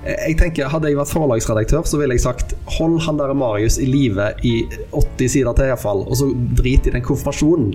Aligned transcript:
Jeg 0.00 0.36
tenker, 0.40 0.68
Hadde 0.72 0.88
jeg 0.88 0.96
vært 0.96 1.12
forlagsredaktør, 1.12 1.84
så 1.84 1.98
ville 2.00 2.16
jeg 2.16 2.24
sagt 2.24 2.54
hold 2.78 2.96
han 3.04 3.18
der 3.20 3.34
Marius 3.36 3.76
i 3.82 3.88
live 3.88 4.30
i 4.46 4.54
80 4.96 5.32
sider 5.34 5.56
til, 5.56 5.68
iallfall, 5.68 6.04
og 6.06 6.16
så 6.16 6.30
drit 6.56 6.88
i 6.88 6.94
den 6.94 7.04
konfirmasjonen. 7.04 7.74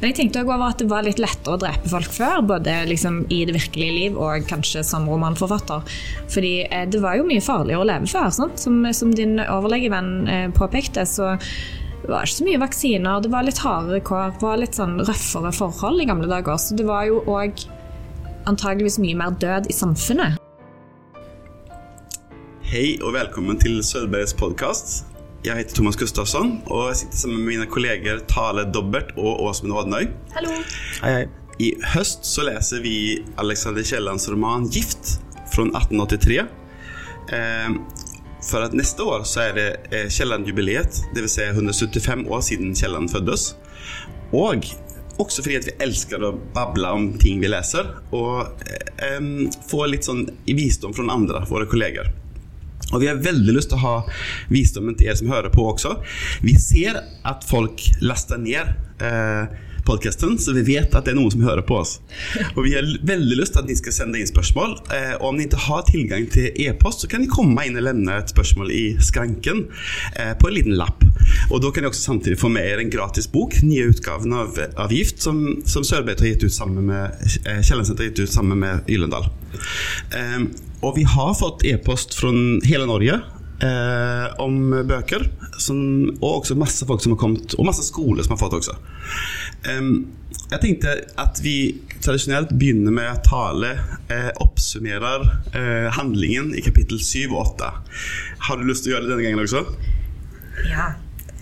Men 0.00 0.10
jeg 0.10 0.16
tenkte 0.18 0.42
også 0.42 0.56
over 0.56 0.66
at 0.66 0.82
det 0.82 0.88
var 0.90 1.06
litt 1.06 1.22
lettere 1.22 1.54
å 1.54 1.60
drepe 1.62 1.92
folk 1.92 2.10
før, 2.14 2.42
både 2.50 2.74
liksom 2.90 3.22
i 3.30 3.44
det 3.46 3.54
virkelige 3.54 3.96
liv 3.96 4.18
og 4.18 4.48
kanskje 4.50 4.82
som 4.86 5.06
romanforfatter. 5.10 5.86
Fordi 6.34 6.54
eh, 6.66 6.88
det 6.90 7.02
var 7.04 7.20
jo 7.20 7.28
mye 7.28 7.44
farligere 7.44 7.84
å 7.84 7.90
leve 7.92 8.10
før. 8.10 8.32
Som, 8.34 8.82
som 8.96 9.14
din 9.14 9.38
overlegevenn 9.44 10.12
eh, 10.26 10.48
påpekte, 10.56 11.06
så 11.06 11.36
det 12.00 12.10
var 12.10 12.26
ikke 12.26 12.40
så 12.40 12.48
mye 12.48 12.62
vaksiner, 12.64 13.22
det 13.22 13.30
var 13.30 13.46
litt 13.46 13.62
hardere 13.62 14.02
kår, 14.02 14.34
det 14.38 14.46
var 14.46 14.58
litt 14.58 14.78
sånn 14.78 14.98
røffere 15.04 15.54
forhold 15.54 16.02
i 16.02 16.08
gamle 16.10 16.30
dager. 16.30 16.58
Så 16.58 16.78
det 16.78 16.88
var 16.88 17.06
jo 17.06 17.22
òg 17.30 17.66
antageligvis 18.50 18.98
mye 19.02 19.18
mer 19.20 19.36
død 19.38 19.70
i 19.70 19.76
samfunnet. 19.76 20.39
Hej 22.70 23.00
og 23.02 23.16
velkommen 23.16 23.56
til 23.58 23.80
Söderbergs 23.82 24.30
podcast. 24.38 25.00
Jeg 25.42 25.58
heter 25.58 25.74
Thomas 25.74 25.96
Gustafsson 25.98 26.52
og 26.70 26.84
jeg 26.88 27.00
sitter 27.00 27.18
sammen 27.18 27.40
med 27.40 27.48
mine 27.48 27.64
kolleger 27.66 28.20
Tale 28.30 28.62
Dobbert 28.70 29.10
og 29.16 29.40
Åsmund 29.42 29.74
Wadnøy. 29.74 30.06
Hallo! 30.36 30.52
Hei, 31.00 31.10
hei. 31.16 31.24
I 31.58 31.72
høst 31.96 32.28
så 32.30 32.44
leser 32.46 32.84
vi 32.84 32.92
Alexander 33.42 33.82
Kiellands 33.82 34.28
roman 34.30 34.68
Gift 34.70 35.16
fra 35.50 35.66
1883. 35.66 36.38
Eh, 37.34 37.74
for 38.52 38.68
at 38.68 38.78
neste 38.78 39.02
år 39.02 39.26
så 39.26 39.48
er 39.48 39.58
det 39.58 39.66
eh, 39.90 40.06
Kielland-jubileet, 40.06 41.02
det 41.10 41.26
Si 41.26 41.40
säga 41.40 41.50
175 41.50 42.26
år 42.30 42.40
siden 42.40 42.76
Kielland 42.76 43.10
fødtes. 43.10 43.56
Og 44.30 44.70
også 45.18 45.42
fordi 45.42 45.58
at 45.58 45.66
vi 45.66 45.78
elsker 45.82 46.22
å 46.22 46.36
bable 46.54 46.94
om 46.94 47.12
ting 47.18 47.42
vi 47.42 47.50
leser, 47.50 47.96
og 48.14 48.62
eh, 49.02 49.20
få 49.66 49.86
litt 49.90 50.06
sånn 50.06 50.28
visdom 50.46 50.94
fra 50.94 51.10
andre, 51.18 51.42
våre 51.50 51.66
kolleger. 51.66 52.14
Og 52.90 53.02
vi 53.02 53.08
har 53.10 53.22
veldig 53.22 53.54
lyst 53.54 53.72
til 53.72 53.80
å 53.80 53.84
ha 53.84 53.96
visdommen 54.50 54.96
til 54.96 55.08
dere 55.08 55.18
som 55.20 55.30
hører 55.30 55.52
på 55.54 55.66
også. 55.72 55.96
Vi 56.46 56.56
ser 56.60 57.02
at 57.26 57.46
folk 57.46 57.82
laster 58.02 58.40
ned 58.40 58.72
eh, 59.04 59.58
podcasten, 59.90 60.38
så 60.38 60.54
vi 60.54 60.62
vet 60.68 60.94
at 60.94 61.06
det 61.06 61.14
er 61.14 61.18
noen 61.18 61.32
som 61.34 61.42
hører 61.44 61.64
på 61.66 61.80
oss. 61.80 61.96
Og 62.54 62.62
vi 62.66 62.74
har 62.76 62.86
veldig 63.06 63.38
lyst 63.40 63.56
til 63.56 63.62
at 63.62 63.70
dere 63.70 63.80
skal 63.80 63.96
sende 63.96 64.20
inn 64.20 64.30
spørsmål. 64.30 64.76
Eh, 64.94 65.14
og 65.18 65.26
om 65.32 65.40
dere 65.40 65.48
ikke 65.50 65.64
har 65.66 65.86
tilgang 65.88 66.28
til 66.30 66.62
e-post, 66.66 67.02
så 67.02 67.10
kan 67.10 67.24
dere 67.24 67.34
komme 67.34 67.66
inn 67.66 67.78
og 67.80 67.86
levne 67.88 68.20
et 68.20 68.30
spørsmål 68.32 68.70
i 68.74 68.84
skranken 69.02 69.64
eh, 70.14 70.32
på 70.38 70.50
en 70.50 70.56
liten 70.56 70.78
lapp. 70.78 71.02
Og 71.50 71.58
da 71.62 71.72
kan 71.72 71.84
dere 71.84 71.92
også 71.92 72.06
samtidig 72.12 72.38
få 72.40 72.52
med 72.52 72.84
en 72.84 72.92
gratis 72.92 73.28
bok, 73.30 73.58
nye 73.66 73.90
utgaven 73.90 74.34
av, 74.36 74.60
av 74.80 74.94
Gift, 74.94 75.22
som, 75.24 75.42
som 75.68 75.86
Sørberg 75.86 76.22
har 76.22 76.34
gitt 76.34 76.46
ut 76.46 76.54
sammen 76.54 76.90
med 76.92 77.18
eh, 77.44 77.60
har 77.60 78.06
gitt 78.06 78.22
ut 78.22 78.32
sammen 78.32 78.62
med 78.62 78.90
Gyllendal. 78.90 79.26
Eh, 80.14 80.40
og 80.80 80.96
vi 80.96 81.04
har 81.04 81.34
fått 81.36 81.66
e-post 81.68 82.14
fra 82.16 82.30
hele 82.64 82.86
Norge 82.88 83.20
eh, 83.64 84.26
om 84.42 84.72
bøker. 84.88 85.26
Som, 85.60 85.80
og 86.20 86.40
også 86.40 86.56
masse 86.56 86.86
folk 86.88 87.02
som 87.04 87.12
har 87.14 87.20
kommet, 87.20 87.54
og 87.58 87.66
masse 87.68 87.84
skoler 87.84 88.24
som 88.24 88.36
har 88.36 88.40
fått 88.40 88.56
også. 88.60 88.76
Em, 89.68 89.90
jeg 90.50 90.62
tenkte 90.62 90.94
at 91.20 91.40
vi 91.44 91.54
tradisjonelt 92.00 92.54
begynner 92.56 92.94
med 92.96 93.08
at 93.10 93.26
Tale 93.28 93.74
eh, 94.10 94.30
oppsummerer 94.40 95.26
eh, 95.52 95.88
handlingen 95.98 96.54
i 96.56 96.64
kapittel 96.64 97.00
7 97.02 97.28
og 97.28 97.40
8. 97.60 97.70
Har 98.48 98.60
du 98.60 98.64
lyst 98.68 98.86
til 98.86 98.94
å 98.94 98.96
gjøre 98.96 99.08
det 99.08 99.12
denne 99.14 99.26
gangen 99.28 99.44
også? 99.44 99.64
Ja, 100.70 100.92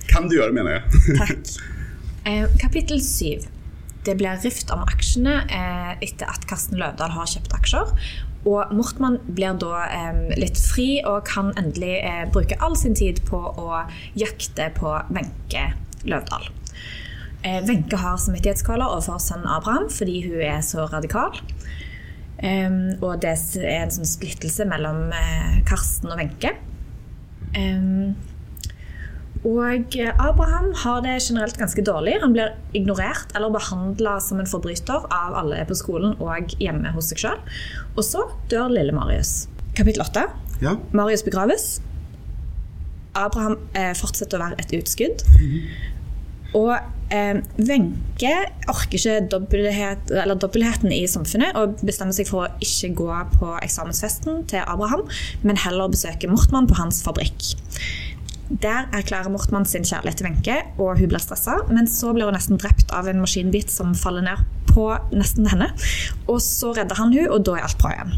Kan 0.09 0.29
du 0.29 0.39
gjøre 0.39 0.53
det, 0.53 0.59
mener 0.59 0.79
jeg. 0.79 1.05
takk. 1.21 1.55
Eh, 2.29 2.59
kapittel 2.61 3.01
7. 3.05 3.47
Det 4.09 4.15
blir 4.17 4.41
rift 4.41 4.71
om 4.73 4.85
aksjene 4.89 5.43
eh, 5.53 5.91
etter 6.07 6.31
at 6.31 6.47
Karsten 6.49 6.79
Løvdahl 6.81 7.13
har 7.13 7.29
kjøpt 7.29 7.55
aksjer. 7.59 7.93
Og 8.47 8.71
Mortmann 8.75 9.19
blir 9.27 9.57
da 9.59 9.83
eh, 9.91 10.21
litt 10.39 10.61
fri 10.63 11.01
og 11.03 11.25
kan 11.29 11.51
endelig 11.59 11.97
eh, 12.05 12.23
bruke 12.33 12.59
all 12.63 12.77
sin 12.79 12.95
tid 12.99 13.21
på 13.29 13.39
å 13.39 13.83
jakte 14.19 14.71
på 14.77 14.95
Wenche 15.11 15.73
Løvdahl. 16.09 16.47
Eh, 17.43 17.59
Wenche 17.67 17.99
har 17.99 18.21
samvittighetskvaler 18.23 18.87
overfor 18.87 19.19
sønnen 19.23 19.51
Abraham 19.51 19.91
fordi 19.93 20.23
hun 20.29 20.41
er 20.47 20.63
så 20.67 20.87
radikal. 20.93 21.35
Og 22.39 23.15
det 23.19 23.33
er 23.35 23.81
en 23.81 23.91
sånn 23.91 24.07
splittelse 24.07 24.63
mellom 24.71 25.09
eh, 25.11 25.57
Karsten 25.67 26.13
og 26.13 26.21
Wenche. 26.21 26.53
Em, 27.59 28.15
og 29.47 29.95
Abraham 30.19 30.73
har 30.83 31.03
det 31.05 31.19
generelt 31.23 31.59
ganske 31.59 31.83
dårlig. 31.87 32.17
Han 32.23 32.35
blir 32.35 32.57
ignorert 32.75 33.35
eller 33.37 33.53
behandla 33.55 34.19
som 34.21 34.41
en 34.43 34.51
forbryter 34.51 35.07
av 35.15 35.37
alle 35.39 35.61
på 35.69 35.77
skolen 35.79 36.17
og 36.19 36.57
hjemme 36.59 36.91
hos 36.97 37.13
seg 37.13 37.23
sjøl. 37.23 37.39
Og 37.95 38.03
så 38.07 38.25
dør 38.51 38.73
lille 38.73 38.95
Marius. 38.97 39.47
Kapittel 39.79 40.03
åtte. 40.03 40.27
Ja. 40.63 40.75
Marius 40.91 41.23
begraves. 41.27 41.79
Abraham 43.19 43.59
eh, 43.79 43.95
fortsetter 43.99 44.39
å 44.39 44.49
være 44.49 44.59
et 44.63 44.75
utskudd. 44.79 45.23
Og 46.57 46.75
eh, 47.13 47.39
orker 48.69 48.97
ikke 48.99 49.17
dobbelthet, 49.31 50.11
eller 50.11 50.39
dobbeltheten 50.41 50.93
i 50.95 51.03
samfunnet 51.11 51.57
og 51.61 51.79
bestemmer 51.87 52.17
seg 52.17 52.31
for 52.31 52.47
å 52.47 52.65
ikke 52.65 52.93
gå 52.99 53.09
på 53.37 53.55
eksamensfesten 53.63 54.45
til 54.51 54.65
Abraham, 54.65 55.05
men 55.45 55.61
heller 55.61 55.93
besøke 55.93 56.31
Mortmann 56.31 56.71
på 56.71 56.79
hans 56.81 57.03
fabrikk. 57.05 57.53
Der 58.49 58.89
erklærer 58.97 59.29
Mortmann 59.29 59.67
sin 59.69 59.85
kjærlighet 59.85 60.17
til 60.17 60.27
Wenche, 60.27 60.57
og 60.81 60.99
hun 60.99 61.11
blir 61.11 61.21
stressa. 61.21 61.59
Men 61.69 61.87
så 61.87 62.15
blir 62.17 62.31
hun 62.31 62.37
nesten 62.37 62.61
drept 62.61 62.95
av 62.97 63.09
en 63.11 63.21
maskinbit 63.21 63.71
som 63.73 63.93
faller 63.95 64.25
ned 64.25 64.45
på 64.73 64.89
nesten 65.13 65.49
henne. 65.53 65.69
Og 66.27 66.41
så 66.45 66.73
redder 66.73 66.97
han 66.97 67.13
hun, 67.13 67.29
og 67.29 67.45
da 67.45 67.59
er 67.59 67.69
alt 67.69 67.81
bra 67.83 67.93
igjen. 67.93 68.17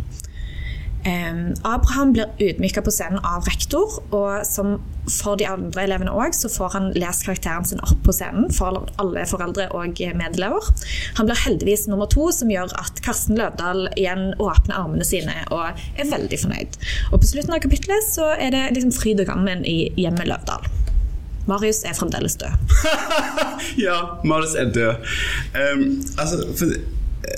Abraham 1.64 2.12
blir 2.12 2.28
ydmyka 2.38 2.82
på 2.84 2.92
scenen 2.92 3.22
av 3.24 3.46
rektor, 3.48 4.00
og 4.12 4.44
som 4.44 4.76
for 5.10 5.38
de 5.40 5.46
andre 5.48 5.86
elevene 5.86 6.12
òg, 6.12 6.34
så 6.36 6.50
får 6.52 6.74
han 6.74 6.90
lest 6.98 7.24
karakteren 7.26 7.64
sin 7.66 7.80
opp 7.82 8.02
på 8.04 8.14
scenen 8.14 8.50
for 8.54 8.82
alle 9.00 9.24
foreldre 9.28 9.70
og 9.76 10.02
medelever. 10.18 10.68
Han 11.18 11.30
blir 11.30 11.40
heldigvis 11.44 11.86
nummer 11.90 12.10
to, 12.12 12.28
som 12.34 12.52
gjør 12.52 12.74
at 12.80 13.00
Karsten 13.04 13.40
Løvdahl 13.40 13.88
igjen 13.96 14.34
åpner 14.38 14.76
armene 14.76 15.06
sine 15.06 15.34
og 15.48 15.72
er 15.72 16.12
veldig 16.12 16.42
fornøyd. 16.44 16.78
Og 17.10 17.22
på 17.22 17.32
slutten 17.32 17.56
av 17.56 17.64
kapittelet 17.64 18.06
så 18.06 18.32
er 18.36 18.54
det 18.54 18.66
liksom 18.76 18.94
fryd 18.94 19.24
og 19.24 19.32
gammen 19.32 19.64
i 19.68 19.78
hjemmet 19.98 20.28
Løvdahl. 20.30 20.68
Marius 21.48 21.82
er 21.88 21.96
fremdeles 21.96 22.36
død. 22.38 22.74
ja, 23.86 23.96
Marius 24.28 24.54
er 24.54 24.70
død. 24.70 25.12
Um, 25.56 25.86
altså, 26.20 26.44
for, 26.58 26.76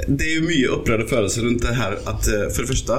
det 0.08 0.26
er 0.26 0.34
jo 0.34 0.48
mye 0.48 0.72
opprørte 0.74 1.08
følelser 1.08 1.46
rundt 1.46 1.64
det 1.64 1.76
her. 1.78 1.96
At, 2.10 2.26
eh, 2.28 2.48
for 2.52 2.64
det 2.64 2.74
første 2.74 2.98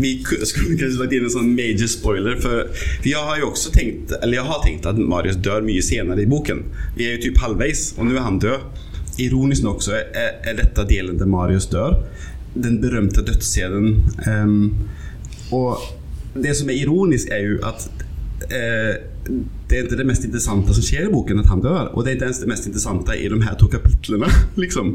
vi 0.00 0.12
skulle 0.48 0.76
kanskje 0.80 1.00
lagt 1.00 1.14
inn 1.16 1.26
en 1.26 1.34
sånn 1.34 1.52
major 1.56 1.90
spoiler. 1.90 2.38
For 2.42 2.82
jeg 3.06 3.20
har 3.28 3.40
jo 3.40 3.50
også 3.52 3.72
tenkt 3.74 4.14
Eller 4.20 4.40
jeg 4.40 4.48
har 4.48 4.62
tenkt 4.64 4.88
at 4.88 4.98
Marius 4.98 5.40
dør 5.44 5.64
mye 5.66 5.84
senere 5.84 6.24
i 6.24 6.30
boken. 6.30 6.64
Vi 6.96 7.08
er 7.08 7.16
jo 7.16 7.26
typ 7.28 7.42
halvveis, 7.42 7.90
og 7.98 8.08
nå 8.08 8.16
er 8.16 8.26
han 8.26 8.40
død. 8.42 8.84
Ironisk 9.22 9.66
nok 9.66 9.82
så 9.84 9.98
er, 10.00 10.38
er 10.40 10.56
dette 10.58 10.86
delen 10.88 11.18
der 11.20 11.30
Marius 11.30 11.68
dør. 11.72 11.98
Den 12.54 12.80
berømte 12.82 13.24
dødsscenen. 13.24 13.98
Um, 14.26 14.88
og 15.52 15.80
det 16.34 16.54
som 16.56 16.70
er 16.72 16.80
ironisk, 16.80 17.28
er 17.32 17.44
jo 17.44 17.58
at 17.68 17.84
eh, 18.48 18.94
det 19.24 19.76
er 19.78 19.84
ikke 19.86 19.96
det 20.00 20.06
mest 20.08 20.24
interessante 20.26 20.74
som 20.76 20.84
skjer 20.84 21.06
i 21.06 21.12
boken, 21.12 21.38
at 21.40 21.46
han 21.52 21.60
dør. 21.62 21.90
Og 21.94 22.04
det 22.04 22.12
er 22.12 22.16
ikke 22.18 22.42
det 22.42 22.48
mest 22.50 22.66
interessante 22.68 23.14
i 23.16 23.28
de 23.30 23.38
her 23.44 23.54
to 23.60 23.68
kapitlene. 23.72 24.28
liksom. 24.62 24.90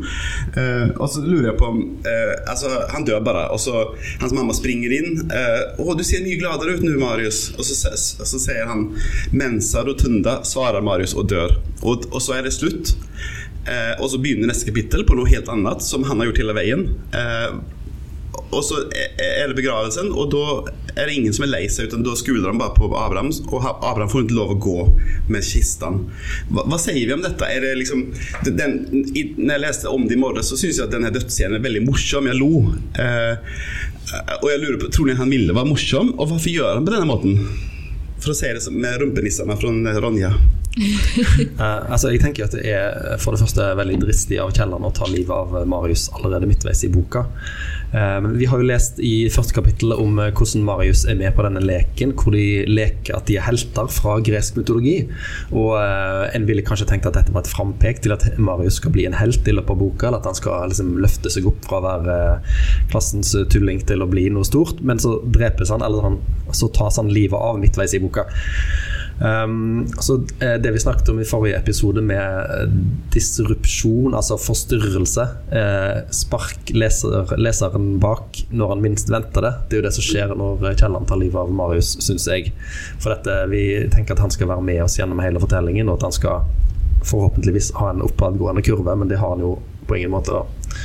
Eh, 0.59 0.91
og 0.97 1.07
så 1.13 1.23
lurer 1.23 1.51
jeg 1.51 1.57
på 1.61 1.69
om 1.71 1.79
eh, 2.05 2.33
altså, 2.51 2.71
Han 2.93 3.07
dør 3.07 3.23
bare, 3.25 3.45
og 3.55 3.61
så 3.63 3.85
hans 4.21 4.35
mamma 4.35 4.53
springer 4.57 4.93
inn. 4.99 5.23
Eh, 5.31 5.79
'Å, 5.79 5.95
du 5.97 6.03
ser 6.03 6.25
mye 6.25 6.39
gladere 6.41 6.75
ut 6.77 6.83
nå, 6.85 6.93
Marius.' 6.99 7.53
Og 7.57 7.63
så, 7.65 7.93
s- 7.93 8.17
og 8.19 8.27
så 8.27 8.41
sier 8.49 8.67
han 8.69 8.89
'Mensa 9.31 9.85
rotunda', 9.87 10.41
svarer 10.45 10.83
Marius 10.83 11.15
og 11.15 11.29
dør. 11.31 11.57
Og, 11.83 12.05
og 12.11 12.21
så 12.21 12.37
er 12.37 12.43
det 12.47 12.53
slutt. 12.57 12.93
Eh, 13.67 13.95
og 13.99 14.07
så 14.11 14.19
begynner 14.23 14.47
neste 14.51 14.67
kapittel 14.69 15.03
på 15.07 15.15
noe 15.17 15.27
helt 15.27 15.49
annet, 15.51 15.81
som 15.83 16.03
han 16.07 16.19
har 16.21 16.29
gjort 16.29 16.43
hele 16.43 16.53
veien. 16.55 16.85
Eh, 17.15 17.57
og 18.51 18.63
så 18.63 18.81
er 18.93 19.49
det 19.49 19.57
begravelsen, 19.57 20.13
og 20.15 20.29
da 20.31 20.43
er 20.97 21.09
det 21.09 21.17
ingen 21.17 21.35
som 21.35 21.45
er 21.45 21.51
lei 21.51 21.63
seg, 21.71 21.89
utan 21.89 22.05
da 22.05 22.15
skuler 22.17 22.47
de 22.47 22.59
bare 22.61 22.75
på 22.77 22.87
Abraham, 22.89 23.29
og 23.51 23.67
Abraham 23.75 24.11
får 24.11 24.25
ikke 24.25 24.37
lov 24.37 24.53
å 24.55 24.59
gå 24.63 24.77
med 25.33 25.45
kistan. 25.45 26.05
Hva, 26.49 26.63
hva 26.63 26.79
sier 26.81 27.03
vi 27.03 27.15
om 27.15 27.25
dette? 27.25 27.51
Det 27.61 27.73
liksom, 27.81 28.05
den, 28.47 28.77
i, 29.11 29.27
når 29.37 29.53
jeg 29.53 29.65
leste 29.65 29.93
om 29.93 30.07
det 30.07 30.17
i 30.17 30.21
morges, 30.21 30.51
så 30.51 30.59
syns 30.59 30.79
jeg 30.79 30.87
at 30.87 30.95
denne 30.95 31.13
dødsscenen 31.13 31.59
er 31.59 31.65
veldig 31.65 31.83
morsom. 31.85 32.29
Jeg 32.31 32.39
lo. 32.39 32.63
Eh, 32.97 33.57
og 34.41 34.47
jeg 34.51 34.61
lurer 34.63 34.79
på, 34.81 34.91
Tror 34.95 35.09
ni 35.09 35.17
han 35.19 35.33
ville 35.33 35.55
være 35.55 35.69
morsom, 35.73 36.13
og 36.15 36.31
hvorfor 36.31 36.53
gjør 36.53 36.77
han 36.79 36.87
på 36.87 36.95
denne 36.95 37.09
måten? 37.09 37.41
For 38.23 38.33
å 38.33 38.37
si 38.37 38.49
det 38.49 38.63
som 38.63 38.77
med 38.79 39.01
rumpenissene 39.01 39.59
fra 39.59 39.99
Ronja. 40.01 40.31
Eh, 41.57 41.91
altså 41.91 42.11
jeg 42.11 42.21
tenker 42.21 42.45
at 42.45 42.53
Det 42.53 42.69
er 42.69 43.17
for 43.21 43.33
det 43.33 43.41
første 43.41 43.65
veldig 43.79 43.97
dristig 44.03 44.37
av 44.41 44.51
Kielland 44.53 44.85
å 44.85 44.91
ta 44.93 45.07
livet 45.09 45.33
av 45.33 45.55
Marius 45.69 46.07
allerede 46.13 46.49
midtveis 46.49 46.83
i 46.85 46.91
boka. 46.93 47.25
Eh, 47.95 48.27
vi 48.35 48.45
har 48.45 48.59
jo 48.59 48.67
lest 48.67 48.99
i 48.99 49.29
første 49.31 49.55
kapittel 49.55 49.93
om 49.95 50.19
eh, 50.19 50.31
hvordan 50.35 50.65
Marius 50.67 51.05
er 51.07 51.17
med 51.19 51.31
på 51.37 51.45
denne 51.45 51.63
leken, 51.63 52.11
hvor 52.19 52.35
de 52.35 52.65
leker 52.67 53.15
at 53.15 53.29
de 53.29 53.37
er 53.39 53.45
helter 53.47 53.87
fra 53.93 54.17
gresk 54.23 54.59
mytologi. 54.59 54.97
Og 55.53 55.77
uh, 55.79 56.27
En 56.35 56.47
ville 56.47 56.65
kanskje 56.65 56.89
tenkt 56.89 57.07
at 57.07 57.15
dette 57.15 57.33
var 57.33 57.45
et 57.45 57.51
frampek 57.51 58.01
til 58.03 58.13
at 58.15 58.25
Marius 58.37 58.81
skal 58.81 58.93
bli 58.93 59.07
en 59.07 59.15
helt 59.17 59.47
i 59.47 59.55
løpet 59.55 59.73
av 59.73 59.79
boka, 59.79 60.09
eller 60.09 60.19
at 60.19 60.29
han 60.29 60.37
skal 60.37 60.67
liksom 60.71 60.97
løfte 61.01 61.31
seg 61.31 61.47
opp 61.49 61.63
fra 61.67 61.79
å 61.79 61.85
være 61.85 62.17
eh, 62.27 62.59
klassens 62.91 63.33
tulling 63.53 63.81
til 63.87 64.03
å 64.03 64.09
bli 64.11 64.27
noe 64.33 64.47
stort. 64.47 64.83
Men 64.83 65.01
så 65.01 65.17
drepes 65.23 65.71
han, 65.73 65.85
eller 65.85 66.05
han, 66.05 66.21
så 66.51 66.69
tas 66.75 66.99
han 66.99 67.11
livet 67.13 67.39
av 67.39 67.59
midtveis 67.61 67.95
i 67.95 68.03
boka. 68.03 68.27
Um, 69.19 69.87
så 69.99 70.15
eh, 70.39 70.53
Det 70.61 70.71
vi 70.71 70.79
snakket 70.79 71.09
om 71.09 71.19
i 71.19 71.25
forrige 71.25 71.57
episode 71.57 72.01
med 72.05 72.51
eh, 72.53 72.73
disrupsjon, 73.13 74.13
altså 74.13 74.37
forstyrrelse, 74.37 75.25
eh, 75.49 76.03
spark 76.13 76.69
leser, 76.73 77.33
leseren 77.41 77.95
bak 78.03 78.43
når 78.51 78.75
han 78.75 78.83
minst 78.85 79.09
venter 79.09 79.41
det. 79.41 79.53
Det 79.67 79.77
er 79.77 79.81
jo 79.81 79.87
det 79.87 79.95
som 79.97 80.05
skjer 80.05 80.35
når 80.37 80.67
Kielland 80.77 81.09
tar 81.09 81.21
livet 81.21 81.41
av 81.41 81.53
Marius, 81.53 81.95
syns 82.05 82.29
jeg. 82.29 82.53
For 83.01 83.15
dette, 83.15 83.39
Vi 83.49 83.63
tenker 83.93 84.13
at 84.13 84.21
han 84.21 84.33
skal 84.33 84.51
være 84.51 84.65
med 84.65 84.83
oss 84.83 84.97
gjennom 84.99 85.21
hele 85.23 85.41
fortellingen, 85.41 85.89
og 85.89 85.97
at 85.97 86.09
han 86.09 86.15
skal 86.15 86.45
forhåpentligvis 87.07 87.71
ha 87.79 87.89
en 87.89 88.03
oppadgående 88.05 88.61
kurve, 88.65 88.95
men 88.95 89.07
det 89.09 89.17
har 89.21 89.33
han 89.33 89.41
jo 89.41 89.57
på 89.87 89.97
ingen 89.97 90.11
måte. 90.11 90.35
da 90.35 90.75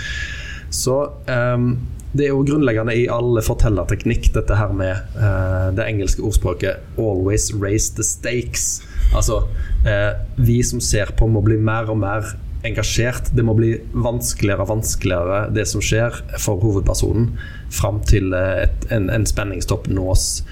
Så 0.71 0.97
um, 1.29 1.75
det 2.13 2.27
er 2.27 2.33
jo 2.35 2.45
grunnleggende 2.45 2.95
i 2.97 3.07
all 3.11 3.39
fortellerteknikk, 3.45 4.29
dette 4.35 4.57
her 4.57 4.73
med 4.77 4.93
eh, 5.17 5.69
det 5.77 5.87
engelske 5.89 6.23
ordspråket 6.23 6.83
'always 6.99 7.51
raise 7.57 7.95
the 7.97 8.05
stakes'. 8.05 8.83
Altså, 9.17 9.49
eh, 9.89 10.13
vi 10.37 10.63
som 10.63 10.81
ser 10.81 11.13
på, 11.17 11.27
må 11.27 11.41
bli 11.41 11.57
mer 11.57 11.89
og 11.89 11.99
mer 11.99 12.35
engasjert. 12.65 13.33
Det 13.35 13.45
må 13.45 13.55
bli 13.57 13.79
vanskeligere 13.93 14.61
og 14.61 14.69
vanskeligere, 14.69 15.55
det 15.55 15.67
som 15.69 15.81
skjer, 15.81 16.21
for 16.39 16.61
hovedpersonen, 16.61 17.33
fram 17.71 18.01
til 18.07 18.35
uh, 18.35 18.63
et, 18.63 18.87
en, 18.93 19.11
en, 19.11 19.27
spenningstopp 19.27 19.89
nås. 19.89 20.45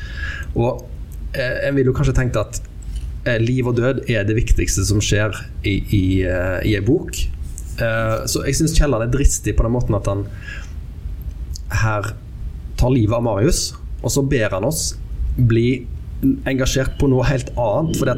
Og 0.56 0.82
en 1.36 1.76
vil 1.76 1.86
jo 1.86 1.92
kanskje 1.94 2.16
tenke 2.16 2.40
at 2.40 2.62
liv 3.38 3.68
og 3.68 3.76
død 3.76 4.10
er 4.10 4.24
det 4.24 4.34
viktigste 4.34 4.82
som 4.88 4.98
skjer 4.98 5.36
i, 5.62 5.76
i, 5.94 6.02
i 6.66 6.74
ei 6.74 6.80
bok. 6.82 7.14
så 8.26 8.42
jeg 8.44 8.56
syns 8.56 8.74
Kielland 8.74 9.04
er 9.04 9.12
dristig 9.12 9.54
på 9.56 9.62
den 9.62 9.72
måten 9.72 9.94
at 9.94 10.08
han 10.08 10.24
her 11.70 12.12
tar 12.80 12.92
livet 12.94 13.16
av 13.16 13.24
Marius, 13.24 13.70
og 14.00 14.12
så 14.12 14.24
ber 14.26 14.56
han 14.56 14.66
oss 14.66 14.94
bli 15.36 15.82
engasjert 16.48 16.98
på 17.00 17.08
noe 17.08 17.24
helt 17.28 17.50
annet. 17.60 17.96
For 17.96 18.10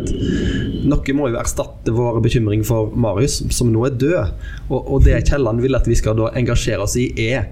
noe 0.91 1.17
må 1.17 1.29
jo 1.31 1.39
erstatte 1.41 1.95
vår 1.95 2.21
bekymring 2.25 2.65
for 2.67 2.95
Marius, 2.99 3.41
som 3.55 3.71
nå 3.73 3.85
er 3.89 3.99
død. 3.99 4.33
Og, 4.71 4.79
og 4.81 5.05
det 5.07 5.21
Kielland 5.29 5.63
vil 5.63 5.79
at 5.79 5.89
vi 5.91 5.99
skal 5.99 6.19
engasjere 6.33 6.87
oss 6.87 6.99
i, 7.01 7.11
er 7.31 7.51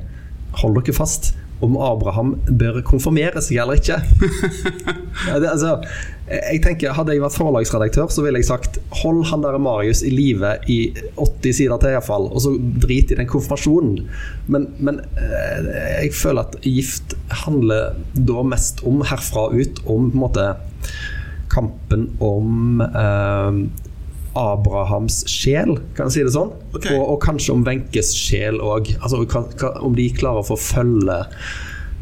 Hold 0.59 0.81
dere 0.81 0.91
fast 0.97 1.29
om 1.65 1.77
Abraham 1.77 2.35
bør 2.49 2.81
konfirmere 2.87 3.43
seg 3.45 3.61
eller 3.63 3.81
ikke. 3.81 3.99
det, 5.43 5.49
altså, 5.51 5.77
jeg 6.31 6.61
tenker, 6.65 6.95
Hadde 6.97 7.15
jeg 7.15 7.23
vært 7.25 7.37
forlagsredaktør, 7.37 8.11
så 8.13 8.25
ville 8.25 8.41
jeg 8.41 8.49
sagt 8.49 8.79
hold 9.03 9.25
han 9.31 9.45
der 9.45 9.59
Marius 9.61 10.03
i 10.07 10.13
live 10.15 10.55
i 10.71 10.79
80 11.17 11.59
sider 11.61 11.81
til, 11.83 11.95
iallfall, 11.97 12.29
og 12.31 12.45
så 12.45 12.55
drit 12.85 13.13
i 13.13 13.19
den 13.19 13.29
konfirmasjonen. 13.31 14.05
Men, 14.53 14.69
men, 14.79 15.03
eh, 15.21 15.71
jeg 16.07 16.15
føler 16.17 16.47
at 16.47 16.59
gift 16.65 17.17
handler 17.45 17.97
da 18.15 18.45
mest 18.47 18.85
om 18.89 19.05
herfra 19.07 19.51
ut, 19.53 19.83
om 19.87 20.11
på 20.11 20.17
en 20.17 20.25
måte 20.25 20.51
kampen 21.51 22.09
om 22.23 22.81
eh, 22.87 23.63
Abrahams 24.39 25.23
sjel, 25.31 25.77
kan 25.97 26.09
jeg 26.09 26.15
si 26.15 26.27
det 26.27 26.35
sånn. 26.37 26.53
Okay. 26.75 26.95
Og, 26.95 27.03
og, 27.15 27.19
kanskje 27.25 27.57
om 27.57 27.65
Wenches 27.67 28.13
sjel 28.17 28.61
òg. 28.63 28.93
Altså, 29.01 29.25
om 29.83 29.97
de 29.97 30.07
klarer 30.15 30.45
å 30.45 30.49
få 30.53 30.59
følge 30.61 31.19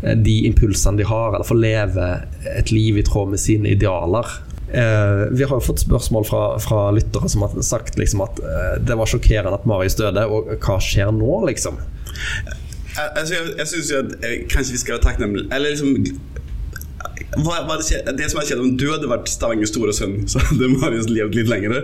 eh, 0.02 0.16
de 0.18 0.40
impulsene 0.50 1.00
de 1.00 1.08
har, 1.08 1.32
eller 1.32 1.48
få 1.48 1.56
leve 1.58 2.10
et 2.56 2.74
liv 2.74 3.00
i 3.00 3.06
tråd 3.06 3.32
med 3.32 3.42
sine 3.42 3.72
idealer. 3.76 4.28
Eh, 4.72 5.26
vi 5.32 5.44
har 5.44 5.56
jo 5.56 5.64
fått 5.64 5.80
spørsmål 5.80 6.26
fra, 6.28 6.42
fra 6.60 6.90
lyttere 6.92 7.28
som 7.32 7.46
har 7.46 7.54
sagt 7.64 7.96
liksom, 7.96 8.20
at 8.26 8.40
eh, 8.44 8.74
det 8.84 8.98
var 9.00 9.08
sjokkerende 9.08 9.56
at 9.56 9.64
Marius 9.68 9.96
døde, 9.96 10.26
og 10.28 10.50
hva 10.60 10.76
skjer 10.84 11.14
nå, 11.16 11.30
liksom? 11.48 11.80
Jeg, 12.98 13.28
jeg 13.30 13.54
jeg 13.56 13.70
syns 13.70 13.92
jo 13.92 14.02
at 14.02 14.12
eh, 14.26 14.42
kanskje 14.50 14.74
vi 14.74 14.80
skal 14.82 14.96
være 14.96 15.04
takknemlige 15.04 15.54
Eller 15.54 15.70
liksom 15.70 15.92
hva, 17.36 17.58
hva 17.68 17.76
det, 17.76 18.00
det, 18.16 18.30
som 18.32 18.40
er 18.40 18.48
skjedd 18.48 18.62
om 18.62 18.72
du 18.80 18.86
hadde 18.88 19.10
vært 19.10 19.28
Stavangers 19.28 19.72
store 19.74 19.92
sønn, 19.96 20.22
så 20.30 20.40
hadde 20.48 20.70
Marius 20.72 21.10
levd 21.12 21.36
litt 21.36 21.50
lenger. 21.52 21.76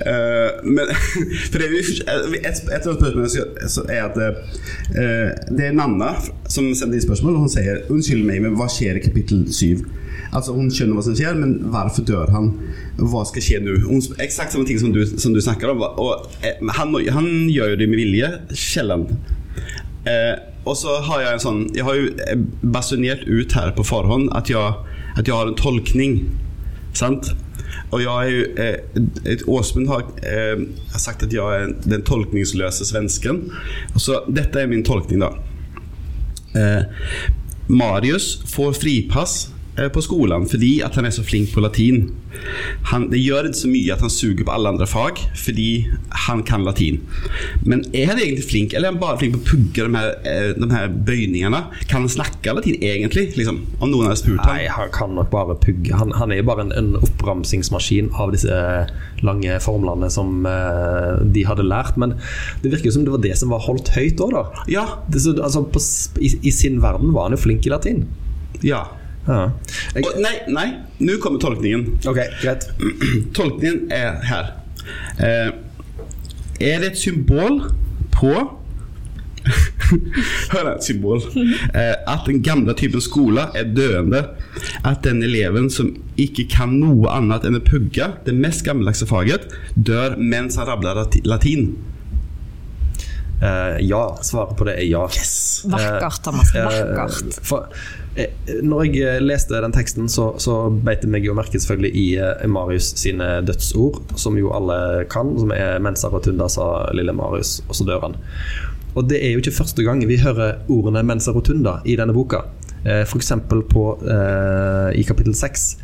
Uh, 0.00 0.60
men 0.66 0.92
for 1.50 1.62
det, 1.62 1.70
et, 1.80 2.44
et 2.44 2.88
av 2.88 2.98
spørsmålene 2.98 3.48
er 3.88 4.00
at 4.04 4.20
uh, 4.20 4.48
det 5.48 5.70
er 5.70 5.76
Nanna 5.76 6.14
som 6.50 6.68
sender 6.76 6.98
inn 6.98 7.06
spørsmål, 7.06 7.40
hun 7.44 7.52
sier 7.52 7.84
'Unnskyld 7.88 8.26
meg, 8.28 8.42
men 8.44 8.58
hva 8.58 8.68
skjer 8.70 9.00
i 9.00 9.04
kapittel 9.04 9.46
7?' 9.48 10.02
Altså 10.34 10.54
Hun 10.56 10.70
skjønner 10.72 10.98
hva 10.98 11.04
som 11.06 11.14
skjer, 11.14 11.36
men 11.38 11.52
hvorfor 11.70 12.06
dør 12.08 12.32
han? 12.34 12.48
Hva 12.98 13.22
skal 13.28 13.44
skje 13.44 13.60
nå? 13.62 13.76
Eksakt 14.22 14.54
samme 14.54 14.66
ting 14.66 14.80
som 14.82 14.90
du, 14.94 15.04
som 15.06 15.34
du 15.34 15.40
snakker 15.42 15.70
om. 15.70 15.84
Og, 15.84 16.26
eh, 16.42 16.58
han, 16.78 16.94
han, 17.14 17.28
gjør 17.54 17.74
jo 17.74 17.78
det 17.78 17.88
med 17.90 18.00
vilje, 18.02 18.30
Sjelden. 18.58 19.06
Eh, 20.10 20.34
og 20.64 20.76
så 20.80 20.98
har 21.06 21.22
jeg 21.22 21.36
en 21.36 21.42
sånn 21.42 21.62
Jeg 21.76 21.86
har 21.86 21.98
jo 21.98 22.10
basunert 22.74 23.24
ut 23.28 23.52
her 23.56 23.72
på 23.76 23.84
forhånd 23.86 24.30
at 24.36 24.50
jeg, 24.52 24.74
at 25.18 25.28
jeg 25.28 25.36
har 25.36 25.50
en 25.50 25.58
tolkning. 25.58 26.18
Sant? 26.96 27.32
Og 27.92 28.02
jeg 28.02 28.10
er 28.10 28.30
jo 28.30 28.44
eh, 28.64 29.46
Åsmund 29.50 29.90
har, 29.90 30.06
eh, 30.26 30.62
sagt 30.96 31.26
at 31.26 31.34
jeg 31.34 31.42
er 31.42 31.74
den 31.84 32.04
tolkningsløse 32.06 32.86
svensken. 32.88 33.44
Så 33.96 34.22
dette 34.30 34.62
er 34.62 34.70
min 34.70 34.84
tolkning, 34.86 35.24
da. 35.24 35.32
Eh, 36.54 37.26
Marius 37.68 38.38
får 38.50 38.76
fripass 38.78 39.36
Eh, 39.44 39.53
på 39.74 40.02
skolen 40.04 40.46
fordi 40.46 40.76
at 40.86 40.94
han 40.98 41.08
er 41.08 41.14
så 41.14 41.24
flink 41.26 41.50
på 41.54 41.62
latin. 41.64 42.06
Han, 42.90 43.08
det 43.10 43.20
gjør 43.22 43.48
ikke 43.48 43.58
så 43.58 43.70
mye 43.70 43.94
at 43.94 44.02
han 44.04 44.12
suger 44.12 44.46
på 44.46 44.54
alle 44.54 44.70
andre 44.74 44.86
fag 44.90 45.20
fordi 45.38 45.68
han 46.26 46.42
kan 46.46 46.64
latin. 46.66 47.00
Men 47.66 47.84
er 47.94 48.12
han 48.12 48.20
egentlig 48.20 48.46
flink, 48.50 48.74
eller 48.74 48.88
er 48.88 48.94
han 48.94 49.02
bare 49.02 49.20
flink 49.20 49.36
på 49.36 49.42
å 49.42 49.48
pugge 49.52 49.86
de 49.86 49.98
her, 49.98 50.10
eh, 50.30 50.50
de 50.58 50.68
her 50.70 50.88
bøyningene? 51.08 51.60
Kan 51.90 52.04
han 52.06 52.12
snakke 52.12 52.54
latin 52.54 52.78
egentlig? 52.80 53.32
Liksom, 53.38 53.60
om 53.80 53.90
noen 53.90 54.08
hadde 54.08 54.22
spurt 54.22 54.42
ham? 54.44 54.54
Nei, 54.54 54.70
han 54.70 54.90
kan 54.94 55.14
nok 55.18 55.30
bare 55.34 55.58
pugge. 55.62 55.94
Han, 55.98 56.14
han 56.18 56.34
er 56.34 56.42
jo 56.42 56.48
bare 56.50 56.66
en, 56.68 56.74
en, 56.78 56.92
oppramsingsmaskin 57.04 58.12
av 58.20 58.34
disse 58.34 58.58
lange 59.26 59.58
formlene 59.64 60.10
som 60.12 60.44
uh, 60.46 61.20
de 61.34 61.46
hadde 61.48 61.66
lært. 61.66 61.98
Men 62.00 62.16
det 62.62 62.72
virker 62.72 62.90
jo 62.90 62.96
som 62.98 63.06
det 63.06 63.14
var 63.14 63.24
det 63.24 63.36
som 63.40 63.54
var 63.54 63.64
holdt 63.66 63.94
høyt 63.96 64.22
òg, 64.22 64.36
da. 64.36 64.66
Ja. 64.70 64.84
Det, 65.10 65.22
så, 65.24 65.34
altså, 65.38 65.64
på, 65.66 65.82
i, 66.22 66.34
I 66.42 66.54
sin 66.54 66.82
verden 66.84 67.14
var 67.16 67.28
han 67.28 67.38
jo 67.38 67.42
flink 67.46 67.66
i 67.66 67.72
latin. 67.74 68.04
Ja 68.64 68.86
ja. 69.28 69.50
Jeg... 69.94 70.04
Og, 70.04 70.18
nei, 70.20 70.34
nei, 70.52 70.66
nå 71.00 71.16
kommer 71.22 71.40
tolkningen. 71.42 71.86
Ok, 72.08 72.20
greit 72.42 72.66
Tolkningen 73.36 73.86
er 73.94 74.20
her. 74.28 74.52
Eh, 75.16 75.54
er 76.60 76.82
det 76.82 76.92
et 76.92 77.00
symbol 77.00 77.62
på 78.14 78.34
Hør 80.52 80.70
et 80.74 80.84
symbol. 80.84 81.24
Eh, 81.74 81.96
at 82.08 82.28
den 82.28 82.42
gamle 82.44 82.74
typen 82.78 83.02
skole 83.04 83.48
er 83.56 83.66
døende. 83.76 84.22
At 84.86 85.02
den 85.04 85.22
eleven 85.24 85.70
som 85.72 85.90
ikke 86.20 86.46
kan 86.52 86.76
noe 86.80 87.10
annet 87.12 87.44
enn 87.48 87.58
å 87.58 87.64
pugge 87.64 88.12
det 88.24 88.36
mest 88.36 88.64
gammeldagse 88.66 89.08
faget, 89.10 89.48
dør 89.74 90.14
mens 90.20 90.60
han 90.60 90.68
rabler 90.70 91.02
latin. 91.26 91.74
Uh, 93.42 93.76
ja. 93.82 94.04
Svaret 94.24 94.56
på 94.56 94.68
det 94.68 94.78
er 94.78 94.86
ja. 94.86 95.02
Yes. 95.10 95.64
Vakkert, 95.68 96.22
Thomas. 96.24 96.54
Vakkert. 96.54 97.34
Uh, 97.34 97.42
for, 97.44 97.66
Eh, 97.66 98.03
når 98.14 98.84
jeg 98.86 99.00
eh, 99.02 99.22
leste 99.22 99.58
den 99.62 99.74
teksten, 99.74 100.06
så, 100.10 100.28
så 100.38 100.68
beit 100.70 101.02
det 101.02 101.10
meg 101.10 101.24
jo 101.26 101.34
merke 101.34 101.58
selvfølgelig 101.58 101.90
i 101.98 102.04
eh, 102.22 102.44
Marius 102.50 102.92
sine 103.00 103.40
dødsord, 103.46 104.02
som 104.20 104.38
jo 104.38 104.52
alle 104.54 105.04
kan, 105.10 105.32
som 105.40 105.50
er 105.54 105.80
'Mensa 105.82 106.10
rotunda', 106.12 106.48
sa 106.48 106.90
lille 106.94 107.12
Marius, 107.12 107.58
og 107.68 107.74
så 107.74 107.86
dør 107.88 108.06
han. 108.06 108.16
Og 108.94 109.08
det 109.10 109.18
er 109.18 109.34
jo 109.34 109.42
ikke 109.42 109.58
første 109.58 109.82
gang 109.82 110.04
vi 110.06 110.20
hører 110.22 110.62
ordene 110.70 111.02
'Mensa 111.02 111.34
rotunda' 111.34 111.80
i 111.84 111.96
denne 111.98 112.14
boka. 112.14 112.44
F.eks. 112.84 113.32
Eh, 113.32 114.90
i 114.94 115.02
kapittel 115.02 115.34
6 115.34 115.76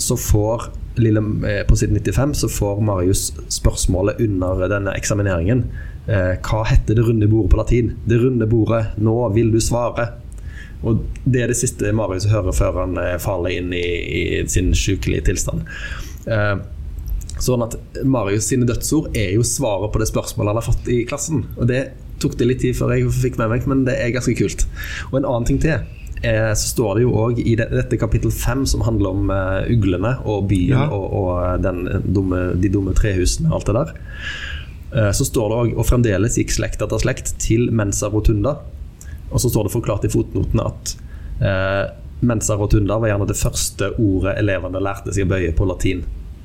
så 0.00 0.16
får 0.16 0.64
lille, 0.96 1.20
på 1.68 1.76
side 1.76 1.92
95 1.92 2.34
så 2.34 2.48
får 2.48 2.80
Marius 2.82 3.32
spørsmålet 3.52 4.18
under 4.18 4.64
denne 4.66 4.94
eksamineringen. 4.96 5.60
Hva 6.08 6.62
heter 6.66 6.96
det 6.96 7.04
runde 7.06 7.28
bordet 7.28 7.52
på 7.52 7.60
latin? 7.60 7.92
Det 8.08 8.18
runde 8.18 8.48
bordet, 8.48 8.96
nå 8.98 9.28
vil 9.36 9.52
du 9.52 9.60
svare. 9.60 10.08
Og 10.86 11.04
Det 11.24 11.42
er 11.42 11.52
det 11.52 11.58
siste 11.60 11.92
Marius 11.96 12.28
hører 12.30 12.56
før 12.56 12.82
han 12.84 12.98
eh, 13.00 13.16
faller 13.20 13.56
inn 13.58 13.72
i, 13.76 13.86
i 14.20 14.22
sin 14.48 14.72
sykelige 14.76 15.28
tilstand. 15.30 15.66
Eh, 16.26 16.56
sånn 17.40 17.64
at 17.64 17.76
Marius 18.04 18.48
sine 18.50 18.68
dødsord 18.68 19.14
er 19.16 19.34
jo 19.36 19.44
svaret 19.46 19.92
på 19.92 20.00
det 20.02 20.10
spørsmålet 20.10 20.52
han 20.52 20.60
har 20.60 20.68
fått 20.68 20.90
i 20.92 21.02
klassen. 21.08 21.46
Og 21.56 21.68
Det 21.70 21.86
tok 22.20 22.36
det 22.36 22.48
litt 22.50 22.60
tid 22.64 22.76
før 22.76 22.92
jeg 22.92 23.08
fikk 23.16 23.38
med 23.40 23.48
meg, 23.52 23.66
men 23.70 23.86
det 23.86 23.96
er 23.96 24.12
ganske 24.12 24.36
kult. 24.36 24.66
Og 25.10 25.20
en 25.20 25.28
annen 25.28 25.48
ting 25.48 25.60
til 25.62 25.78
eh, 26.22 26.52
så 26.52 26.66
står 26.74 26.98
det 26.98 27.04
jo 27.06 27.14
òg 27.16 27.40
i 27.40 27.54
det, 27.56 27.70
dette 27.72 28.00
kapittel 28.00 28.32
fem, 28.34 28.66
som 28.68 28.84
handler 28.84 29.14
om 29.16 29.32
uh, 29.32 29.64
uglene 29.72 30.18
og 30.28 30.50
byen 30.50 30.76
Ja. 30.76 30.88
og, 30.92 31.06
og 31.16 31.64
den 31.64 31.86
dumme, 32.04 32.50
de 32.60 32.72
dumme 32.72 32.92
trehusene 32.96 33.52
og 33.52 33.60
alt 33.60 33.70
det 33.70 33.78
der, 33.82 34.00
Uh, 34.90 35.12
så 35.14 35.22
står 35.22 35.52
det 35.52 35.56
òg 35.62 35.76
og 35.78 35.84
fremdeles 35.86 36.34
gikk 36.34 36.50
slekt 36.50 36.80
etter 36.82 36.98
slekt 36.98 37.28
til 37.38 37.68
Mensa 37.70 38.08
Rotunda. 38.10 38.56
Og 39.30 39.40
så 39.40 39.50
står 39.50 39.68
det 39.68 39.74
forklart 39.76 40.04
i 40.08 40.12
fotnotene 40.12 40.64
at 40.66 40.94
eh, 41.40 41.84
Mensa 42.26 42.56
Rotunda 42.60 42.98
var 43.00 43.08
gjerne 43.12 43.28
det 43.30 43.38
første 43.40 43.92
ordet 43.96 44.36
elevene 44.42 44.82
lærte 44.82 45.14
seg 45.14 45.24
å 45.28 45.30
bøye 45.34 45.52
på 45.56 45.68
latin 45.70 46.02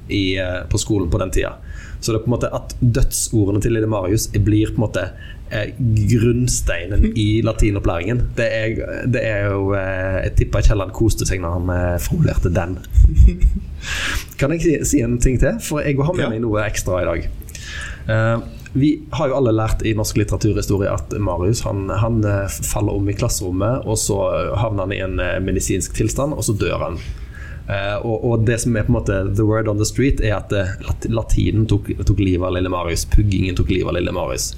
i, 0.07 0.37
eh, 0.37 0.61
på 0.69 0.77
skolen 0.79 1.09
på 1.11 1.19
den 1.19 1.31
tida. 1.33 1.55
Så 1.99 2.11
det 2.13 2.19
er 2.19 2.25
på 2.25 2.29
en 2.29 2.35
måte 2.37 2.51
at 2.53 2.75
dødsordene 2.79 3.61
til 3.63 3.73
lille 3.73 3.89
Marius 3.89 4.27
blir 4.35 4.69
på 4.69 4.77
en 4.77 4.83
måte 4.85 5.05
eh, 5.49 5.71
grunnsteinen 5.79 7.07
i 7.25 7.41
latinopplæringen. 7.45 8.21
Det 8.37 8.47
er, 8.59 8.75
det 9.09 9.23
er 9.25 9.47
jo 9.49 9.71
eh, 9.73 10.19
Jeg 10.27 10.35
tipper 10.43 10.61
Kielland 10.67 10.93
koste 10.95 11.25
seg 11.27 11.41
når 11.43 11.57
han 11.57 11.73
eh, 11.73 11.95
formulerte 12.05 12.53
den. 12.53 12.77
Kan 14.39 14.53
jeg 14.55 14.61
si, 14.65 14.75
si 14.93 15.01
en 15.05 15.17
ting 15.23 15.39
til? 15.41 15.57
For 15.63 15.81
jeg 15.85 15.97
har 15.97 16.13
med 16.13 16.25
Ja. 16.27 16.29
meg 16.35 16.43
noe 16.45 16.63
ekstra 16.67 17.01
i 17.01 17.09
dag. 17.09 17.27
Eh, 18.05 18.45
vi 18.75 18.89
har 19.15 19.29
jo 19.31 19.37
alle 19.37 19.53
lært 19.55 19.85
i 19.87 19.93
norsk 19.95 20.17
litteraturhistorie 20.19 20.91
at 20.91 21.13
Marius 21.23 21.61
han, 21.63 21.87
han 21.89 22.19
eh, 22.27 22.57
faller 22.67 22.97
om 22.97 23.07
i 23.07 23.15
klasserommet, 23.15 23.85
og 23.87 23.95
så 24.01 24.17
havner 24.59 24.83
han 24.83 24.95
i 24.95 25.03
en 25.05 25.21
eh, 25.23 25.37
medisinsk 25.43 25.95
tilstand, 25.95 26.35
og 26.35 26.43
så 26.43 26.57
dør 26.59 26.83
han. 26.83 26.99
Eh, 27.65 27.95
og, 28.05 28.25
og 28.27 28.43
det 28.45 28.59
som 28.61 28.75
er 28.75 28.85
på 28.85 28.91
en 28.93 28.97
måte 28.99 29.21
the 29.37 29.45
word 29.47 29.69
on 29.71 29.79
the 29.79 29.87
street, 29.87 30.19
er 30.21 30.37
at 30.37 30.53
eh, 30.53 30.75
latinen 31.07 31.65
tok, 31.71 31.89
tok 32.05 32.19
livet 32.21 32.45
av 32.45 32.53
lille 32.57 32.71
Marius. 32.71 33.07
Puggingen 33.09 33.57
tok 33.57 33.71
livet 33.73 33.89
av 33.89 33.97
lille 33.97 34.13
Marius. 34.15 34.51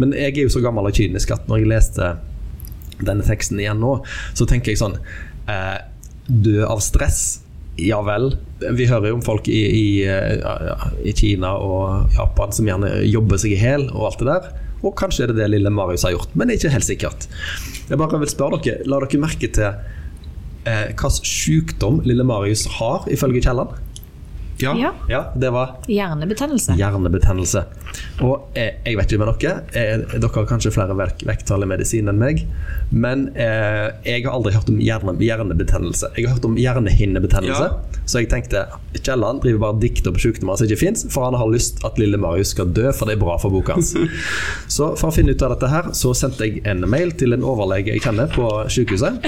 Men 0.00 0.14
jeg 0.16 0.36
er 0.36 0.46
jo 0.46 0.54
så 0.54 0.62
gammel 0.64 0.88
og 0.88 0.96
kynisk 0.96 1.34
at 1.36 1.50
når 1.50 1.64
jeg 1.64 1.72
leste 1.74 2.14
denne 3.02 3.26
teksten 3.26 3.60
igjen 3.60 3.82
nå, 3.82 3.98
så 4.38 4.46
tenker 4.48 4.72
jeg 4.72 4.80
sånn 4.80 4.96
eh, 5.50 5.76
Dø 6.26 6.62
av 6.66 6.80
stress? 6.82 7.42
Ja 7.76 7.98
vel. 8.06 8.30
Vi 8.72 8.86
hører 8.88 9.10
jo 9.10 9.18
om 9.18 9.24
folk 9.24 9.48
i, 9.52 9.58
i, 9.68 9.88
eh, 10.08 10.86
i 11.04 11.12
Kina 11.16 11.52
og 11.60 12.14
Japan 12.16 12.54
som 12.56 12.68
gjerne 12.68 12.92
jobber 13.04 13.40
seg 13.40 13.52
i 13.52 13.60
hæl 13.60 13.90
og 13.90 14.08
alt 14.10 14.22
det 14.22 14.30
der. 14.30 14.46
Og 14.84 14.94
kanskje 14.96 15.26
er 15.26 15.32
det 15.32 15.40
det 15.40 15.50
lille 15.52 15.72
Marius 15.72 16.06
har 16.06 16.14
gjort, 16.14 16.32
men 16.34 16.48
det 16.48 16.56
er 16.56 16.60
ikke 16.60 16.76
helt 16.76 16.88
sikkert. 16.88 17.26
Jeg 17.90 18.00
bare 18.00 18.20
vil 18.22 18.32
spørre 18.32 18.60
dere, 18.64 18.86
La 18.88 19.00
dere 19.02 19.20
merke 19.20 19.50
til 19.52 19.68
eh, 19.68 20.86
hvilken 20.92 21.18
sykdom 21.20 22.00
lille 22.08 22.24
Marius 22.28 22.66
har, 22.78 23.04
ifølge 23.12 23.44
Kielland? 23.44 23.76
Ja. 24.62 24.72
Ja. 24.80 24.92
Ja, 25.10 25.20
det 25.36 25.50
var 25.52 25.74
Hjernebetennelse. 25.90 26.76
hjernebetennelse. 26.78 27.64
Og 28.24 28.48
jeg, 28.56 28.74
jeg 28.86 28.96
vet 28.98 29.12
ikke 29.12 29.20
med 29.20 29.28
dere, 29.42 29.56
jeg, 29.74 30.06
dere 30.16 30.30
har 30.34 30.46
kanskje 30.48 30.72
flere 30.74 30.96
vek 30.96 31.22
vekttall 31.28 31.64
i 31.64 31.68
medisin 31.68 32.08
enn 32.08 32.18
meg, 32.20 32.42
men 32.92 33.26
eh, 33.36 33.90
jeg 34.06 34.24
har 34.24 34.32
aldri 34.36 34.52
hørt 34.56 34.68
om 34.72 34.78
hjerne, 34.80 35.14
hjernebetennelse. 35.20 36.10
Jeg 36.16 36.26
har 36.28 36.36
hørt 36.38 36.48
om 36.48 36.56
hjernehinnebetennelse, 36.60 37.68
Ja. 37.68 38.00
så 38.08 38.20
jeg 38.22 38.30
tenkte 38.32 38.64
Kielland 38.96 39.42
driver 39.44 39.60
bare 39.66 39.76
og 39.76 39.80
dikter 39.82 40.12
på 40.16 40.22
sykdommer 40.24 40.56
som 40.56 40.66
ikke 40.70 40.80
fins, 40.80 41.04
for 41.12 41.26
han 41.28 41.36
har 41.36 41.50
lyst 41.52 41.82
at 41.84 41.98
lille 42.00 42.16
Marius 42.20 42.54
skal 42.56 42.70
dø, 42.72 42.88
for 42.96 43.06
det 43.10 43.16
er 43.18 43.22
bra 43.22 43.36
for 43.42 43.52
boka 43.52 43.76
hans. 43.76 43.92
så 44.76 44.92
for 44.96 45.10
å 45.10 45.14
finne 45.14 45.34
ut 45.36 45.42
av 45.44 45.52
dette 45.54 45.70
her, 45.72 45.90
så 45.96 46.14
sendte 46.16 46.48
jeg 46.48 46.62
en 46.68 46.84
mail 46.88 47.12
til 47.20 47.36
en 47.36 47.44
overlege 47.44 47.92
jeg 47.92 48.02
kjenner 48.06 48.30
på 48.32 48.48
sykehuset, 48.72 49.20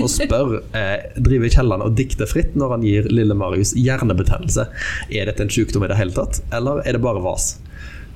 og 0.00 0.08
spør 0.12 0.56
eh, 0.76 1.10
driver 1.18 1.50
Kielland 1.52 1.82
og 1.86 1.96
dikter 1.98 2.30
fritt 2.30 2.54
når 2.58 2.76
han 2.76 2.86
gir 2.86 3.10
lille 3.10 3.34
Marius 3.38 3.74
hjernebetennelse. 3.76 4.68
Er 5.10 5.28
dette 5.28 5.44
en 5.44 5.52
sykdom 5.52 5.86
i 5.86 5.90
det 5.92 5.98
hele 5.98 6.14
tatt, 6.16 6.42
eller 6.56 6.82
er 6.84 6.96
det 6.96 7.04
bare 7.04 7.22
vas? 7.24 7.54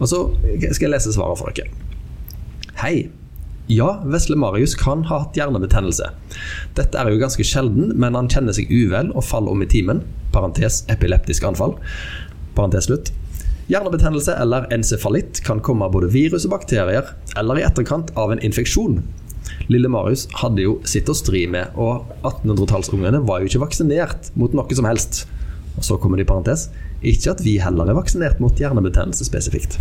Og 0.00 0.08
så 0.08 0.20
skal 0.72 0.86
jeg 0.86 0.94
lese 0.94 1.14
svaret 1.14 1.40
for 1.40 1.56
dere. 1.56 1.72
Hei. 2.80 3.10
Ja, 3.70 4.00
vesle 4.02 4.34
Marius 4.40 4.72
kan 4.74 5.04
ha 5.06 5.20
hatt 5.22 5.36
hjernebetennelse. 5.38 6.08
Dette 6.74 6.98
er 6.98 7.12
jo 7.12 7.20
ganske 7.20 7.44
sjelden, 7.46 7.92
men 8.02 8.16
han 8.18 8.30
kjenner 8.32 8.56
seg 8.56 8.72
uvel 8.72 9.12
og 9.14 9.22
faller 9.28 9.54
om 9.54 9.62
i 9.62 9.68
timen. 9.70 10.00
Parentes 10.34 10.80
epileptisk 10.90 11.46
anfall. 11.46 11.76
Parentes 12.56 12.88
slutt. 12.88 13.12
Hjernebetennelse 13.70 14.34
eller 14.42 14.66
encefalitt 14.74 15.44
kan 15.46 15.60
komme 15.62 15.86
av 15.86 15.94
både 15.94 16.08
virus 16.10 16.48
og 16.48 16.56
bakterier, 16.56 17.12
eller 17.38 17.60
i 17.60 17.66
etterkant 17.68 18.10
av 18.18 18.32
en 18.34 18.42
infeksjon. 18.42 18.98
Lille 19.70 19.90
Marius 19.92 20.26
hadde 20.40 20.64
jo 20.64 20.78
sitt 20.88 21.10
å 21.10 21.14
stri 21.14 21.44
med, 21.50 21.70
og 21.78 22.08
1800-tallsungene 22.24 23.22
var 23.28 23.38
jo 23.38 23.52
ikke 23.52 23.62
vaksinert 23.62 24.32
mot 24.40 24.56
noe 24.56 24.74
som 24.74 24.88
helst. 24.88 25.28
Og 25.78 25.86
så 25.86 25.98
kommer 26.00 26.18
det 26.18 26.26
i 26.26 26.30
parentes 26.30 26.68
ikke 27.00 27.32
at 27.32 27.42
vi 27.44 27.56
heller 27.62 27.88
er 27.88 27.96
vaksinert 27.96 28.40
mot 28.42 28.58
hjernebetennelse 28.60 29.24
spesifikt. 29.24 29.78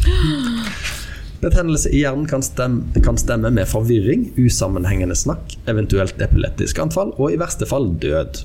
Betennelse 1.39 1.91
i 1.95 2.01
hjernen 2.01 2.27
kan 2.27 2.43
stemme, 2.43 3.01
kan 3.03 3.19
stemme 3.19 3.51
med 3.55 3.67
forvirring, 3.71 4.29
usammenhengende 4.39 5.15
snakk, 5.15 5.55
eventuelt 5.71 6.19
epileptisk 6.19 6.81
anfall 6.83 7.13
og 7.17 7.31
i 7.31 7.39
verste 7.39 7.67
fall 7.67 7.87
død. 8.03 8.41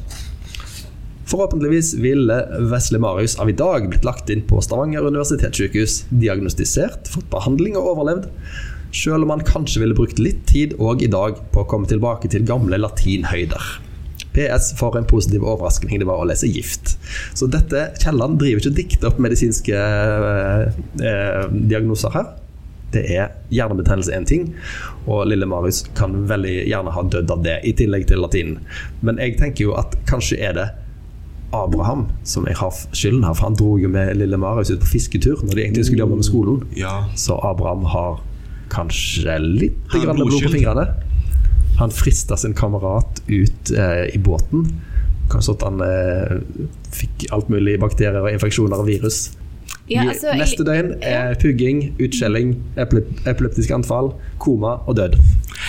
Forhåpentligvis 1.31 1.95
ville 2.05 2.37
Vesle 2.71 3.01
Marius 3.03 3.39
av 3.41 3.49
i 3.51 3.57
dag 3.57 3.89
blitt 3.91 4.05
lagt 4.07 4.31
inn 4.31 4.45
på 4.47 4.61
Stavanger 4.63 5.07
universitetssykehus, 5.09 6.05
diagnostisert, 6.13 7.09
fått 7.11 7.31
behandling 7.33 7.79
og 7.81 7.95
overlevd, 7.95 8.29
selv 8.95 9.27
om 9.27 9.33
han 9.35 9.43
kanskje 9.47 9.83
ville 9.83 9.97
brukt 9.99 10.21
litt 10.23 10.45
tid 10.51 10.77
òg 10.79 11.03
i 11.03 11.11
dag 11.11 11.41
på 11.55 11.65
å 11.65 11.69
komme 11.71 11.91
tilbake 11.91 12.31
til 12.31 12.47
gamle 12.47 12.79
latinhøyder. 12.79 13.73
PS 14.35 14.73
for 14.79 14.97
en 14.99 15.07
positiv 15.09 15.45
overraskning 15.47 16.01
det 16.03 16.09
var 16.09 16.23
å 16.23 16.29
lese 16.29 16.51
gift. 16.51 16.97
Så 17.39 17.49
dette 17.51 17.89
Kielland 18.03 18.41
driver 18.43 18.63
ikke 18.63 18.73
og 18.73 18.79
dikter 18.79 19.11
opp 19.11 19.21
medisinske 19.23 19.75
eh, 19.75 20.81
eh, 21.03 21.45
diagnoser 21.71 22.15
her. 22.15 22.33
Det 22.95 23.03
er 23.11 23.33
hjernebetennelse 23.51 24.15
én 24.15 24.27
ting, 24.29 24.53
og 25.11 25.27
lille 25.27 25.49
Marius 25.51 25.83
kan 25.99 26.15
veldig 26.31 26.61
gjerne 26.69 26.93
ha 26.95 27.03
dødd 27.11 27.33
av 27.35 27.43
det, 27.43 27.57
i 27.67 27.75
tillegg 27.75 28.07
til 28.11 28.23
latinen. 28.23 28.61
Men 29.03 29.19
jeg 29.23 29.39
tenker 29.41 29.67
jo 29.67 29.75
at 29.79 29.97
kanskje 30.07 30.39
er 30.39 30.55
det 30.59 30.69
Abraham 31.55 32.07
som 32.27 32.47
jeg 32.49 32.59
har 32.59 32.75
skylden 32.93 33.25
her, 33.27 33.35
for 33.35 33.49
han 33.49 33.59
dro 33.59 33.75
jo 33.79 33.91
med 33.91 34.15
lille 34.19 34.39
Marius 34.41 34.73
ut 34.75 34.83
på 34.83 34.93
fisketur 34.95 35.43
når 35.43 35.55
de 35.55 35.67
egentlig 35.67 35.89
skulle 35.89 36.05
jobbe 36.05 36.21
med 36.21 36.29
skolen. 36.29 36.63
Ja. 36.79 36.95
Så 37.19 37.39
Abraham 37.47 37.87
har 37.91 38.23
kanskje 38.75 39.39
litt 39.43 39.79
blod 39.93 40.39
på 40.39 40.55
fingrene. 40.55 40.89
Han 41.81 41.95
frista 41.95 42.37
sin 42.39 42.55
kamerat 42.55 43.23
ut 43.29 43.73
eh, 43.75 44.05
i 44.15 44.19
båten. 44.19 44.69
Kanskje 45.33 45.57
at 45.57 45.65
han 45.67 45.81
eh, 45.85 46.37
fikk 46.95 47.27
alt 47.35 47.49
mulig 47.53 47.79
bakterier 47.83 48.23
og 48.23 48.31
infeksjoner 48.33 48.83
og 48.83 48.89
virus. 48.91 49.27
Ja, 49.91 50.07
altså, 50.09 50.33
Neste 50.39 50.65
døgn 50.65 50.95
er 51.05 51.35
pugging, 51.41 51.91
utskjelling, 52.01 52.55
epileptisk 52.81 53.73
anfall, 53.75 54.15
koma 54.41 54.79
og 54.89 54.97
død. 54.97 55.19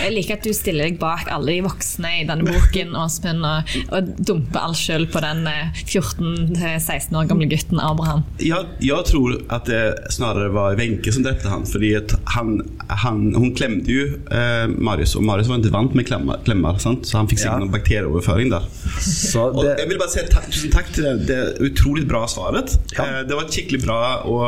Jeg 0.01 0.13
liker 0.15 0.37
at 0.37 0.45
du 0.45 0.51
stiller 0.55 0.89
deg 0.89 0.97
bak 1.01 1.29
alle 1.31 1.55
de 1.55 1.63
voksne 1.65 2.11
i 2.21 2.25
denne 2.27 2.45
boken, 2.47 2.95
Åsmund, 2.99 3.45
og, 3.47 3.75
og 3.95 4.09
dumper 4.27 4.61
all 4.67 4.75
skyld 4.77 5.07
på 5.13 5.21
den 5.23 5.45
eh, 5.49 5.81
14-16 5.85 7.15
år 7.15 7.29
gamle 7.29 7.47
gutten 7.51 7.81
Abraham. 7.81 8.25
Jeg, 8.43 8.67
jeg, 8.83 9.07
tror 9.09 9.37
at 9.53 9.69
det 9.69 9.81
snarere 10.13 10.51
var 10.55 10.77
Wenche 10.79 11.13
som 11.15 11.25
drepte 11.25 11.51
han. 11.51 11.65
fordi 11.69 11.93
han, 12.35 12.55
han, 12.89 13.21
hun 13.35 13.53
klemte 13.57 13.91
jo 13.91 14.07
eh, 14.31 14.65
Marius 14.75 15.15
og 15.15 15.25
Marius 15.27 15.49
var 15.51 15.61
ikke 15.61 15.73
vant 15.75 15.95
med 15.97 16.07
klemmer, 16.09 16.79
sant? 16.81 17.07
så 17.07 17.19
han 17.21 17.29
fikk 17.31 17.41
sikkert 17.41 17.55
Ja. 17.55 17.61
noen 17.61 17.73
bakterieoverføring 17.73 18.49
der. 18.51 18.65
Det, 18.65 19.85
vill 19.89 19.99
bara 19.99 20.09
säga 20.09 20.27
ta 20.31 20.41
tusen 20.45 20.71
takk 20.73 20.91
til 20.95 21.05
det, 21.05 21.15
det 21.29 21.69
utrolig 21.69 22.07
bra 22.09 22.25
svaret. 22.27 22.77
Ja. 22.95 23.05
Eh, 23.05 23.21
det 23.27 23.35
var 23.37 23.47
skikkelig 23.51 23.83
bra 23.85 23.99
och 24.25 24.45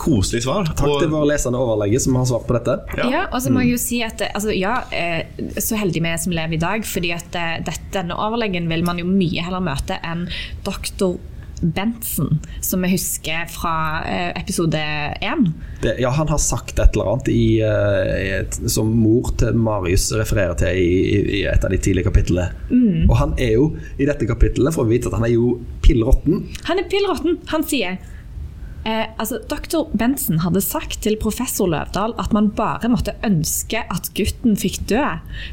koselig 0.00 0.44
svar. 0.46 0.70
takk 0.72 1.02
til 1.02 1.10
vår 1.12 1.26
lesende 1.32 1.60
overlege 1.60 2.00
som 2.02 2.18
har 2.18 2.28
svart 2.30 2.46
på 2.48 2.56
dette. 2.56 2.76
Ja, 3.10 3.26
og 3.28 3.40
så 3.44 3.52
må 3.52 3.64
jeg 3.64 3.76
jo 3.76 3.80
si 3.82 4.02
at 4.06 4.22
altså, 4.30 4.54
ja, 4.56 4.80
eh, 4.96 5.24
så 5.60 5.78
heldige 5.80 6.04
vi 6.06 6.12
er 6.12 6.22
som 6.22 6.36
lever 6.36 6.56
i 6.56 6.62
dag, 6.62 6.86
fordi 6.88 7.14
at 7.16 7.36
eh, 7.36 7.58
dette, 7.66 7.90
denne 7.94 8.16
overlegen 8.16 8.70
vil 8.70 8.86
man 8.86 9.02
jo 9.02 9.08
mye 9.08 9.44
heller 9.44 9.64
møte 9.64 10.00
enn 10.06 10.28
doktor 10.66 11.18
Benson, 11.60 12.38
som 12.64 12.80
vi 12.86 12.88
husker 12.94 13.42
fra 13.52 13.72
eh, 14.08 14.30
episode 14.40 14.80
én. 15.20 15.42
Ja, 16.00 16.08
han 16.16 16.30
har 16.32 16.40
sagt 16.40 16.78
et 16.80 16.96
eller 16.96 17.10
annet 17.12 17.28
i, 17.28 17.60
i 17.60 18.68
som 18.72 18.94
mor 18.96 19.28
til 19.40 19.58
Marius 19.60 20.08
refererer 20.16 20.56
til 20.60 20.80
i, 20.80 21.18
i, 21.20 21.42
et 21.50 21.60
av 21.60 21.72
de 21.72 21.80
tidlige 21.80 22.08
kapitlene. 22.08 22.48
Og 23.10 23.12
han 23.20 23.36
er 23.36 23.58
jo, 23.58 23.74
i 24.00 24.08
dette 24.08 24.28
kapittelet, 24.28 24.72
får 24.72 24.88
vi 24.88 24.96
vite 24.96 25.12
at 25.12 25.18
han 25.20 25.28
er 25.28 25.34
jo 25.34 25.58
pill 25.84 26.00
råtten. 26.08 26.46
Han 26.70 26.80
er 26.80 26.88
pill 26.88 27.04
råtten. 27.12 27.36
Han 27.52 27.68
sier 27.68 28.00
eh, 28.84 29.06
altså, 29.18 29.40
Dr. 29.50 29.90
Benson 29.96 30.42
hadde 30.44 30.62
sagt 30.64 31.00
til 31.04 31.18
professor 31.20 31.70
Løvdahl 31.70 32.14
at 32.20 32.34
man 32.36 32.50
bare 32.56 32.90
måtte 32.92 33.16
ønske 33.26 33.84
at 33.90 34.12
gutten 34.16 34.56
fikk 34.60 34.82
dø, 34.90 35.04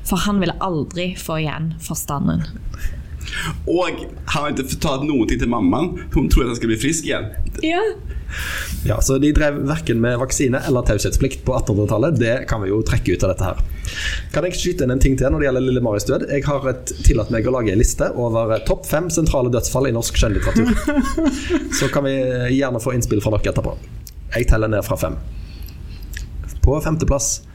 for 0.08 0.28
han 0.28 0.42
ville 0.44 0.58
aldri 0.64 1.12
få 1.20 1.42
igjen 1.44 1.74
forstanden. 1.84 2.46
Och 3.66 3.90
han 4.26 4.44
har 4.44 4.50
inte 4.50 4.96
noen 5.06 5.28
ting 5.28 5.40
til 5.40 5.50
mammaen 5.50 5.90
Hun 6.14 6.30
tror 6.30 6.44
at 6.44 6.54
han 6.54 6.60
skal 6.60 6.72
bli 6.72 6.78
frisk 6.80 7.06
igjen. 7.06 7.28
Ja. 7.62 7.82
Ja, 8.86 9.02
så 9.02 9.18
de 9.18 9.32
drev 9.32 9.56
verken 9.68 10.02
med 10.02 10.18
vaksine 10.20 10.60
eller 10.68 10.82
taushetsplikt 10.82 11.46
på 11.46 11.54
1800-tallet. 11.54 12.20
Det 12.20 12.36
kan 12.50 12.62
vi 12.62 12.70
jo 12.70 12.82
trekke 12.86 13.16
ut 13.16 13.24
av 13.24 13.32
dette 13.34 13.48
her. 13.48 13.62
Kan 14.36 14.48
jeg 14.48 14.60
skyte 14.60 14.86
inn 14.86 14.94
en 14.94 15.02
ting 15.04 15.18
til 15.20 15.32
når 15.32 15.42
det 15.42 15.48
gjelder 15.48 15.66
Lille 15.66 15.84
Maris 15.84 16.08
død? 16.08 16.28
Jeg 16.32 16.46
har 16.48 16.68
et, 16.72 16.94
tillatt 17.08 17.32
meg 17.34 17.48
å 17.48 17.56
lage 17.56 17.74
en 17.74 17.82
liste 17.82 18.10
over 18.16 18.54
eh, 18.56 18.64
topp 18.68 18.86
fem 18.88 19.10
sentrale 19.14 19.52
dødsfall 19.54 19.90
i 19.90 19.96
norsk 19.96 20.20
skjønnlitteratur. 20.20 20.72
Så 21.80 21.92
kan 21.94 22.08
vi 22.08 22.18
gjerne 22.58 22.84
få 22.84 22.96
innspill 22.96 23.24
fra 23.24 23.36
dere 23.38 23.54
etterpå. 23.54 23.76
Jeg 24.36 24.50
teller 24.52 24.72
ned 24.72 24.86
fra 24.88 25.00
fem. 25.00 25.16
På 26.64 26.80
femteplass 26.84 27.47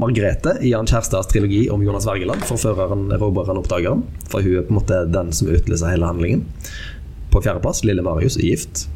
Margrethe 0.00 0.54
i 0.64 0.70
Jan 0.72 0.88
Kjærstads 0.88 1.28
trilogi 1.28 1.66
om 1.70 1.82
Jonas 1.84 2.06
Wergeland, 2.08 2.40
forføreren, 2.48 3.10
erobreren, 3.12 3.58
oppdageren. 3.60 4.06
For 4.32 4.40
hun 4.40 4.56
er 4.56 4.64
på 4.64 4.72
en 4.72 4.78
måte 4.78 5.00
den 5.12 5.32
som 5.36 5.50
utløser 5.52 5.92
hele 5.92 6.08
handlingen. 6.08 6.46
På 7.30 7.42
fjerdeplass 7.44 7.84
Lille 7.84 8.04
Marius 8.06 8.38
i 8.40 8.48
Gift. 8.48 8.86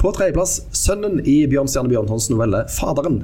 På 0.00 0.10
tredjeplass 0.16 0.58
sønnen 0.76 1.20
i 1.22 1.44
Bjørnstjerne 1.50 1.92
Bjørnsons 1.92 2.28
novelle 2.32 2.64
'Faderen'. 2.66 3.22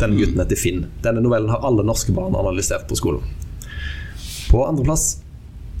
Den 0.00 0.16
gutten 0.16 0.38
heter 0.40 0.56
Finn. 0.56 0.86
Denne 1.02 1.20
novellen 1.20 1.50
har 1.50 1.66
alle 1.66 1.84
norske 1.84 2.14
barn 2.16 2.38
analysert 2.38 2.86
på 2.88 2.96
skolen. 2.96 3.26
På 4.50 4.64
andreplass 4.68 5.18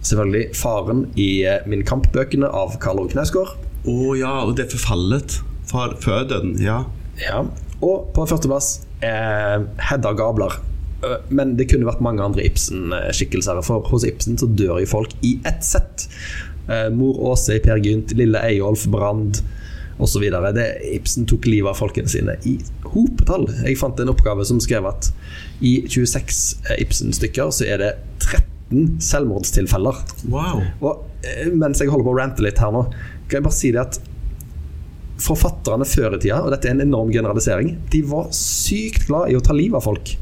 selvfølgelig 0.02 0.56
faren 0.56 1.06
i 1.16 1.44
eh, 1.46 1.62
Min 1.66 1.86
kamp-bøkene 1.86 2.50
av 2.50 2.76
Karl 2.82 3.00
Ove 3.04 3.14
Knausgård. 3.14 3.54
Å 3.88 4.12
ja, 4.18 4.34
og 4.44 4.56
det 4.58 4.66
er 4.66 4.74
forfallet 4.74 5.40
før 5.70 6.26
døden. 6.28 6.58
Ja. 6.60 6.82
Ja. 7.22 7.44
Og 7.80 8.10
på 8.16 8.26
førsteplass 8.26 8.80
eh, 9.06 9.60
Hedda 9.90 10.12
Gabler. 10.18 10.58
Eh, 11.04 11.16
Men 11.28 11.56
det 11.56 11.68
kunne 11.70 11.88
vært 11.88 12.02
mange 12.04 12.24
andre 12.24 12.44
Ibsen-skikkelser. 12.48 13.62
For 13.66 13.86
hos 13.92 14.04
Ibsen 14.08 14.38
så 14.40 14.48
dør 14.48 14.80
jo 14.82 14.90
folk 14.90 15.14
i 15.26 15.38
ett 15.48 15.64
sett. 15.64 16.08
Eh, 16.68 16.88
Mor 16.94 17.18
Åse 17.32 17.56
i 17.56 17.62
Per 17.64 17.80
Gynt, 17.82 18.12
Lille 18.18 18.42
Eyolf, 18.50 18.86
Brand 18.92 19.42
osv. 20.00 20.24
Ibsen 20.94 21.26
tok 21.28 21.44
livet 21.48 21.74
av 21.74 21.80
folkene 21.80 22.08
sine 22.08 22.36
i 22.48 22.56
hopetall. 22.92 23.46
Jeg 23.66 23.78
fant 23.80 24.00
en 24.00 24.12
oppgave 24.12 24.46
som 24.48 24.60
skrev 24.62 24.86
at 24.88 25.10
i 25.60 25.80
26 25.88 26.38
Ibsen-stykker 26.80 27.52
så 27.52 27.66
er 27.68 27.82
det 27.82 27.90
13 28.24 29.00
selvmordstilfeller. 29.04 29.98
Wow. 30.32 30.62
Og 30.80 31.26
eh, 31.26 31.50
mens 31.52 31.82
jeg 31.82 31.90
holder 31.92 32.06
på 32.06 32.14
å 32.14 32.20
rante 32.20 32.44
litt 32.46 32.60
her 32.62 32.72
nå, 32.74 32.86
kan 33.28 33.40
jeg 33.40 33.46
bare 33.46 33.58
si 33.58 33.72
det 33.74 33.82
at 33.82 34.00
forfatterne 35.20 35.86
før 35.88 36.16
i 36.16 36.22
tida, 36.22 36.40
og 36.44 36.54
dette 36.54 36.70
er 36.70 36.76
en 36.76 36.86
enorm 36.86 37.12
generalisering, 37.14 37.76
de 37.92 38.02
var 38.08 38.32
sykt 38.36 39.08
glad 39.10 39.30
i 39.30 39.38
å 39.38 39.44
ta 39.44 39.56
livet 39.56 39.80
av 39.80 39.86
folk. 39.86 40.16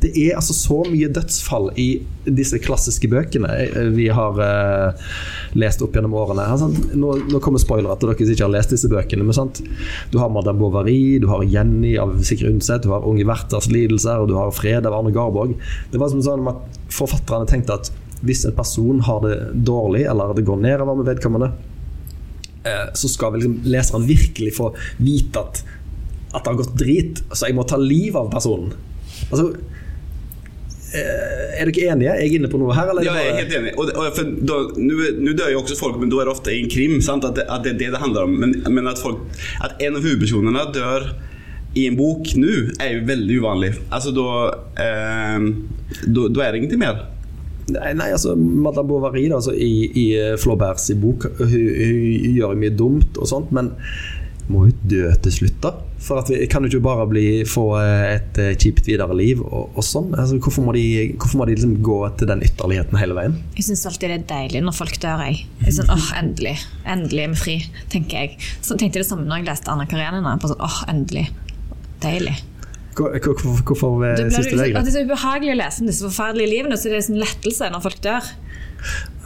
Det 0.00 0.10
er 0.16 0.38
altså 0.38 0.54
så 0.56 0.78
mye 0.88 1.10
dødsfall 1.12 1.66
i 1.80 1.88
disse 2.24 2.56
klassiske 2.64 3.08
bøkene 3.12 3.50
eh, 3.66 3.90
vi 3.92 4.06
har 4.08 4.38
uh, 4.40 5.10
lest 5.60 5.82
opp 5.84 5.96
gjennom 5.96 6.14
årene. 6.16 6.46
Altså, 6.54 6.70
nå, 6.96 7.10
nå 7.28 7.40
kommer 7.44 7.60
spoilere 7.60 7.98
til 8.00 8.08
dere 8.08 8.24
som 8.24 8.32
ikke 8.32 8.46
har 8.46 8.54
lest 8.54 8.72
disse 8.72 8.88
bøkene. 8.88 9.26
Men 9.28 9.36
sant? 9.36 9.60
Du 10.12 10.16
har 10.22 10.32
Madame 10.32 10.56
Bovary, 10.62 11.18
du 11.20 11.28
har 11.28 11.44
Jenny 11.44 11.98
av 12.00 12.16
Sigrid 12.24 12.54
Undset, 12.54 12.86
du 12.86 12.94
har 12.94 13.04
Unge 13.04 13.28
Werthers 13.28 13.68
lidelser, 13.72 14.22
og 14.22 14.32
du 14.32 14.38
har 14.40 14.54
Fred 14.56 14.88
av 14.88 14.96
Arne 14.96 15.12
Garborg. 15.12 15.52
Det 15.92 16.00
var 16.00 16.12
som 16.14 16.24
sånn 16.24 16.48
at 16.48 16.80
forfatterne 16.96 17.50
tenkte 17.50 17.76
at 17.76 17.92
hvis 18.24 18.46
en 18.48 18.56
person 18.56 19.04
har 19.04 19.20
det 19.24 19.36
dårlig, 19.68 20.06
eller 20.08 20.32
det 20.36 20.48
går 20.48 20.64
nedover 20.64 20.96
med 20.96 21.12
vedkommende, 21.12 21.52
så 22.94 23.08
skal 23.08 23.34
vel 23.34 23.44
liksom 23.44 23.72
leseren 23.72 24.06
virkelig 24.08 24.54
få 24.58 24.70
vite 25.00 25.40
at, 25.40 25.62
at 26.32 26.40
det 26.42 26.50
har 26.52 26.58
gått 26.60 26.76
drit. 26.80 27.22
Så 27.32 27.48
jeg 27.48 27.56
må 27.58 27.66
ta 27.68 27.78
livet 27.80 28.18
av 28.20 28.30
personen. 28.32 28.74
Altså, 29.30 29.46
eh, 30.92 31.56
er 31.60 31.70
dere 31.70 31.94
enige? 31.94 32.12
Er 32.12 32.26
jeg 32.26 32.40
inne 32.40 32.50
på 32.52 32.60
noe 32.60 32.76
her? 32.76 32.92
Eller? 32.92 33.08
Ja, 33.08 33.16
jeg 33.16 33.32
er 33.32 33.40
helt 33.40 33.56
enig. 33.60 33.74
Og, 33.80 33.90
og 33.96 34.78
nu 34.80 35.32
dør 35.32 35.54
jo 35.54 35.64
også 35.64 35.78
folk, 35.78 35.98
men 36.02 36.12
da 36.12 36.20
er 36.20 36.30
det 36.30 36.36
ofte 36.36 36.54
i 36.54 36.62
en 36.64 36.70
krim. 36.72 37.00
Sant? 37.04 37.26
At, 37.26 37.38
det, 37.38 37.48
at 37.48 37.66
det 37.66 37.74
er 37.74 37.82
det 37.84 37.90
det 37.96 38.04
handler 38.04 38.28
om. 38.28 38.38
Men, 38.44 38.56
men 38.68 38.90
at, 38.90 39.00
folk, 39.02 39.24
at 39.64 39.80
en 39.80 39.98
av 39.98 40.06
hovedpersonene 40.06 40.68
dør 40.76 41.12
i 41.78 41.86
en 41.86 41.96
bok 41.98 42.32
nå, 42.40 42.54
er 42.82 42.96
jo 42.96 43.06
veldig 43.06 43.40
uvanlig. 43.44 43.74
Altså 43.94 44.10
da 44.14 44.28
eh, 44.82 45.50
da 46.06 46.44
er 46.44 46.52
det 46.52 46.62
ingenting 46.62 46.82
mer. 46.82 47.04
Nei, 47.74 48.10
altså 48.10 48.36
Madame 48.36 48.88
Bovary 48.88 49.28
da, 49.28 49.40
altså, 49.40 49.54
i, 49.54 49.90
i 49.94 50.06
Flauberts 50.40 50.90
i 50.92 50.98
bok 50.98 51.28
hun, 51.38 51.52
hun 51.52 52.34
gjør 52.36 52.56
mye 52.58 52.74
dumt 52.76 53.20
og 53.20 53.30
sånt, 53.30 53.52
men 53.56 53.72
må 54.50 54.66
jo 54.66 54.74
dø 54.90 55.06
til 55.22 55.34
slutt, 55.34 55.58
da. 55.62 55.72
For 56.00 56.22
at 56.22 56.30
vi 56.32 56.38
kan 56.50 56.64
jo 56.64 56.70
ikke 56.70 56.82
bare 56.84 57.04
bli, 57.10 57.24
få 57.48 57.64
et 57.78 58.38
eh, 58.40 58.54
kjipt 58.58 58.88
videre 58.88 59.14
liv 59.16 59.42
og, 59.44 59.76
og 59.76 59.84
sånn. 59.84 60.10
Altså, 60.16 60.38
hvorfor 60.40 60.64
må 60.66 60.74
de, 60.74 60.84
hvorfor 61.14 61.42
må 61.42 61.46
de 61.48 61.56
liksom 61.56 61.76
gå 61.84 61.98
til 62.18 62.30
den 62.30 62.44
ytterligheten 62.46 62.98
hele 63.00 63.16
veien? 63.18 63.36
Jeg 63.58 63.68
syns 63.68 63.84
alltid 63.90 64.14
det 64.14 64.18
er 64.22 64.28
deilig 64.32 64.64
når 64.66 64.78
folk 64.80 64.96
dør. 65.02 65.24
Jeg. 65.28 65.44
Jeg 65.66 65.76
sånn, 65.78 65.92
åh, 65.92 66.10
Endelig 66.20 66.56
endelig 66.88 67.26
er 67.26 67.34
vi 67.34 67.40
fri, 67.44 67.56
tenker 67.92 68.24
jeg. 68.24 68.52
Så 68.58 68.74
tenkte 68.74 69.00
jeg 69.00 69.04
det 69.04 69.10
samme 69.12 69.28
når 69.28 69.42
jeg 69.42 69.50
leste 69.52 69.72
Anna 69.72 69.86
Karenina. 69.90 70.36
På 70.40 70.50
sånn, 70.50 70.64
åh, 70.66 70.80
endelig. 70.90 71.28
Deilig. 72.02 72.38
Hvor- 72.96 73.12
Hvorfor, 73.22 73.62
hvorfor 73.64 74.04
eh, 74.04 74.16
syns 74.30 74.46
du 74.50 74.56
det 74.56 74.60
er 74.60 74.64
at 74.64 74.72
greit? 74.72 74.84
det 74.86 74.94
er 74.94 74.96
så 74.98 75.04
ubehagelig 75.06 75.52
å 75.54 75.58
lese 75.60 75.80
om 75.80 75.86
disse 75.90 76.04
forferdelige 76.08 76.50
livene, 76.50 76.76
så 76.76 76.90
det 76.90 76.98
er 76.98 77.12
en 77.12 77.20
lettelse 77.22 77.70
når 77.70 77.84
folk 77.86 78.00
dør. 78.02 78.30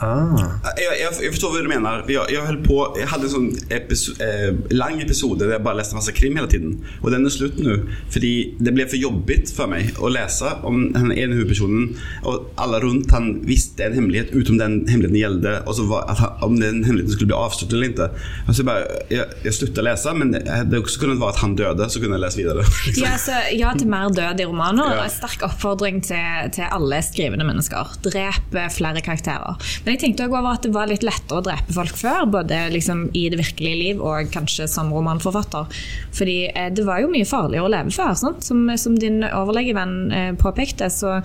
Ah. 0.02 0.34
Jeg, 0.74 0.96
jeg, 0.98 1.10
jeg 1.22 1.32
forstår 1.36 1.52
hva 1.54 1.60
du 1.62 1.68
mener. 1.70 2.02
Jeg, 2.10 2.34
jeg, 2.34 2.56
på, 2.66 2.78
jeg 2.98 3.08
hadde 3.10 3.28
en 3.28 3.32
sånn 3.32 3.74
episo 3.74 4.14
eh, 4.22 4.50
lang 4.74 4.98
episode 5.02 5.44
der 5.44 5.54
jeg 5.54 5.64
bare 5.64 5.78
leste 5.78 5.96
masse 5.98 6.14
krim 6.16 6.38
hele 6.38 6.50
tiden. 6.50 6.76
Og 7.02 7.12
den 7.14 7.26
er 7.26 7.34
slutt 7.34 7.60
nå. 7.62 7.76
Fordi 8.12 8.32
det 8.58 8.74
ble 8.74 8.88
for 8.90 9.00
jobbigt 9.00 9.52
for 9.54 9.70
meg 9.70 10.00
å 10.02 10.10
lese 10.12 10.50
om 10.66 10.88
den 10.94 11.12
ene 11.14 11.38
hovedpersonen. 11.38 11.92
Og 12.26 12.48
alle 12.60 12.80
rundt 12.82 13.14
han 13.14 13.30
visste 13.46 13.86
en 13.86 13.96
hemmelighet 13.98 14.34
utom 14.34 14.58
den 14.60 14.80
hemmeligheten 14.90 15.20
gjeldte. 15.20 15.54
Og 15.64 15.78
så 15.78 15.86
var, 15.90 16.10
han, 16.10 16.34
om 16.46 16.58
den 16.58 16.82
hemmeligheten 16.86 17.14
skulle 17.14 17.30
bli 17.30 17.38
avsluttet 17.38 17.78
eller 17.78 17.92
ikke. 17.92 18.10
Og 18.48 18.58
så 18.58 18.66
bare, 18.66 19.00
jeg, 19.14 19.28
jeg 19.46 19.58
sluttet 19.60 19.82
å 19.84 19.86
lese, 19.86 20.16
men 20.18 20.34
det 20.34 20.82
også 20.82 21.04
kunne 21.04 21.18
være 21.22 21.36
at 21.36 21.42
han 21.44 21.56
døde. 21.60 21.88
Så 21.92 22.02
kunne 22.02 22.18
jeg 22.18 22.26
lese 22.26 22.42
videre. 22.42 22.66
Ja, 23.04 23.16
så, 23.20 23.36
ja 23.52 23.72
til 23.76 23.88
mer 23.90 24.12
død 24.14 24.40
i 24.40 24.46
romaner. 24.48 24.94
Ja. 24.96 25.04
En 25.04 25.12
sterk 25.12 25.42
oppfordring 25.44 25.98
til, 26.06 26.50
til 26.54 26.66
alle 26.72 27.00
skrivende 27.04 27.46
mennesker. 27.46 27.96
Drep 28.04 28.54
eh, 28.56 28.70
flere 28.72 29.02
karakterer. 29.04 29.58
Men 29.84 29.94
jeg 29.94 30.00
tenkte 30.00 30.24
også 30.24 30.38
over 30.40 30.56
at 30.56 30.64
det 30.64 30.72
var 30.74 30.88
litt 30.88 31.04
lettere 31.04 31.40
å 31.40 31.44
drepe 31.44 31.74
folk 31.76 31.98
før. 31.98 32.24
Både 32.32 32.60
liksom 32.72 33.06
i 33.12 33.26
det 33.32 33.40
virkelige 33.40 33.80
liv 33.80 34.00
og 34.00 34.30
kanskje 34.32 34.68
som 34.70 34.92
romanforfatter. 34.94 35.68
Fordi 36.16 36.38
eh, 36.48 36.70
det 36.72 36.86
var 36.88 37.02
jo 37.02 37.12
mye 37.12 37.28
farligere 37.28 37.68
å 37.68 37.74
leve 37.74 37.92
før. 37.94 38.14
Som, 38.16 38.64
som 38.80 38.96
din 39.00 39.20
overlegevenn 39.28 39.98
eh, 40.08 40.30
påpekte, 40.40 40.88
så 40.92 41.18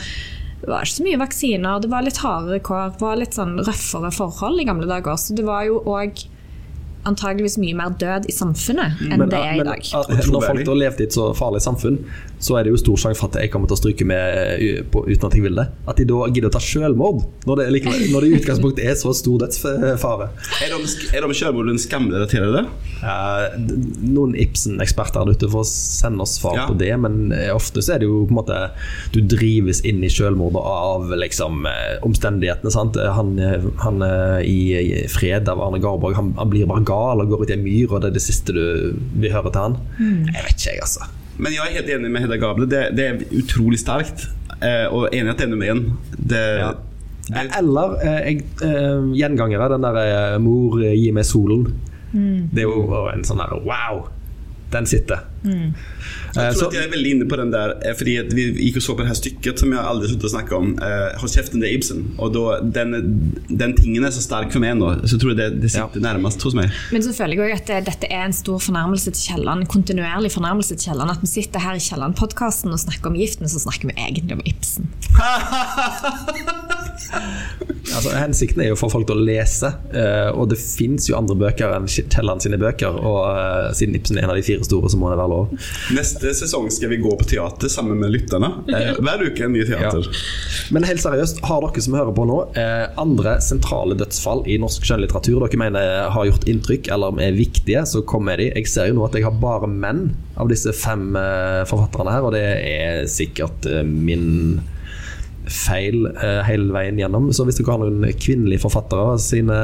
det 0.60 0.68
var 0.68 0.84
ikke 0.84 0.98
så 0.98 1.06
mye 1.08 1.22
vaksiner. 1.22 1.80
Det 1.80 1.92
var 1.94 2.04
litt 2.04 2.20
hardere 2.20 2.60
kår, 2.68 2.98
det 2.98 3.06
var 3.06 3.22
litt 3.22 3.38
sånn 3.40 3.56
røffere 3.64 4.12
forhold 4.12 4.60
i 4.60 4.68
gamle 4.68 4.90
dager. 4.90 5.16
Så 5.16 5.38
det 5.40 5.48
var 5.48 5.64
jo 5.70 5.80
òg 5.88 6.20
antageligvis 7.08 7.58
mye 7.62 7.76
mer 7.80 7.94
død 8.00 8.26
i 8.28 8.34
samfunnet 8.36 9.00
enn 9.08 9.24
det 9.32 9.38
er 9.40 9.62
i 9.62 9.64
dag. 9.66 9.84
Men, 10.10 10.20
når 10.34 10.44
folk 10.50 10.66
da 10.68 10.74
levde 10.76 11.06
i 11.06 11.08
et 11.08 11.16
så 11.16 11.30
farlig 11.38 11.62
samfunn, 11.64 12.00
så 12.40 12.56
er 12.60 12.64
det 12.68 12.72
jo 12.74 12.80
stor 12.80 12.98
sjanse 13.00 13.20
for 13.20 13.30
at 13.32 13.40
jeg 13.42 13.52
kommer 13.52 13.68
til 13.72 13.76
å 13.76 13.80
stryke 13.82 14.06
med 14.08 14.60
eh, 14.60 14.82
på, 14.92 15.04
uten 15.08 15.28
at 15.28 15.36
jeg 15.36 15.44
vil 15.44 15.56
det. 15.60 15.66
At 15.92 15.98
de 16.00 16.06
da 16.08 16.20
gidder 16.32 16.50
å 16.50 16.54
ta 16.56 16.62
selvmord, 16.64 17.24
når 17.48 17.62
det, 17.62 17.66
likevel, 17.78 18.04
når 18.14 18.26
det 18.26 18.30
i 18.32 18.38
utgangspunktet 18.42 18.86
er 18.92 18.96
så 19.00 19.14
stor 19.16 19.40
dødsfare. 19.46 20.30
er 20.64 20.74
det 20.76 20.80
de, 20.84 21.10
er 21.18 21.28
de 21.28 21.40
selvmordene 21.40 22.28
til 22.32 22.54
det? 22.56 22.66
d- 23.60 23.78
noen 24.12 24.36
Ibsen-eksperter 24.40 25.24
der 25.28 25.36
ute 25.40 25.50
får 25.52 25.68
sende 25.70 26.24
oss 26.26 26.38
svar 26.40 26.56
Ja. 26.60 26.66
på 26.68 26.76
det, 26.80 26.92
men 27.00 27.32
eh, 27.36 27.50
ofte 27.56 27.82
så 27.84 27.96
er 27.96 28.04
det 28.04 28.08
jo 28.10 28.26
på 28.28 28.34
en 28.34 28.40
måte 28.42 28.58
Du 29.14 29.20
drives 29.22 29.80
inn 29.88 30.04
i 30.04 30.10
selvmordet 30.12 30.60
av 30.60 31.08
liksom 31.20 31.66
eh, 31.70 31.98
omstendighetene. 32.06 32.72
sant? 32.74 32.98
Han, 33.16 33.36
eh, 33.40 33.68
han 33.86 34.02
eh, 34.06 34.40
i 34.48 34.58
i 34.80 35.08
Fred 35.12 35.48
av 35.50 35.60
Arne 35.64 35.80
Garborg, 35.82 36.16
han, 36.18 36.34
han 36.38 36.50
blir 36.52 36.68
bare 36.70 36.84
gal 36.90 37.22
og 37.24 37.30
går 37.32 37.46
ut 37.46 37.54
i 37.54 37.56
en 37.56 37.64
myr, 37.66 37.94
og 37.94 38.02
det 38.04 38.10
er 38.12 38.18
det 38.18 38.26
siste 38.26 38.56
du 38.58 38.66
vil 39.22 39.32
høre 39.34 39.54
til 39.54 39.62
han. 39.68 39.78
Jeg 40.02 40.44
vet 40.50 40.54
ikke, 40.58 40.74
jeg, 40.74 40.84
altså. 40.90 41.08
Men 41.40 41.54
jeg 41.56 41.64
er 41.70 41.76
helt 41.80 41.90
enig 41.96 42.12
med 42.12 42.26
Hedda 42.26 42.38
Gable. 42.42 42.66
Det, 42.68 42.84
det 42.98 43.06
er 43.08 43.22
utrolig 43.40 43.80
sterkt. 43.80 44.26
Eh, 44.60 44.88
og 44.92 45.08
enig 45.16 45.32
at 45.32 45.40
det 45.40 45.46
er 45.48 45.52
nummer 45.54 45.70
én. 45.72 45.84
Det, 46.20 46.42
Ja. 46.60 46.72
det, 47.30 47.46
Eller 47.62 47.94
eh, 48.04 48.20
jeg, 48.34 48.42
eh, 48.66 49.06
gjengangere, 49.16 49.70
den 49.72 49.86
der 49.88 50.00
eh, 50.04 50.38
'Mor, 50.44 50.82
eh, 50.84 50.98
gi 51.00 51.12
meg 51.16 51.24
solen'. 51.30 51.70
Det 52.12 52.64
er 52.64 52.68
jo 52.68 53.06
en 53.14 53.24
sånn 53.24 53.38
der 53.40 53.54
wow! 53.64 54.08
Den 54.70 54.86
sitter. 54.86 55.24
Mm. 55.44 55.74
jeg 56.36 56.54
tror 56.54 56.54
så- 56.54 56.68
at 56.68 56.74
jeg 56.74 56.84
er 56.84 56.92
veldig 56.92 57.12
inne 57.16 57.26
på 57.30 57.38
den 57.40 57.52
der 57.54 57.72
eh, 57.88 57.94
Fordi 57.96 58.18
at 58.20 58.34
vi 58.36 58.44
gikk 58.60 58.76
og 58.76 58.84
så 58.84 58.96
på 58.96 59.06
det 59.06 59.08
her 59.08 59.16
stykket 59.16 59.60
som 59.60 59.72
jeg 59.72 59.80
aldri 59.80 60.10
sluttet 60.10 60.28
å 60.28 60.34
snakke 60.34 60.56
om. 60.58 60.74
Uh, 60.76 61.16
'Hold 61.16 61.32
kjeften, 61.32 61.62
det 61.62 61.70
er 61.70 61.78
Ibsen'. 61.78 62.04
Og 62.20 62.34
da, 62.36 62.60
den, 62.62 62.90
den 63.48 63.76
tingen 63.78 64.04
er 64.04 64.12
så 64.12 64.22
sterk 64.22 64.52
for 64.52 64.60
meg 64.60 64.76
nå, 64.78 64.92
så 65.08 65.18
tror 65.18 65.34
jeg 65.34 65.38
det, 65.40 65.62
det 65.64 65.72
sitter 65.72 66.04
nærmest 66.04 66.44
hos 66.44 66.54
meg. 66.54 66.70
Men 66.92 67.02
så 67.02 67.16
føler 67.16 67.34
jeg 67.34 67.40
også 67.40 67.62
at 67.62 67.68
det, 67.68 67.80
dette 67.94 68.12
er 68.12 68.26
en 68.26 68.36
stor 68.36 68.60
fornærmelse 68.60 69.12
til 69.16 69.22
Kielland. 69.30 69.66
Kontinuerlig 69.72 70.32
fornærmelse 70.36 70.76
til 70.76 70.90
Kielland. 70.90 71.16
At 71.16 71.24
vi 71.24 71.28
sitter 71.28 71.60
her 71.60 71.80
i 71.80 71.84
Kielland-podkasten 71.88 72.70
og 72.76 72.80
snakker 72.80 73.10
om 73.10 73.16
giften, 73.16 73.50
så 73.50 73.60
snakker 73.64 73.90
vi 73.90 73.98
egentlig 73.98 74.34
om 74.38 74.44
Ibsen. 74.46 74.92
Altså, 77.90 78.12
hensikten 78.14 78.62
er 78.62 78.70
jo 78.70 78.76
å 78.78 78.80
få 78.80 78.90
folk 78.92 79.08
til 79.10 79.18
å 79.18 79.26
lese, 79.26 79.72
uh, 79.96 80.30
og 80.38 80.52
det 80.52 80.60
fins 80.62 81.08
jo 81.10 81.18
andre 81.18 81.36
bøker 81.40 81.74
enn 81.74 81.88
Kielland 81.90 82.44
sine 82.44 82.60
bøker. 82.62 82.94
Og 82.94 83.20
uh, 83.26 83.72
siden 83.76 83.98
Ibsen 83.98 84.20
er 84.20 84.28
en 84.28 84.34
av 84.34 84.38
de 84.38 84.46
fire 84.46 84.59
store, 84.68 84.90
så 84.92 85.00
må 85.00 85.12
det 85.12 85.20
være 85.20 85.34
lov. 85.34 85.54
Neste 85.96 86.34
sesong 86.38 86.70
skal 86.74 86.94
vi 86.94 87.02
gå 87.04 87.14
på 87.20 87.28
teater 87.34 87.72
sammen 87.72 88.00
med 88.02 88.14
lytterne. 88.16 88.52
Eh, 88.70 89.00
hver 89.00 89.26
uke 89.26 89.46
en 89.48 89.56
ny 89.56 89.66
teater. 89.68 90.10
Men 90.76 90.88
helt 90.88 91.04
seriøst, 91.04 91.44
har 91.48 91.66
dere 91.66 91.84
som 91.84 91.98
hører 91.98 92.16
på 92.16 92.28
nå, 92.30 92.40
eh, 92.60 92.88
andre 93.02 93.38
sentrale 93.44 93.98
dødsfall 94.00 94.46
i 94.50 94.60
norsk 94.62 94.86
skjønnlitteratur 94.88 95.44
dere 95.44 95.60
mener 95.60 96.10
har 96.14 96.28
gjort 96.30 96.48
inntrykk 96.50 96.90
eller 96.94 97.22
er 97.24 97.38
viktige, 97.38 97.86
så 97.88 98.04
kom 98.06 98.28
med 98.30 98.42
de. 98.42 98.50
Jeg 98.54 98.72
ser 98.72 98.90
jo 98.90 99.00
nå 99.00 99.08
at 99.08 99.16
jeg 99.18 99.28
har 99.28 99.38
bare 99.42 99.70
menn 99.70 100.10
av 100.40 100.50
disse 100.52 100.74
fem 100.76 101.14
eh, 101.20 101.64
forfatterne 101.70 102.16
her, 102.16 102.28
og 102.28 102.36
det 102.36 102.44
er 102.44 103.08
sikkert 103.12 103.68
eh, 103.70 103.84
min 103.84 104.60
feil 105.50 106.06
eh, 106.12 106.42
hele 106.48 106.74
veien 106.74 107.00
gjennom. 107.00 107.30
Så 107.34 107.46
hvis 107.48 107.60
dere 107.60 107.76
har 107.76 107.84
noen 107.84 108.06
kvinnelige 108.22 108.64
forfattere 108.66 109.18
sine 109.22 109.60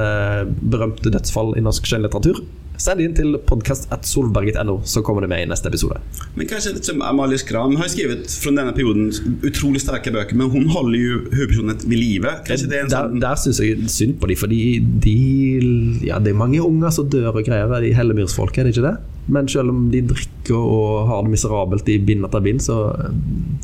berømte 0.65 1.13
dødsfall 1.13 1.55
i 1.59 1.63
norsk 1.65 1.87
skjønnlitteratur, 1.89 2.41
Send 2.81 2.99
inn 2.99 3.13
til 3.15 3.37
podkast.solberget.no, 3.47 4.81
så 4.83 5.01
kommer 5.05 5.23
det 5.23 5.29
med 5.31 5.45
i 5.45 5.47
neste 5.47 5.69
episode. 5.71 5.99
Men 6.35 6.49
kanskje 6.49 6.73
litt 6.75 6.89
som 6.89 7.03
Amalie 7.05 7.39
Skram 7.39 7.77
har 7.79 7.87
skrevet 7.91 8.27
fra 8.41 8.51
denne 8.51 8.73
perioden 8.75 9.07
utrolig 9.47 9.81
sterke 9.83 10.11
bøker, 10.15 10.35
men 10.35 10.51
hun 10.51 10.67
holder 10.73 10.97
jo 10.99 11.19
hovedpersonen 11.31 11.79
ved 11.85 11.95
live. 12.01 12.33
Kanskje 12.47 12.69
det 12.71 12.79
er 12.79 12.85
en 12.85 12.91
Der, 12.91 13.07
sånn 13.09 13.23
der 13.23 13.39
syns 13.39 13.61
jeg 13.63 13.91
synd 13.93 14.17
på 14.19 14.31
dem, 14.31 14.39
fordi 14.39 14.61
de 15.05 15.15
Ja, 16.05 16.19
det 16.19 16.33
er 16.33 16.39
mange 16.39 16.59
unger 16.63 16.91
som 16.93 17.07
dør 17.11 17.31
og 17.31 17.45
greier, 17.47 17.71
de 17.81 17.93
hellemyrsfolk, 17.95 18.57
er 18.57 18.67
det 18.67 18.75
ikke 18.75 18.87
det? 18.89 18.95
Men 19.31 19.47
selv 19.49 19.71
om 19.73 19.87
de 19.93 20.03
drikker 20.05 20.59
og 20.59 21.07
har 21.09 21.23
det 21.25 21.33
miserabelt 21.33 21.87
i 21.89 21.97
bind 21.97 22.27
etter 22.27 22.43
bind, 22.45 22.61
så 22.61 22.91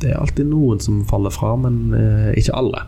det 0.02 0.14
er 0.14 0.18
alltid 0.22 0.50
noen 0.50 0.82
som 0.82 1.04
faller 1.10 1.34
fra, 1.36 1.54
men 1.60 1.84
eh, 1.98 2.32
ikke 2.42 2.56
alle. 2.58 2.88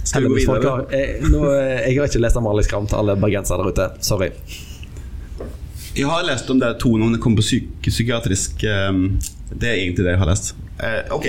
Skal 0.00 0.24
vi 0.24 0.32
gå 0.32 0.40
videre? 0.40 0.72
har, 0.72 0.82
jeg, 0.90 1.20
nå, 1.30 1.44
eh, 1.52 1.84
jeg 1.84 2.00
har 2.00 2.10
ikke 2.10 2.24
lest 2.24 2.40
Amalie 2.40 2.66
Skram 2.66 2.88
til 2.90 2.98
alle 2.98 3.14
bergensere 3.20 3.62
der 3.62 3.70
ute. 3.70 3.88
Sorry. 4.02 4.32
Jeg 5.96 6.06
har 6.06 6.22
lest 6.22 6.50
om 6.52 6.60
det 6.60 6.76
to 6.82 6.92
når 6.98 7.16
det 7.16 7.20
kommer 7.22 7.40
på 7.40 7.46
psyk 7.48 7.88
psykiatrisk 7.88 8.62
um, 8.90 9.18
Det 9.50 9.66
er 9.68 9.80
egentlig 9.80 10.04
det 10.06 10.12
jeg 10.14 10.20
har 10.20 10.30
lest. 10.30 10.52
Uh, 10.78 11.02
ok. 11.16 11.26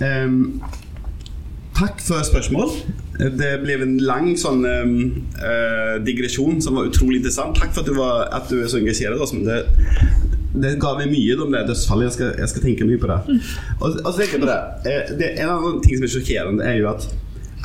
Um, 0.00 0.62
takk 1.76 2.00
for 2.00 2.24
spørsmål. 2.24 2.72
Eh, 3.20 3.28
Det 3.36 3.50
ble 3.62 3.76
en 3.84 3.98
lang 4.00 4.30
sånn 4.40 4.64
um, 4.64 4.94
uh, 5.36 6.00
digresjon 6.06 6.62
som 6.64 6.80
var 6.80 6.88
utrolig 6.88 7.20
interessant. 7.20 7.60
Takk 7.60 7.76
for 7.76 7.84
at 7.84 7.90
du, 7.90 7.98
var, 7.98 8.24
at 8.32 8.48
du 8.48 8.62
er 8.62 8.72
så 8.72 8.80
engasjert. 8.80 9.20
Det, 9.44 9.60
det 10.64 10.72
ga 10.80 10.96
meg 11.02 11.12
mye 11.12 11.36
om 11.44 11.52
det 11.52 11.66
dødsfallet. 11.68 12.08
Jeg 12.08 12.16
skal, 12.16 12.32
jeg 12.40 12.54
skal 12.54 12.66
tenke 12.70 12.88
mye 12.88 13.04
på 13.04 13.12
det. 13.12 13.20
Og, 13.82 14.00
og 14.00 14.08
så 14.08 14.16
tenker 14.16 14.38
jeg 14.38 14.46
på 14.46 14.52
det. 14.54 14.60
Uh, 14.88 15.14
det 15.20 15.32
En 15.44 15.56
annen 15.58 15.80
ting 15.84 16.00
som 16.00 16.08
er 16.08 16.16
sjokkerende, 16.16 16.64
er 16.72 16.80
jo 16.80 16.90
at 16.96 17.10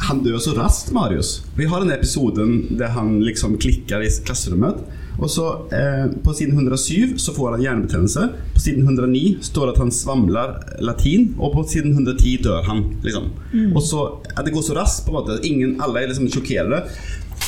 han 0.09 0.21
dør 0.23 0.39
så 0.43 0.51
raskt, 0.55 0.91
Marius. 0.95 1.37
Vi 1.55 1.67
har 1.71 1.83
den 1.83 1.95
episoden 1.95 2.77
der 2.79 2.91
han 2.95 3.21
liksom 3.23 3.55
klikker 3.59 4.03
i 4.03 4.11
klasserommet. 4.27 4.83
Og 5.19 5.29
så 5.31 5.45
eh, 5.75 6.05
På 6.23 6.33
siden 6.33 6.55
107 6.55 7.17
så 7.17 7.33
får 7.35 7.51
han 7.51 7.63
hjernebetennelse. 7.63 8.27
På 8.53 8.59
siden 8.63 8.83
109 8.83 9.37
står 9.41 9.67
det 9.67 9.75
at 9.75 9.81
han 9.83 9.91
svamler 9.91 10.53
latin. 10.85 11.33
Og 11.37 11.53
på 11.53 11.65
siden 11.67 11.91
110 11.91 12.37
dør 12.43 12.67
han. 12.67 12.83
liksom 13.03 13.31
Og 13.75 13.81
så 13.83 14.05
at 14.35 14.45
Det 14.45 14.53
går 14.55 14.61
så 14.61 14.77
raskt. 14.77 15.05
på 15.05 15.11
en 15.11 15.19
måte 15.19 15.39
Ingen, 15.47 15.81
Alle 15.81 16.03
er 16.03 16.07
liksom 16.07 16.29
sjokkerte. 16.31 16.83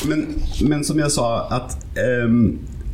Men, 0.08 0.26
men 0.60 0.84
som 0.84 0.98
jeg 0.98 1.10
sa, 1.12 1.46
at 1.52 1.76
eh, 2.00 2.28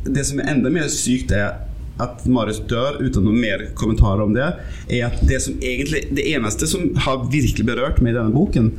det 0.05 0.25
som 0.25 0.39
er 0.39 0.51
enda 0.53 0.69
mer 0.69 0.87
sykt, 0.91 1.31
er 1.31 1.65
at 1.99 2.23
Marius 2.31 2.61
dør 2.69 2.99
uten 3.01 3.25
noen 3.25 3.41
mer 3.41 3.65
kommentarer 3.75 4.23
om 4.23 4.33
det, 4.35 4.53
er 4.87 5.09
at 5.09 5.19
det 5.27 5.41
som 5.43 5.57
egentlig 5.59 6.05
Det 6.15 6.23
eneste 6.31 6.67
som 6.67 6.93
har 6.95 7.25
virkelig 7.31 7.65
berørt 7.67 7.99
meg 7.99 8.13
i 8.13 8.19
denne 8.19 8.31
boken, 8.31 8.71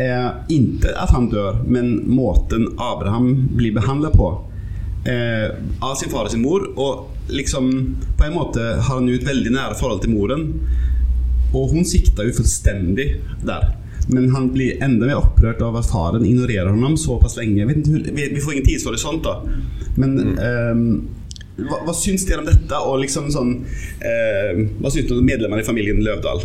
er 0.00 0.40
ikke 0.50 0.94
at 0.98 1.12
han 1.14 1.28
dør, 1.30 1.60
men 1.66 2.00
måten 2.10 2.70
Abraham 2.80 3.50
blir 3.54 3.74
behandlet 3.76 4.16
på. 4.16 4.30
Eh, 5.04 5.50
av 5.84 5.94
sin 6.00 6.10
far 6.10 6.28
og 6.28 6.32
sin 6.32 6.42
mor. 6.44 6.66
Og 6.80 7.30
liksom 7.32 7.70
på 8.18 8.26
en 8.26 8.36
måte 8.36 8.60
har 8.60 8.90
han 8.96 9.08
jo 9.08 9.16
et 9.18 9.26
veldig 9.26 9.54
nære 9.54 9.78
forhold 9.80 10.04
til 10.04 10.14
moren. 10.14 10.46
Og 11.54 11.74
hun 11.74 11.86
sikter 11.88 12.28
jo 12.28 12.36
fullstendig 12.40 13.08
der. 13.44 13.72
Men 14.08 14.28
han 14.34 14.50
blir 14.52 14.82
enda 14.84 15.08
mer 15.08 15.20
opprørt 15.22 15.62
av 15.64 15.76
at 15.80 15.88
faren 15.88 16.24
ignorerer 16.28 16.72
ham 16.72 16.96
såpass 17.00 17.38
lenge. 17.38 17.64
Vi, 17.64 18.28
vi 18.34 18.40
får 18.40 18.56
ingen 18.56 18.66
tidshorisont, 18.66 19.24
da. 19.24 19.38
Men 19.96 20.34
ehm, 20.34 20.82
hva, 21.62 21.80
hva 21.86 21.94
syns 21.96 22.26
dere 22.28 22.42
om 22.42 22.48
dette? 22.50 22.80
Og 22.84 23.00
liksom 23.04 23.30
sånn 23.32 23.54
eh, 24.02 24.64
Hva 24.80 24.90
syns 24.90 25.08
du 25.08 25.16
om 25.16 25.24
medlemmene 25.24 25.62
i 25.62 25.66
familien 25.66 26.02
Løvdahl? 26.04 26.42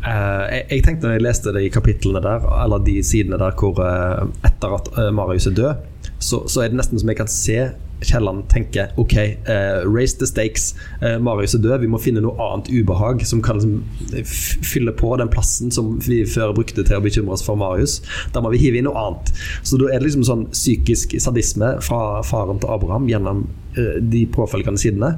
Uh, 0.00 0.46
jeg, 0.48 0.64
jeg 0.70 0.84
tenkte 0.86 1.06
når 1.06 1.18
jeg 1.18 1.24
leste 1.26 1.52
de 1.52 1.66
kapitlene 1.72 2.22
der, 2.24 2.44
eller 2.64 2.80
de 2.80 2.94
sidene 3.04 3.36
der 3.40 3.52
hvor 3.60 3.76
uh, 3.84 4.30
etter 4.48 4.76
at 4.78 4.86
uh, 4.96 5.10
Marius 5.12 5.50
er 5.50 5.56
død, 5.58 5.82
så, 6.16 6.40
så 6.48 6.64
er 6.64 6.72
det 6.72 6.78
nesten 6.80 7.00
som 7.00 7.12
jeg 7.12 7.18
kan 7.18 7.28
se 7.28 7.58
Kielland 8.04 8.48
tenker 8.52 8.92
OK, 9.00 9.14
uh, 9.48 9.82
raise 9.88 10.18
the 10.18 10.26
stakes. 10.28 10.74
Uh, 11.02 11.18
Marius 11.22 11.54
er 11.54 11.62
død, 11.64 11.78
vi 11.84 11.90
må 11.92 12.00
finne 12.02 12.22
noe 12.24 12.36
annet 12.40 12.70
ubehag 12.72 13.24
som 13.28 13.42
kan 13.44 13.60
liksom 13.60 14.24
fylle 14.64 14.94
på 14.96 15.12
den 15.20 15.30
plassen 15.32 15.72
som 15.74 15.96
vi 16.06 16.22
før 16.28 16.54
brukte 16.56 16.84
til 16.84 16.98
å 16.98 17.04
bekymre 17.04 17.36
oss 17.36 17.44
for 17.46 17.60
Marius. 17.60 18.00
Da 18.34 18.42
må 18.42 18.52
vi 18.54 18.62
hive 18.62 18.80
inn 18.80 18.88
noe 18.88 18.98
annet. 19.00 19.32
Så 19.62 19.80
da 19.80 19.90
er 19.90 20.00
det 20.00 20.10
liksom 20.10 20.26
sånn 20.28 20.46
psykisk 20.54 21.16
sadisme 21.22 21.76
fra 21.84 22.20
faren 22.26 22.60
til 22.62 22.72
Abraham 22.72 23.08
gjennom 23.10 23.46
de 23.74 24.24
påfølgende 24.34 24.80
sidene. 24.82 25.14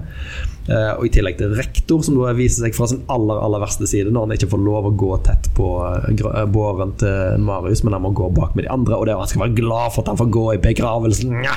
Eh, 0.70 0.92
og 0.94 1.08
i 1.08 1.10
tillegg 1.10 1.40
til 1.40 1.54
rektor, 1.58 2.04
som 2.06 2.20
da 2.20 2.30
viser 2.38 2.62
seg 2.62 2.76
fra 2.76 2.86
sin 2.86 3.00
aller 3.10 3.40
aller 3.42 3.62
verste 3.64 3.88
side, 3.90 4.12
når 4.14 4.28
han 4.28 4.34
ikke 4.36 4.52
får 4.52 4.60
lov 4.62 4.86
å 4.86 4.92
gå 4.94 5.10
tett 5.26 5.48
på 5.56 5.70
eh, 5.88 6.12
eh, 6.14 6.44
båren 6.54 6.94
til 7.00 7.42
Marius, 7.42 7.82
men 7.82 7.96
han 7.96 8.04
må 8.04 8.12
gå 8.14 8.28
bak 8.36 8.54
med 8.54 8.68
de 8.68 8.70
andre. 8.70 8.94
Og 8.94 9.08
det 9.08 9.14
er 9.14 9.22
han 9.22 9.30
skal 9.30 9.46
være 9.48 9.58
glad 9.58 9.96
for 9.96 10.04
at 10.04 10.12
han 10.12 10.20
får 10.20 10.30
gå 10.38 10.46
i 10.54 10.62
begravelsen. 10.70 11.34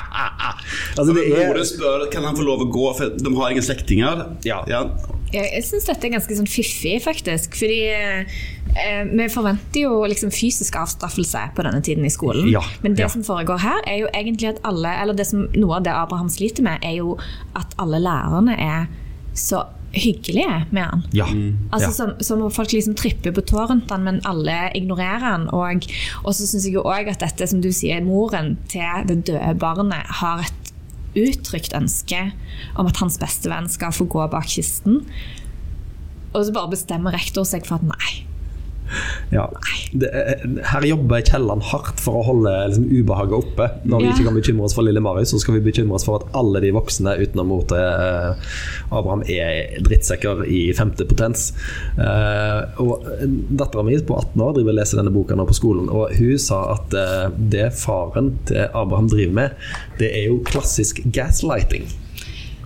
Altså, 0.96 1.14
det 1.14 1.22
er 1.30 2.06
kan 2.10 2.24
han 2.26 2.36
få 2.38 2.44
lov 2.48 2.64
å 2.64 2.68
gå, 2.72 2.86
for 2.98 3.12
de 3.20 3.32
har 3.38 3.52
ingen 3.54 3.64
slektninger. 3.64 4.22
Ja. 4.48 4.64
Jeg, 4.66 5.44
jeg 5.44 5.64
syns 5.68 5.86
dette 5.90 6.08
er 6.08 6.14
ganske 6.16 6.38
sånn 6.40 6.50
fiffig, 6.50 6.96
faktisk. 7.04 7.58
Fordi 7.60 7.78
eh, 8.76 9.04
vi 9.10 9.28
forventer 9.32 9.86
jo 9.86 10.02
liksom 10.10 10.34
fysisk 10.36 10.76
avstraffelse 10.80 11.42
på 11.56 11.66
denne 11.68 11.82
tiden 11.86 12.06
i 12.06 12.14
skolen. 12.14 12.50
Ja, 12.52 12.64
Men 12.82 12.98
det 12.98 13.08
ja. 13.08 13.10
som 13.10 13.24
foregår 13.24 13.64
her, 13.64 13.80
er 13.88 14.04
jo 14.04 14.12
egentlig 14.14 14.54
at 14.54 14.62
alle 14.64 14.92
Eller 15.02 15.18
det 15.18 15.28
som, 15.28 15.48
noe 15.56 15.80
av 15.80 15.88
det 15.88 15.96
Abraham 15.96 16.30
sliter 16.30 16.66
med, 16.66 16.84
er 16.84 17.00
jo 17.00 17.18
at 17.56 17.74
alle 17.82 18.00
lærerne 18.04 18.56
er 18.60 18.86
så 19.36 19.66
hyggelige 19.96 20.66
med 20.76 20.84
han. 20.84 21.04
Ja. 21.16 21.26
Altså 21.72 21.88
ja. 21.88 21.94
som, 21.94 22.12
som 22.20 22.44
folk 22.52 22.74
liksom 22.74 22.96
tripper 23.00 23.32
på 23.36 23.44
tå 23.48 23.64
rundt 23.70 23.92
han, 23.92 24.04
men 24.04 24.20
alle 24.28 24.70
ignorerer 24.76 25.24
han. 25.24 25.48
Og, 25.56 25.88
og 26.24 26.36
så 26.36 26.48
syns 26.48 26.68
jeg 26.68 26.76
jo 26.76 26.84
òg 26.84 27.10
at 27.12 27.24
dette, 27.24 27.48
som 27.48 27.64
du 27.64 27.72
sier, 27.76 28.04
moren 28.04 28.56
til 28.72 29.08
det 29.08 29.22
døde 29.30 29.56
barnet 29.62 30.16
har 30.20 30.44
et 30.46 30.74
uttrykt 31.16 31.76
ønske 31.78 32.20
om 32.76 32.90
at 32.90 33.00
hans 33.00 33.18
bestevenn 33.22 33.70
skal 33.72 33.96
få 33.96 34.08
gå 34.12 34.28
bak 34.32 34.50
kisten. 34.52 35.04
Og 36.36 36.44
så 36.44 36.56
bare 36.56 36.74
bestemmer 36.74 37.16
rektor 37.16 37.48
seg 37.48 37.68
for 37.68 37.80
at 37.80 37.88
nei. 37.88 38.16
Ja. 39.36 39.46
Det, 39.92 40.10
er- 40.16 40.44
her 40.72 40.86
jobber 40.88 41.22
Kielland 41.28 41.64
hardt 41.74 42.00
for 42.00 42.22
å 42.22 42.26
holde 42.30 42.54
liksom, 42.70 42.86
ubehaget 42.90 43.36
oppe. 43.38 43.68
Når 43.84 44.00
vi 44.02 44.08
Ja. 44.08 44.14
ikke 44.16 44.28
kan 44.30 44.38
bekymre 44.40 44.66
oss 44.70 44.76
for 44.78 44.88
lille 44.88 45.02
Marius, 45.04 45.34
så 45.36 45.40
skal 45.44 45.58
vi 45.60 45.64
bekymre 45.68 45.98
oss 46.00 46.06
for 46.08 46.22
at 46.22 46.30
alle 46.40 46.62
de 46.64 46.72
voksne 46.76 47.18
utenom 47.20 47.50
mor 47.52 47.66
til 47.68 47.78
eh, 47.82 48.56
Abraham 48.96 49.26
er 49.28 49.76
drittsekker 49.84 50.46
i 50.48 50.62
femte 50.78 51.06
potens. 51.10 51.50
Eh, 52.00 52.80
og 52.82 53.04
Dattera 53.60 53.84
mi 53.86 53.98
på 54.06 54.18
18 54.20 54.42
år 54.46 54.56
driver 54.58 54.74
og 54.74 54.80
leser 54.80 55.00
denne 55.02 55.14
boka 55.16 55.36
nå 55.38 55.46
på 55.50 55.58
skolen, 55.58 55.90
og 55.92 56.16
hun 56.18 56.40
sa 56.42 56.62
at 56.78 56.94
eh, 57.00 57.28
det 57.52 57.68
faren 57.80 58.34
til 58.50 58.66
Abraham 58.72 59.08
driver 59.12 59.34
med, 59.42 59.56
det 60.00 60.12
er 60.16 60.28
jo 60.30 60.40
klassisk 60.48 61.04
gaslighting. 61.16 61.86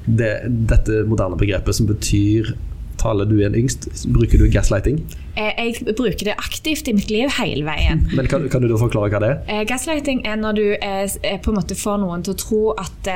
Det, 0.09 0.31
dette 0.69 1.03
moderne 1.05 1.37
begrepet 1.37 1.75
som 1.77 1.85
betyr 1.89 2.53
Taler 2.99 3.25
du 3.29 3.37
en 3.45 3.55
yngst, 3.55 3.87
bruker 4.11 4.37
du 4.41 4.49
gaslighting? 4.51 4.97
Eh, 5.39 5.53
Jeg 5.57 5.95
bruker 5.95 6.25
det 6.27 6.35
aktivt 6.37 6.87
i 6.91 6.93
mitt 6.97 7.09
liv 7.13 7.31
hele 7.37 7.63
veien. 7.63 8.01
Men 8.15 8.27
kan, 8.27 8.43
kan 8.51 8.61
du 8.61 8.75
forklare 8.77 9.09
hva 9.13 9.21
det 9.23 9.29
er? 9.29 9.39
Eh, 9.47 9.63
Gaslighting 9.69 10.25
er 10.27 10.35
når 10.41 10.57
du 10.57 10.65
er, 10.75 11.07
eh, 11.23 11.37
på 11.39 11.53
en 11.53 11.59
måte 11.61 11.77
får 11.79 12.01
noen 12.03 12.25
til 12.27 12.35
å 12.35 12.39
tro 12.43 12.61
at 12.77 13.11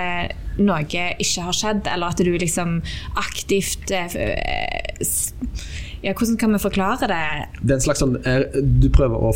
noe 0.58 0.80
ikke 0.86 1.44
har 1.44 1.56
skjedd, 1.58 1.88
eller 1.92 2.14
at 2.14 2.24
du 2.24 2.32
liksom 2.38 2.78
aktivt 3.20 3.92
Ja, 6.04 6.12
hvordan 6.12 6.36
kan 6.38 6.52
vi 6.52 6.60
forklare 6.60 7.08
det? 7.08 7.22
Det 7.62 7.72
er 7.72 7.78
en 7.78 7.84
slags 7.86 8.02
sånn 8.04 8.18
er, 8.28 8.50
Du 8.60 8.90
prøver 8.92 9.22
å 9.24 9.32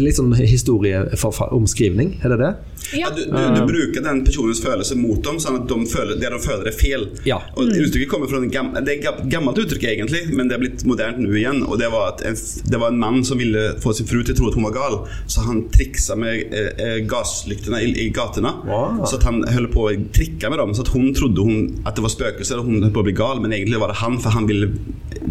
litt 0.00 0.16
sånn 0.16 0.32
historieomskrivning, 0.38 2.14
er 2.24 2.32
det 2.32 2.38
det? 2.40 2.52
Ja, 2.96 3.10
du, 3.12 3.20
du, 3.28 3.36
du 3.52 3.66
bruker 3.68 4.00
den 4.00 4.22
personens 4.24 4.62
følelse 4.64 4.96
mot 4.96 5.20
dem, 5.24 5.36
sånn 5.42 5.58
at 5.58 5.66
de 5.68 5.76
føler, 5.90 6.16
det 6.16 6.30
de 6.32 6.38
føler 6.40 6.70
er 6.70 6.76
feil. 6.76 7.04
Ja. 7.28 7.36
Og 7.60 7.68
Uttrykket 7.68 8.08
kommer 8.08 8.30
fra 8.30 8.40
en 8.40 8.48
gam, 8.52 8.70
det 8.78 8.94
er 8.94 9.10
et 9.10 9.26
gammelt 9.28 9.60
uttrykk, 9.60 9.84
egentlig, 9.90 10.22
men 10.32 10.48
det 10.48 10.56
er 10.56 10.62
blitt 10.62 10.84
moderne 10.88 11.20
nå 11.20 11.34
igjen. 11.36 11.60
Og 11.68 11.76
Det 11.82 11.90
var 11.92 12.14
at 12.14 12.24
en, 12.30 12.38
det 12.72 12.80
var 12.80 12.94
en 12.94 13.02
mann 13.02 13.20
som 13.28 13.40
ville 13.42 13.66
få 13.82 13.92
sin 13.98 14.08
fru 14.08 14.22
til 14.22 14.32
å 14.32 14.38
tro 14.38 14.48
at 14.48 14.56
hun 14.56 14.68
var 14.70 14.76
gal, 14.78 14.96
så 15.28 15.44
han 15.44 15.66
triksa 15.74 16.16
med 16.16 16.56
eh, 16.56 17.02
gasslyktene 17.10 17.82
i, 17.84 17.92
i 18.06 18.08
gatene. 18.16 18.54
Wow. 18.64 19.04
Så 19.04 19.20
at 19.20 19.28
han 19.28 19.42
holdt 19.44 19.74
på 19.76 19.84
å 19.90 19.92
trikke 20.16 20.48
med 20.48 20.62
dem, 20.62 20.72
så 20.72 20.86
at 20.86 20.94
hun 20.96 21.12
trodde 21.18 21.44
hun, 21.44 21.68
at 21.84 21.98
det 21.98 22.06
var 22.06 22.14
spøkelser, 22.16 22.62
og 22.62 22.72
hun 22.72 22.80
holdt 22.86 22.96
på 22.96 23.04
å 23.04 23.08
bli 23.10 23.16
gal, 23.20 23.44
men 23.44 23.52
egentlig 23.52 23.82
var 23.84 23.92
det 23.92 24.00
han, 24.00 24.16
for 24.24 24.32
han 24.32 24.48
ville 24.48 24.72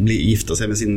bli 0.05 0.17
gifta 0.29 0.55
seg 0.57 0.69
med 0.71 0.77
sin 0.79 0.95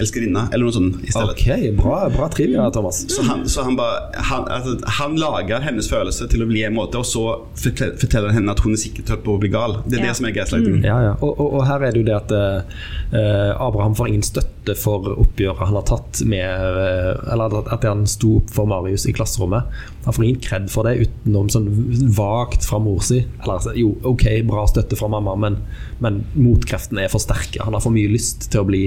elskerinne, 0.00 0.46
eller 0.52 0.66
noe 0.68 0.74
sånt 0.76 1.00
i 1.04 1.10
stedet. 1.12 1.34
Ok, 1.34 1.76
bra, 1.80 1.98
bra 2.14 2.28
trivia, 2.32 2.68
Thomas. 2.74 3.02
Så 3.12 3.24
han, 3.28 3.44
så 3.48 3.64
han 3.66 3.78
han, 3.78 4.46
altså, 4.52 4.76
han 4.98 5.16
lager 5.20 5.60
hennes 5.64 5.88
følelse 5.90 6.28
til 6.30 6.44
å 6.44 6.48
bli 6.50 6.62
en 6.68 6.74
måte, 6.76 7.00
og 7.00 7.06
så 7.08 7.24
forteller 7.58 8.28
han 8.30 8.42
henne 8.42 8.52
at 8.54 8.60
hun 8.64 8.76
er 8.76 8.80
sikkert 8.82 9.10
holdt 9.14 9.24
på 9.26 9.36
å 9.36 9.40
bli 9.42 9.50
gal. 9.52 9.78
Det 9.86 9.98
er 9.98 10.04
Ja. 10.04 10.08
det 10.12 10.16
som 10.20 10.26
er 10.28 10.34
gaslighting. 10.36 10.82
Ja, 10.84 10.98
ja. 11.08 11.12
Og, 11.20 11.32
og, 11.40 11.52
og 11.58 11.66
her 11.66 11.80
er 11.88 11.92
det 11.92 12.02
jo 12.02 12.06
det 12.06 12.16
at 12.20 12.32
uh, 12.36 13.66
Abraham 13.66 13.94
får 13.98 14.08
ingen 14.12 14.22
støtte 14.26 14.61
for 14.78 15.08
oppgjøret 15.18 15.66
han 15.66 15.76
har 15.78 15.84
tatt 15.88 16.22
med 16.28 16.46
eh, 16.46 17.10
Eller 17.32 17.56
at, 17.62 17.84
han 17.84 18.04
sto 18.10 18.36
opp 18.40 18.52
for 18.54 18.68
Marius 18.70 19.06
i 19.10 19.14
klasserommet. 19.16 19.68
Han 20.06 20.16
får 20.16 20.26
ingen 20.26 20.42
kred 20.44 20.70
for 20.72 20.86
det 20.86 21.08
utenom 21.08 21.50
sånn 21.52 21.68
vagt 22.16 22.66
fra 22.68 22.80
mor 22.82 23.02
si. 23.04 23.22
Eller 23.42 23.58
altså, 23.58 23.74
jo, 23.78 23.94
ok, 24.08 24.26
bra 24.48 24.64
støtte 24.70 24.98
fra 24.98 25.10
mamma, 25.12 25.36
men, 25.38 25.60
men 26.04 26.22
motkreftene 26.38 27.06
er 27.06 27.12
for 27.12 27.22
sterke. 27.22 27.62
Han 27.64 27.76
har 27.76 27.84
for 27.84 27.94
mye 27.94 28.12
lyst 28.12 28.50
til 28.52 28.62
å 28.62 28.68
bli 28.68 28.86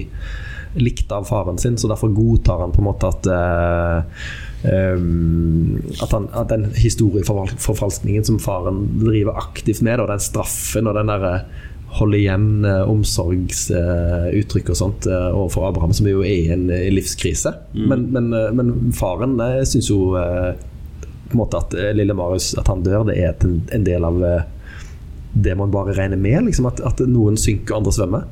likt 0.76 1.12
av 1.16 1.24
faren 1.24 1.58
sin, 1.58 1.78
så 1.78 1.88
derfor 1.88 2.12
godtar 2.12 2.60
han 2.60 2.74
på 2.76 2.82
en 2.82 2.88
måte 2.90 3.08
at 3.08 3.30
uh, 3.32 4.26
um, 4.68 5.78
at, 6.02 6.12
han, 6.12 6.28
at, 6.34 6.50
den 6.52 6.68
historieforfalskningen 6.76 8.28
som 8.28 8.42
faren 8.44 8.82
driver 9.00 9.40
aktivt 9.40 9.84
med, 9.86 10.04
og 10.04 10.12
den 10.12 10.24
straffen 10.24 10.90
og 10.90 10.98
den 11.00 11.12
derre 11.12 11.38
holde 12.00 12.20
igjen 12.20 12.66
uh, 12.68 12.84
omsorgsuttrykk 12.92 14.72
og 14.74 14.80
sånt 14.80 15.08
uh, 15.10 15.30
overfor 15.32 15.70
Abraham, 15.70 15.94
som 15.96 16.10
jo 16.10 16.24
er 16.26 16.36
i 16.36 16.54
en 16.56 16.68
livskrise. 16.94 17.54
Mm. 17.74 17.86
Men, 17.92 18.06
men, 18.16 18.32
men, 18.58 18.74
faren 18.96 19.38
syns 19.68 19.90
jo 19.92 20.14
på 20.16 21.34
en 21.34 21.40
måte 21.40 21.60
at 21.60 21.74
lille 21.98 22.14
Marius, 22.16 22.54
at 22.60 22.70
han 22.70 22.84
dør, 22.86 23.08
det 23.08 23.18
er 23.20 23.34
en, 23.48 23.60
en 23.74 23.88
del 23.88 24.06
av 24.08 24.22
det 25.36 25.56
man 25.60 25.72
bare 25.72 25.94
regner 25.98 26.20
med? 26.20 26.46
Liksom, 26.48 26.68
at, 26.70 26.80
at, 26.88 27.02
noen 27.12 27.36
synker 27.40 27.78
andre 27.78 27.92
svømmer? 27.96 28.26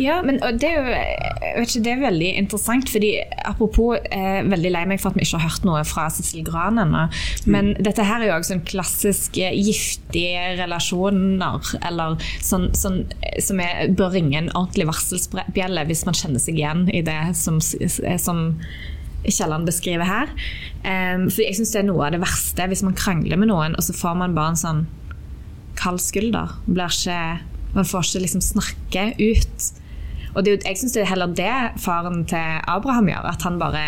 Ja, 0.00 0.20
men 0.26 0.40
det 0.60 0.68
er 0.68 0.76
jo 0.76 1.64
ikke, 1.64 1.82
det 1.84 1.92
er 1.94 2.02
veldig 2.04 2.30
interessant. 2.42 2.90
fordi 2.92 3.14
Apropos 3.44 3.96
eh, 4.12 4.40
veldig 4.44 4.72
lei 4.74 4.84
meg 4.90 5.02
for 5.02 5.12
at 5.12 5.18
vi 5.18 5.24
ikke 5.24 5.40
har 5.40 5.48
hørt 5.48 5.68
noe 5.68 5.82
fra 5.88 6.06
Cecil 6.12 6.44
Gran 6.46 6.80
ennå. 6.82 7.06
Men 7.48 7.72
mm. 7.72 7.82
dette 7.86 8.06
her 8.06 8.20
er 8.22 8.30
jo 8.30 8.38
også 8.38 8.54
sånn 8.54 8.64
klassisk 8.68 9.38
giftige 9.40 10.54
relasjoner, 10.60 11.74
eller 11.88 12.18
sånn, 12.44 12.70
sånn 12.76 13.04
som 13.42 13.62
er, 13.64 13.86
bør 13.96 14.12
ringe 14.18 14.38
en 14.40 14.52
ordentlig 14.52 14.88
varselsbjelle 14.90 15.86
hvis 15.88 16.04
man 16.08 16.18
kjenner 16.18 16.42
seg 16.42 16.60
igjen 16.60 16.88
i 16.92 17.00
det 17.06 17.20
som, 17.38 17.60
som 17.60 18.44
Kielland 19.24 19.64
beskriver 19.68 20.08
her. 20.08 20.32
Um, 20.84 21.30
for 21.30 21.40
jeg 21.44 21.56
syns 21.56 21.72
det 21.72 21.80
er 21.80 21.88
noe 21.88 22.04
av 22.04 22.12
det 22.12 22.20
verste 22.20 22.68
hvis 22.68 22.84
man 22.84 22.96
krangler 22.98 23.40
med 23.40 23.48
noen, 23.48 23.76
og 23.78 23.86
så 23.86 23.96
får 23.96 24.20
man 24.20 24.36
bare 24.36 24.52
en 24.52 24.60
sånn 24.60 24.84
kald 25.84 26.02
skulder. 26.02 26.56
Ikke, 26.72 27.20
man 27.76 27.88
får 27.88 28.08
ikke 28.08 28.24
liksom 28.24 28.44
snakke 28.44 29.08
ut. 29.20 29.70
Og 30.34 30.42
det, 30.46 30.58
jeg 30.64 30.80
syns 30.80 30.96
det 30.96 31.04
er 31.04 31.10
heller 31.12 31.34
det 31.36 31.56
faren 31.82 32.24
til 32.30 32.60
Abraham 32.70 33.10
gjør. 33.12 33.32
At 33.34 33.46
han 33.46 33.60
bare 33.62 33.86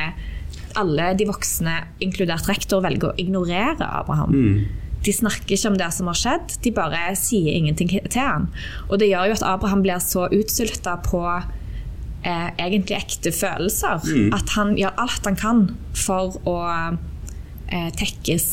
Alle 0.77 1.15
de 1.17 1.25
voksne, 1.25 1.73
inkludert 2.05 2.51
rektor, 2.51 2.83
velger 2.85 3.09
å 3.09 3.17
ignorere 3.17 3.87
Abraham. 3.97 4.35
Mm. 4.37 4.83
De 5.07 5.13
snakker 5.15 5.55
ikke 5.57 5.71
om 5.71 5.79
det 5.81 5.89
som 5.97 6.11
har 6.11 6.19
skjedd, 6.21 6.57
de 6.61 6.73
bare 6.77 7.15
sier 7.17 7.55
ingenting 7.57 7.89
til 7.95 8.21
han. 8.21 8.51
Og 8.91 9.01
det 9.01 9.09
gjør 9.09 9.31
jo 9.31 9.37
at 9.39 9.45
Abraham 9.49 9.85
blir 9.87 10.03
så 10.05 10.27
utsulta 10.29 10.99
på 11.07 11.23
eh, 12.27 12.49
egentlig 12.59 12.99
ekte 12.99 13.33
følelser 13.33 14.05
mm. 14.05 14.29
at 14.37 14.53
han 14.59 14.75
gjør 14.77 15.01
alt 15.07 15.31
han 15.31 15.41
kan 15.41 15.65
for 15.97 16.37
å 16.45 16.59
eh, 16.77 17.89
tekkes 17.97 18.49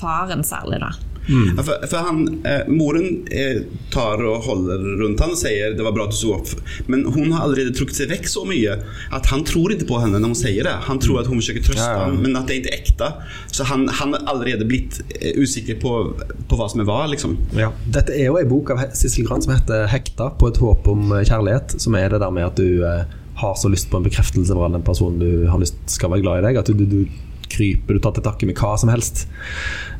faren 0.00 0.46
særlig, 0.46 0.80
da. 0.80 0.94
Mm. 1.30 1.60
For, 1.62 1.86
for, 1.86 1.96
han, 2.08 2.22
eh, 2.44 2.66
moren 2.70 3.24
eh, 3.30 3.62
tar 3.94 4.22
og 4.26 4.44
holder 4.48 4.82
rundt 5.00 5.22
han 5.22 5.34
og 5.34 5.38
sier 5.38 5.76
det 5.76 5.86
var 5.86 5.94
bra 5.94 6.08
at 6.08 6.14
du 6.14 6.18
sto 6.18 6.34
opp. 6.36 6.50
Men 6.90 7.06
hun 7.06 7.30
har 7.32 7.46
allerede 7.46 7.74
trukket 7.76 8.02
seg 8.02 8.10
vekk 8.10 8.28
så 8.30 8.44
mye 8.48 8.76
at 9.14 9.30
han 9.30 9.44
tror 9.46 9.74
ikke 9.74 9.88
på 9.90 10.00
henne 10.02 10.18
når 10.18 10.34
hun 10.34 10.40
sier 10.42 10.66
det. 10.66 10.74
Han 10.88 11.00
tror 11.02 11.22
at 11.22 11.30
hun 11.30 11.40
forsøker 11.40 11.64
trøste 11.66 11.86
ja, 11.86 12.08
men 12.10 12.36
at 12.38 12.50
det 12.50 12.60
ikke 12.60 12.74
er 12.74 12.80
ekte. 12.80 13.12
Så 13.54 13.66
han, 13.70 13.86
han 14.00 14.16
har 14.16 14.26
allerede 14.32 14.66
blitt 14.68 15.00
eh, 15.20 15.38
usikker 15.38 15.80
på, 15.82 15.94
på, 16.18 16.58
hva 16.58 16.68
som 16.72 16.82
er 16.82 16.90
hva. 16.90 17.00
Liksom. 17.12 17.38
Ja. 17.58 17.70
Dette 17.86 18.16
er 18.16 18.30
jo 18.30 18.38
en 18.40 18.50
bok 18.50 18.74
av 18.74 18.84
Sissel 18.98 19.28
Gran 19.28 19.42
som 19.44 19.54
heter 19.54 19.86
'Hekta 19.90 20.32
på 20.40 20.50
et 20.50 20.60
håp 20.60 20.90
om 20.90 21.14
eh, 21.14 21.24
kjærlighet'. 21.24 21.78
Som 21.80 21.96
er 21.98 22.10
det 22.10 22.22
der 22.24 22.34
med 22.34 22.50
at 22.50 22.60
du 22.60 22.84
eh, 22.86 23.18
har 23.40 23.56
så 23.56 23.70
lyst 23.72 23.90
på 23.90 23.96
en 23.96 24.04
bekreftelse 24.04 24.54
fra 24.56 24.68
den 24.68 24.84
personen 24.84 25.20
du 25.22 25.48
har 25.48 25.60
lyst 25.62 25.78
skal 25.88 26.12
være 26.12 26.24
glad 26.26 26.42
i 26.42 26.46
deg. 26.48 26.60
At 26.60 26.68
du, 26.68 26.74
du, 26.74 26.84
du 26.84 27.29
kryper, 27.60 27.96
du 27.96 28.02
tar 28.02 28.16
til 28.16 28.26
takke 28.26 28.48
med 28.48 28.58
hva 28.58 28.74
som 28.80 28.92
helst. 28.92 29.26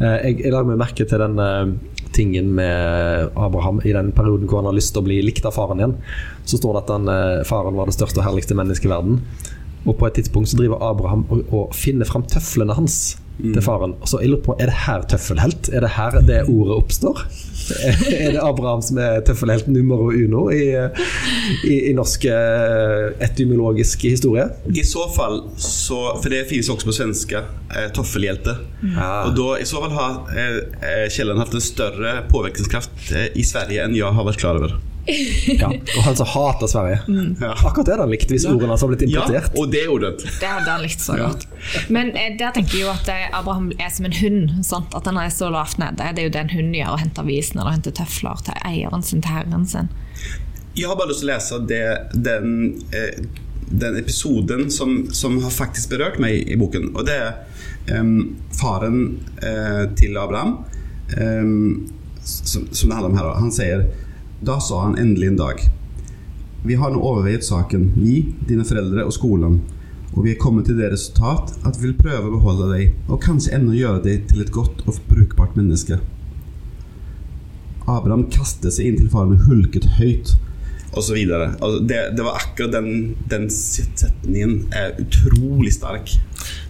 Eh, 0.00 0.18
jeg, 0.26 0.40
jeg 0.46 0.54
lager 0.54 0.72
meg 0.72 0.80
merke 0.80 1.06
til 1.06 1.22
den 1.22 1.38
eh, 1.44 1.72
tingen 2.16 2.52
med 2.56 3.30
Abraham 3.38 3.80
i 3.84 3.94
den 3.94 4.12
perioden 4.16 4.48
hvor 4.50 4.62
han 4.62 4.70
har 4.70 4.76
lyst 4.76 4.94
til 4.94 5.04
å 5.04 5.06
bli 5.06 5.20
likt 5.24 5.46
av 5.46 5.56
faren 5.56 5.82
igjen. 5.82 5.96
Så 6.48 6.60
står 6.60 6.76
det 6.76 6.84
at 6.84 6.92
den, 6.94 7.10
eh, 7.14 7.46
faren 7.48 7.78
var 7.78 7.90
det 7.90 7.96
største 7.98 8.22
og 8.22 8.26
herligste 8.26 8.58
mennesket 8.58 8.90
i 8.90 8.94
verden. 8.94 9.20
Og 9.86 9.96
på 9.96 10.08
et 10.08 10.18
tidspunkt 10.18 10.50
så 10.50 10.58
driver 10.58 10.82
Abraham 10.84 11.24
og, 11.30 11.44
og 11.48 11.76
finner 11.76 12.08
fram 12.08 12.26
tøflene 12.28 12.76
hans 12.76 13.18
mm. 13.42 13.52
til 13.54 13.64
faren. 13.64 13.94
Og 14.00 14.10
så 14.10 14.20
jeg 14.22 14.32
lurer 14.32 14.44
på, 14.46 14.56
Er 14.60 14.70
det 14.70 14.78
her 14.86 15.06
tøffelhelt? 15.10 15.70
Er 15.72 15.84
det 15.86 15.94
her 15.96 16.18
det 16.26 16.42
ordet 16.48 16.76
oppstår? 16.76 17.24
er 18.24 18.34
det 18.34 18.42
Abraham 18.42 18.82
som 18.82 18.98
er 19.02 19.20
tøffelhelt 19.26 19.68
nummer 19.70 20.10
uno 20.10 20.46
i, 20.54 20.64
i, 21.68 21.74
i 21.90 21.94
norsk 21.96 22.26
eh, 22.30 23.06
etymologisk 23.26 24.06
historie? 24.08 24.48
I 24.74 24.84
så 24.86 25.06
fall, 25.14 25.42
så, 25.60 26.00
for 26.20 26.32
det 26.32 26.46
finnes 26.50 26.70
også 26.72 26.90
på 26.90 26.96
svenske, 26.96 27.44
eh, 27.70 27.88
tøffelhjelte. 27.96 28.56
Ja. 28.96 29.10
Og 29.28 29.34
da, 29.38 29.48
I 29.60 29.68
så 29.68 29.82
fall 29.84 29.96
har 29.96 30.20
eh, 30.34 30.60
eh 31.08 31.36
hatt 31.40 31.54
en 31.54 31.62
større 31.64 32.14
påvirkningskraft 32.30 33.12
i 33.38 33.44
Sverige 33.46 33.84
enn 33.84 33.96
jeg 33.96 34.16
har 34.16 34.26
vært 34.26 34.40
klar 34.42 34.58
over 34.60 34.78
ja, 35.06 35.70
og 35.70 36.02
han 36.04 36.16
som 36.16 36.26
hater 36.26 36.68
Sverige. 36.70 36.98
Mm. 37.08 37.36
Akkurat 37.40 37.86
det 37.86 37.94
hadde 37.94 38.04
han 38.04 38.12
likt 38.12 38.30
hvis 38.32 38.46
ordene 38.48 38.74
hans 38.74 38.84
hadde 38.84 38.96
blitt 38.96 39.06
importert. 39.08 39.48
Ja, 39.48 39.62
og 39.62 39.72
det 39.72 39.82
ordet. 39.88 40.12
Det 40.26 40.50
hadde 40.50 40.70
han 40.70 40.84
likt 40.84 41.02
så 41.02 41.16
godt. 41.18 41.46
Men 41.88 42.12
eh, 42.18 42.34
der 42.38 42.54
tenker 42.56 42.76
jeg 42.76 42.84
jo 42.84 42.92
at 42.92 43.10
eh, 43.12 43.26
Abraham 43.36 43.70
er 43.78 43.90
som 43.94 44.08
en 44.08 44.16
hund. 44.20 44.54
Sant? 44.66 44.94
At 44.96 45.08
han 45.08 45.18
er 45.20 45.32
så 45.34 45.50
lavt 45.52 45.80
nede. 45.80 46.12
Det 46.16 46.24
er 46.24 46.28
jo 46.28 46.34
det 46.36 46.42
en 46.44 46.54
hund 46.54 46.76
gjør, 46.76 46.94
å 46.94 47.00
hente 47.00 47.24
avisen 47.24 47.60
eller 47.60 47.76
hente 47.78 47.94
tøfler 47.96 48.42
til 48.46 48.64
eieren 48.68 49.06
sin, 49.06 49.22
til 49.24 49.38
herren 49.38 49.66
sin. 49.68 49.92
Jeg 50.76 50.90
har 50.90 50.98
bare 50.98 51.10
lyst 51.10 51.24
til 51.24 51.30
å 51.30 51.32
lese 51.32 51.62
det, 51.70 51.84
den, 52.28 52.52
eh, 52.94 53.22
den, 53.70 53.96
episoden 53.98 54.68
som, 54.70 55.08
som, 55.16 55.40
har 55.42 55.54
faktisk 55.54 55.94
berørt 55.94 56.20
meg 56.22 56.44
i 56.44 56.58
boken. 56.60 56.92
Og 56.94 57.08
det 57.08 57.16
er 57.16 57.98
um, 57.98 58.36
faren 58.54 59.00
uh, 59.42 59.88
til 59.98 60.14
Abraham, 60.20 60.60
um, 61.16 61.88
som, 62.22 62.68
som 62.70 62.86
det 62.86 62.96
handler 62.96 63.10
om 63.10 63.18
her. 63.18 63.32
Han 63.40 63.52
sier 63.54 63.88
da 64.40 64.60
sa 64.60 64.84
han 64.84 64.98
endelig 64.98 65.26
en 65.28 65.36
dag 65.36 65.60
Vi 66.64 66.74
har 66.74 66.92
nå 66.92 67.00
overveiet 67.00 67.44
saken, 67.44 67.92
vi, 67.96 68.22
dine 68.48 68.64
foreldre 68.68 69.06
og 69.08 69.14
skolen. 69.16 69.60
Og 70.12 70.24
vi 70.26 70.34
er 70.34 70.40
kommet 70.42 70.66
til 70.68 70.76
det 70.76 70.90
resultat 70.92 71.54
at 71.64 71.78
vi 71.78 71.86
vil 71.86 71.96
prøve 71.96 72.28
å 72.28 72.34
beholde 72.34 72.66
deg, 72.74 72.96
og 73.08 73.22
kanskje 73.24 73.54
enda 73.56 73.76
gjøre 73.76 74.02
deg 74.04 74.26
til 74.28 74.42
et 74.44 74.52
godt 74.52 74.82
og 74.84 74.98
brukbart 75.08 75.56
menneske. 75.56 76.00
Abraham 77.88 78.26
kastet 78.32 78.76
seg 78.76 78.90
inn 78.90 78.98
til 79.00 79.08
faren 79.12 79.36
og 79.38 79.46
hulket 79.48 79.88
høyt. 79.96 80.34
Og 80.90 81.04
så 81.06 81.14
videre. 81.14 81.52
Altså, 81.62 81.80
det, 81.86 82.00
det, 82.18 82.26
var 82.26 82.40
akkurat 82.42 82.74
den, 82.74 83.16
den 83.30 83.46
setningen 83.54 84.66
er 84.74 84.96
utrolig 85.00 85.72
sterk. 85.78 86.16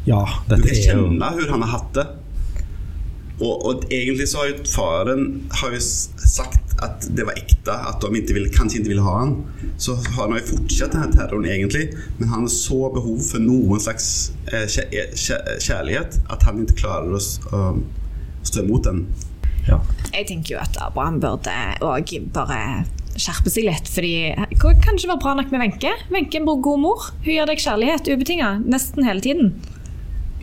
Ja, 0.06 0.22
dette 0.46 0.62
du 0.62 0.68
kan 0.68 0.82
kjenne 0.84 1.34
hvordan 1.34 1.54
han 1.56 1.66
har 1.66 1.74
hatt 1.78 1.94
det. 1.96 2.06
Og, 3.40 3.66
og, 3.66 3.84
egentlig 3.90 4.28
så 4.28 4.42
har 4.42 4.50
jo 4.50 4.64
faren 4.68 5.22
har 5.62 5.72
jo 5.72 5.80
sagt 5.80 6.74
at 6.84 7.06
det 7.16 7.24
var 7.28 7.38
ekte, 7.40 7.72
at 7.72 8.02
de 8.04 8.20
ikke 8.20 8.36
ville, 8.36 8.52
kanskje 8.52 8.80
ikke 8.80 8.92
ville 8.92 9.04
ha 9.04 9.14
han. 9.22 9.34
Så 9.80 9.96
har 9.96 10.28
han 10.28 10.36
jo 10.36 10.44
fortsatt 10.52 10.94
denne 10.96 11.08
terroren, 11.14 11.48
egentlig. 11.48 11.88
Men 12.18 12.28
han 12.32 12.44
har 12.44 12.52
så 12.52 12.90
behov 12.92 13.18
for 13.24 13.42
noen 13.44 13.80
slags 13.80 14.30
eh, 14.52 14.68
eh, 14.68 15.16
kjærlighet 15.16 16.20
at 16.32 16.46
han 16.48 16.62
ikke 16.64 16.82
klarer 16.84 17.16
å, 17.16 17.24
stå 18.44 18.64
imot 18.64 18.86
den. 18.88 19.02
Ja. 19.66 19.76
Jeg 20.14 20.30
tenker 20.30 20.54
jo 20.54 20.62
at 20.62 20.76
Abraham 20.80 21.20
burde 21.20 21.52
òg 21.84 22.14
bare 22.32 22.60
skjerpe 23.20 23.52
seg 23.52 23.66
litt. 23.68 23.88
fordi 23.92 24.32
Det 24.32 24.58
kan 24.60 24.96
ikke 24.96 25.12
være 25.12 25.22
bra 25.22 25.34
nok 25.36 25.52
med 25.52 25.64
Wenche. 25.64 25.92
Wenche 26.12 26.40
er 26.40 26.44
en 26.44 26.62
god 26.64 26.80
mor. 26.80 27.10
Hun 27.24 27.32
gir 27.34 27.48
deg 27.48 27.60
kjærlighet 27.60 28.08
ubetinga 28.08 28.54
nesten 28.64 29.04
hele 29.04 29.24
tiden. 29.24 29.52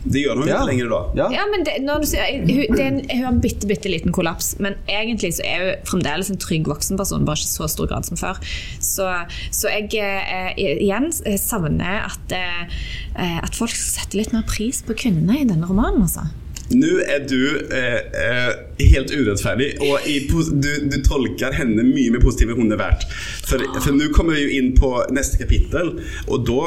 Det 0.04 0.22
gjør 0.22 0.40
hun 0.40 0.48
ja. 0.48 0.58
ikke 0.58 0.70
lenger 0.70 0.92
da. 0.92 1.00
Ja, 1.18 1.28
ja 1.34 1.44
men 1.50 1.64
det, 1.66 1.76
du 1.84 2.06
sier, 2.08 2.26
hun, 2.46 2.76
det 2.76 2.82
er 2.82 2.90
en, 2.90 3.00
hun 3.02 3.24
har 3.24 3.32
en 3.32 3.40
bitte, 3.44 3.68
bitte 3.70 3.90
liten 3.92 4.14
kollaps, 4.14 4.52
men 4.62 4.78
egentlig 4.90 5.34
så 5.38 5.46
er 5.46 5.64
hun 5.64 5.86
fremdeles 5.90 6.32
en 6.32 6.40
trygg 6.40 6.70
voksenperson, 6.70 7.26
bare 7.28 7.40
ikke 7.40 7.50
så 7.50 7.70
stor 7.72 7.90
grad 7.90 8.08
som 8.08 8.20
før. 8.20 8.40
Så, 8.84 9.08
så 9.54 9.72
jeg 9.74 9.90
eh, 10.02 10.52
igjen 10.78 11.10
savner 11.40 12.08
at, 12.08 12.36
eh, 12.36 13.38
at 13.42 13.58
folk 13.58 13.74
skal 13.74 14.02
sette 14.02 14.20
litt 14.20 14.34
mer 14.36 14.46
pris 14.48 14.82
på 14.86 14.96
kvinnene 14.98 15.42
i 15.42 15.48
denne 15.48 15.68
romanen. 15.68 16.06
altså. 16.06 16.28
Nå 16.68 16.98
er 17.00 17.22
du 17.24 17.40
eh, 17.72 18.00
eh, 18.12 18.50
helt 18.92 19.12
urettferdig, 19.14 19.70
og 19.80 20.04
i, 20.08 20.18
du, 20.28 20.68
du, 20.90 20.96
tolker 21.06 21.54
henne 21.56 21.84
mye 21.86 22.12
mer 22.12 22.20
positivt 22.20 22.52
enn 22.52 22.60
hun 22.60 22.76
er 22.76 22.80
verdt. 22.82 23.06
For, 23.48 23.64
for 23.80 23.96
nå 23.96 24.10
kommer 24.12 24.36
vi 24.36 24.44
jo 24.44 24.58
inn 24.58 24.74
på 24.76 24.90
neste 25.14 25.40
kapittel, 25.40 25.94
og 26.28 26.44
da, 26.48 26.60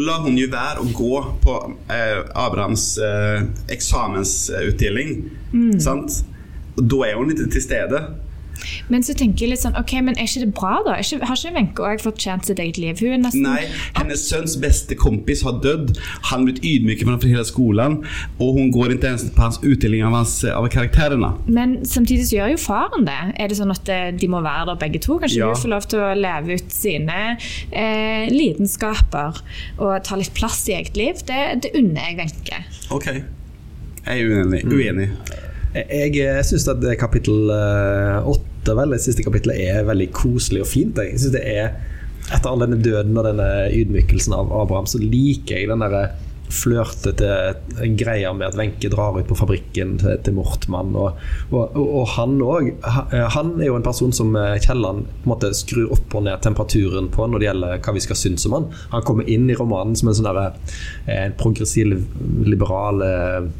lar 0.00 0.22
hun 0.22 0.38
jo 0.38 0.48
være 0.52 0.84
å 0.84 0.88
gå 0.94 1.24
på 1.42 1.58
eh, 1.90 2.20
Abrahams 2.38 2.86
eh, 3.02 3.42
eksamensutdeling. 3.74 5.16
Mm. 5.50 5.78
Sant? 5.82 6.22
Og 6.78 6.86
da 6.86 7.06
er 7.08 7.18
hun 7.18 7.34
ikke 7.34 7.50
til 7.50 7.66
stede. 7.66 8.04
Men 8.92 9.04
så 9.06 9.14
tenker 9.16 9.46
jeg 9.46 9.54
litt 9.54 9.62
sånn, 9.64 9.76
ok, 9.78 9.96
men 10.06 10.16
er 10.16 10.28
ikke 10.28 10.44
det 10.44 10.52
bra, 10.56 10.74
da? 10.86 10.96
Ikke, 11.00 11.20
har 11.26 11.38
ikke 11.38 11.54
Wenche 11.56 11.86
òg 11.90 12.04
fortjent 12.04 12.48
sitt 12.48 12.62
eget 12.62 12.80
liv? 12.80 13.00
Hun 13.00 13.16
er 13.16 13.22
nesten 13.24 13.46
Nei, 13.46 13.64
hennes 13.98 14.24
sønns 14.28 14.56
beste 14.60 14.96
kompis 14.98 15.44
har 15.46 15.60
dødd. 15.64 15.94
Han 16.30 16.46
blitt 16.48 16.62
ydmyket 16.66 17.08
for 17.10 17.28
hele 17.28 17.46
skolen. 17.48 17.98
Og 18.38 18.58
hun 18.58 18.70
går 18.74 18.96
ikke 18.96 19.10
engang 19.12 19.34
på 19.36 19.44
hans 19.44 19.60
utdeling 19.62 20.04
av, 20.06 20.16
hans, 20.20 20.36
av 20.44 20.68
karakterene. 20.72 21.32
Men 21.50 21.78
samtidig 21.88 22.28
så 22.30 22.40
gjør 22.40 22.54
jo 22.54 22.60
faren 22.62 23.08
det. 23.08 23.18
Er 23.40 23.50
det 23.50 23.58
sånn 23.60 23.74
at 23.74 23.90
eh, 23.92 24.08
de 24.16 24.30
må 24.30 24.42
være 24.44 24.70
der 24.72 24.80
begge 24.84 25.02
to? 25.04 25.18
Kanskje 25.22 25.42
ja. 25.42 25.50
hun 25.52 25.62
får 25.62 25.74
lov 25.74 25.88
til 25.90 26.04
å 26.04 26.12
leve 26.18 26.58
ut 26.60 26.74
sine 26.74 27.20
eh, 27.34 28.30
lidenskaper 28.30 29.42
og 29.80 29.92
ta 30.06 30.18
litt 30.20 30.34
plass 30.36 30.62
i 30.70 30.76
eget 30.78 30.98
liv? 31.00 31.22
Det, 31.26 31.42
det 31.64 31.74
unner 31.78 32.10
jeg 32.10 32.18
Wenche. 32.20 32.64
Ok. 32.94 33.10
Jeg 34.06 34.16
er 34.16 34.26
uenig. 34.26 34.64
Mm. 34.64 34.74
uenig. 34.74 35.10
Jeg, 35.70 36.14
jeg 36.16 36.46
syns 36.48 36.66
at 36.72 36.86
kapittel 36.98 37.52
eh, 37.54 38.30
åtte, 38.30 38.49
vel, 38.68 38.94
det 38.94 39.02
siste 39.04 39.24
kapittelet, 39.26 39.60
er 39.70 39.88
veldig 39.88 40.10
koselig 40.16 40.64
og 40.64 40.70
fint. 40.70 41.00
Jeg 41.00 41.18
synes 41.18 41.36
det 41.36 41.44
er 41.48 41.72
etter 42.30 42.50
all 42.50 42.62
denne 42.62 42.80
døden 42.82 43.16
og 43.18 43.26
denne 43.26 43.48
ydmykelsen 43.74 44.34
av 44.36 44.52
Abraham, 44.54 44.88
så 44.90 45.00
liker 45.02 45.56
jeg 45.56 45.70
den 45.70 45.82
derre 45.82 46.10
flørtete 46.50 47.28
greia 47.98 48.32
med 48.34 48.48
at 48.48 48.56
Wenche 48.58 48.90
drar 48.90 49.14
ut 49.18 49.28
på 49.28 49.36
fabrikken 49.38 49.96
til, 50.00 50.16
til 50.24 50.34
Mortmann. 50.34 50.96
Og, 50.98 51.20
og, 51.54 51.78
og 51.78 52.08
han 52.16 52.40
òg. 52.42 52.72
Han 53.36 53.54
er 53.60 53.70
jo 53.70 53.78
en 53.78 53.86
person 53.86 54.12
som 54.14 54.34
eh, 54.38 54.58
Kielland 54.62 55.06
skrur 55.56 55.94
opp 55.94 56.18
og 56.18 56.26
ned 56.26 56.42
temperaturen 56.42 57.10
på 57.14 57.26
når 57.26 57.42
det 57.42 57.50
gjelder 57.50 57.82
hva 57.84 57.96
vi 57.96 58.04
skal 58.04 58.18
synes 58.18 58.46
om 58.48 58.58
han. 58.58 58.68
Han 58.96 59.06
kommer 59.06 59.30
inn 59.30 59.48
i 59.50 59.58
romanen 59.58 59.96
som 59.98 60.10
en 60.10 60.18
sånn 60.18 60.30
eh, 60.40 61.28
progressiv, 61.38 61.94
liberal 62.46 63.06
eh, 63.06 63.50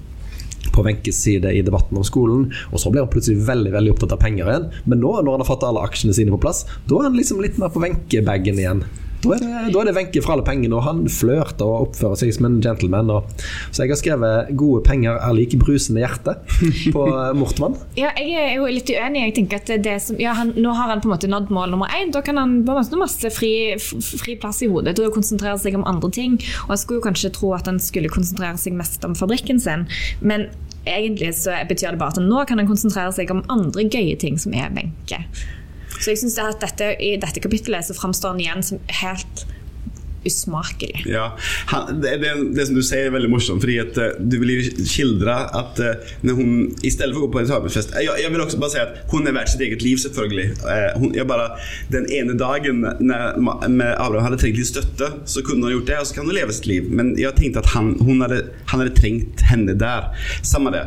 på 0.74 0.85
Wenches 0.87 1.20
side 1.24 1.52
i 1.52 1.62
debatten 1.66 1.98
om 2.00 2.06
skolen. 2.06 2.48
Og 2.70 2.83
så 2.83 2.92
blir 2.92 3.04
han 3.04 3.12
plutselig 3.12 3.46
veldig 3.48 3.74
veldig 3.76 3.94
opptatt 3.94 4.16
av 4.16 4.22
penger 4.22 4.50
igjen. 4.50 4.70
Men 4.87 5.02
nå, 5.04 5.12
når 5.20 5.37
han 5.37 5.44
har 5.44 5.50
fått 5.50 5.66
alle 5.66 5.85
aksjene 5.87 6.16
sine 6.16 6.35
på 6.35 6.42
plass, 6.42 6.64
da 6.88 7.00
er 7.00 7.11
han 7.11 7.18
liksom 7.18 7.42
litt 7.44 7.61
mer 7.61 7.72
på 7.74 7.83
Wenche-bagen 7.85 8.61
igjen. 8.61 8.85
Da 9.20 9.35
er 9.37 9.42
det, 9.42 9.72
da 9.74 9.80
er 9.83 9.88
det 9.90 9.94
Wenche 9.98 10.22
for 10.24 10.35
alle 10.35 10.44
pengene, 10.46 10.72
og 10.78 10.87
han 10.87 11.02
flørter 11.12 11.66
og 11.68 11.90
oppfører 11.90 12.20
seg 12.22 12.33
som 12.33 12.46
en 12.48 12.61
gentleman. 12.64 13.11
Og, 13.12 13.42
så 13.70 13.85
jeg 13.85 13.92
har 13.92 14.00
skrevet 14.00 14.52
'Gode 14.56 14.83
penger 14.87 15.18
er 15.20 15.35
like 15.37 15.59
brusende 15.61 16.00
hjerte' 16.00 16.38
på 16.94 17.04
Mortmann. 17.37 17.76
ja, 17.96 18.14
jeg 18.16 18.33
er 18.33 18.54
jo 18.56 18.64
litt 18.66 18.88
uenig. 18.88 19.26
Jeg 19.26 19.35
tenker 19.40 19.61
at 19.61 19.85
det 19.85 19.98
som, 20.02 20.16
ja, 20.20 20.33
han, 20.38 20.54
Nå 20.56 20.72
har 20.76 20.88
han 20.88 21.00
på 21.00 21.09
en 21.11 21.14
måte 21.14 21.28
nådd 21.28 21.52
mål 21.52 21.76
nummer 21.76 21.92
én. 21.92 22.12
Da 22.12 22.24
kan 22.24 22.40
han 22.40 22.64
på 22.64 22.72
en 22.72 22.80
måte 22.80 23.00
masse 23.00 23.30
fri, 23.30 23.76
fri 23.76 24.37
plass 24.40 24.62
i 24.64 24.70
hodet 24.72 24.96
til 24.96 25.11
å 25.11 25.14
konsentrere 25.14 25.59
seg 25.61 25.76
om 25.76 25.85
andre 25.85 26.11
ting. 26.11 26.40
Og 26.66 26.74
jeg 26.74 26.83
skulle 26.85 27.00
jo 27.00 27.09
kanskje 27.11 27.35
tro 27.37 27.52
at 27.54 27.68
han 27.68 27.78
skulle 27.78 28.09
konsentrere 28.12 28.56
seg 28.59 28.76
mest 28.78 29.04
om 29.04 29.14
fabrikken 29.14 29.61
sin. 29.61 29.87
Men 30.20 30.48
egentlig 30.88 31.35
så 31.37 31.54
betyr 31.68 31.92
det 31.92 32.00
bare 32.00 32.16
at 32.16 32.24
nå 32.24 32.44
kan 32.48 32.59
han 32.61 32.68
konsentrere 32.68 33.12
seg 33.12 33.30
om 33.30 33.44
andre 33.52 33.85
gøye 33.85 34.16
ting 34.20 34.40
som 34.40 34.56
er 34.56 34.72
Wenche. 34.72 35.24
Så 36.00 36.14
jeg 36.14 36.22
synes 36.22 36.38
at 36.42 36.60
dette, 36.64 36.94
I 37.00 37.16
dette 37.20 37.42
kapittelet 37.44 37.86
så 37.86 37.96
framstår 37.96 38.34
han 38.34 38.44
igjen 38.44 38.66
som 38.66 38.84
helt 39.02 39.46
usmakelig. 40.24 41.02
Ja, 41.06 41.38
han, 41.66 42.00
det, 42.00 42.16
det, 42.16 42.32
det, 42.54 42.66
som 42.66 42.76
du 42.76 42.82
sier 42.84 43.08
er 43.08 43.14
veldig 43.14 43.30
morsomt, 43.32 43.62
fordi 43.62 43.78
at 43.80 43.96
uh, 43.96 44.18
du 44.20 44.36
vil 44.42 44.52
jo 44.52 44.84
skildre 44.88 45.36
at 45.56 45.80
uh, 45.80 46.10
når 46.26 46.36
hun 46.36 46.50
i 46.84 46.92
stedet 46.92 47.14
for 47.14 47.22
å 47.22 47.26
gå 47.26 47.30
på 47.36 47.40
en 47.42 47.48
sabelfest 47.48 47.94
jeg, 47.96 48.08
jeg, 48.20 48.32
vil 48.32 48.44
også 48.44 48.60
bare 48.60 48.74
si 48.74 48.82
at 48.82 48.98
hun 49.12 49.28
er 49.28 49.36
verdt 49.36 49.54
sitt 49.54 49.64
eget 49.64 49.84
liv, 49.84 49.96
selvfølgelig. 50.02 50.46
Uh, 50.60 51.00
hun, 51.00 51.16
bare, 51.30 51.48
den 51.92 52.08
ene 52.12 52.36
dagen 52.40 52.84
når 52.84 53.94
Abraham 53.96 54.28
hadde 54.28 54.40
trengt 54.42 54.60
litt 54.60 54.70
støtte, 54.70 55.12
så 55.24 55.44
kunne 55.46 55.68
hun 55.68 55.78
gjort 55.78 55.88
det, 55.92 56.00
og 56.02 56.10
så 56.10 56.18
kan 56.18 56.28
hun 56.28 56.36
leve 56.36 56.56
sitt 56.56 56.68
liv. 56.68 56.90
Men 56.92 57.14
jeg 57.20 57.36
tenkte 57.38 57.64
at 57.64 57.72
han, 57.74 57.94
hun 58.04 58.20
hadde, 58.24 58.42
han 58.72 58.84
hadde 58.84 58.96
trengt 58.98 59.44
henne 59.48 59.76
der. 59.80 60.10
Samme 60.46 60.74
det. 60.74 60.84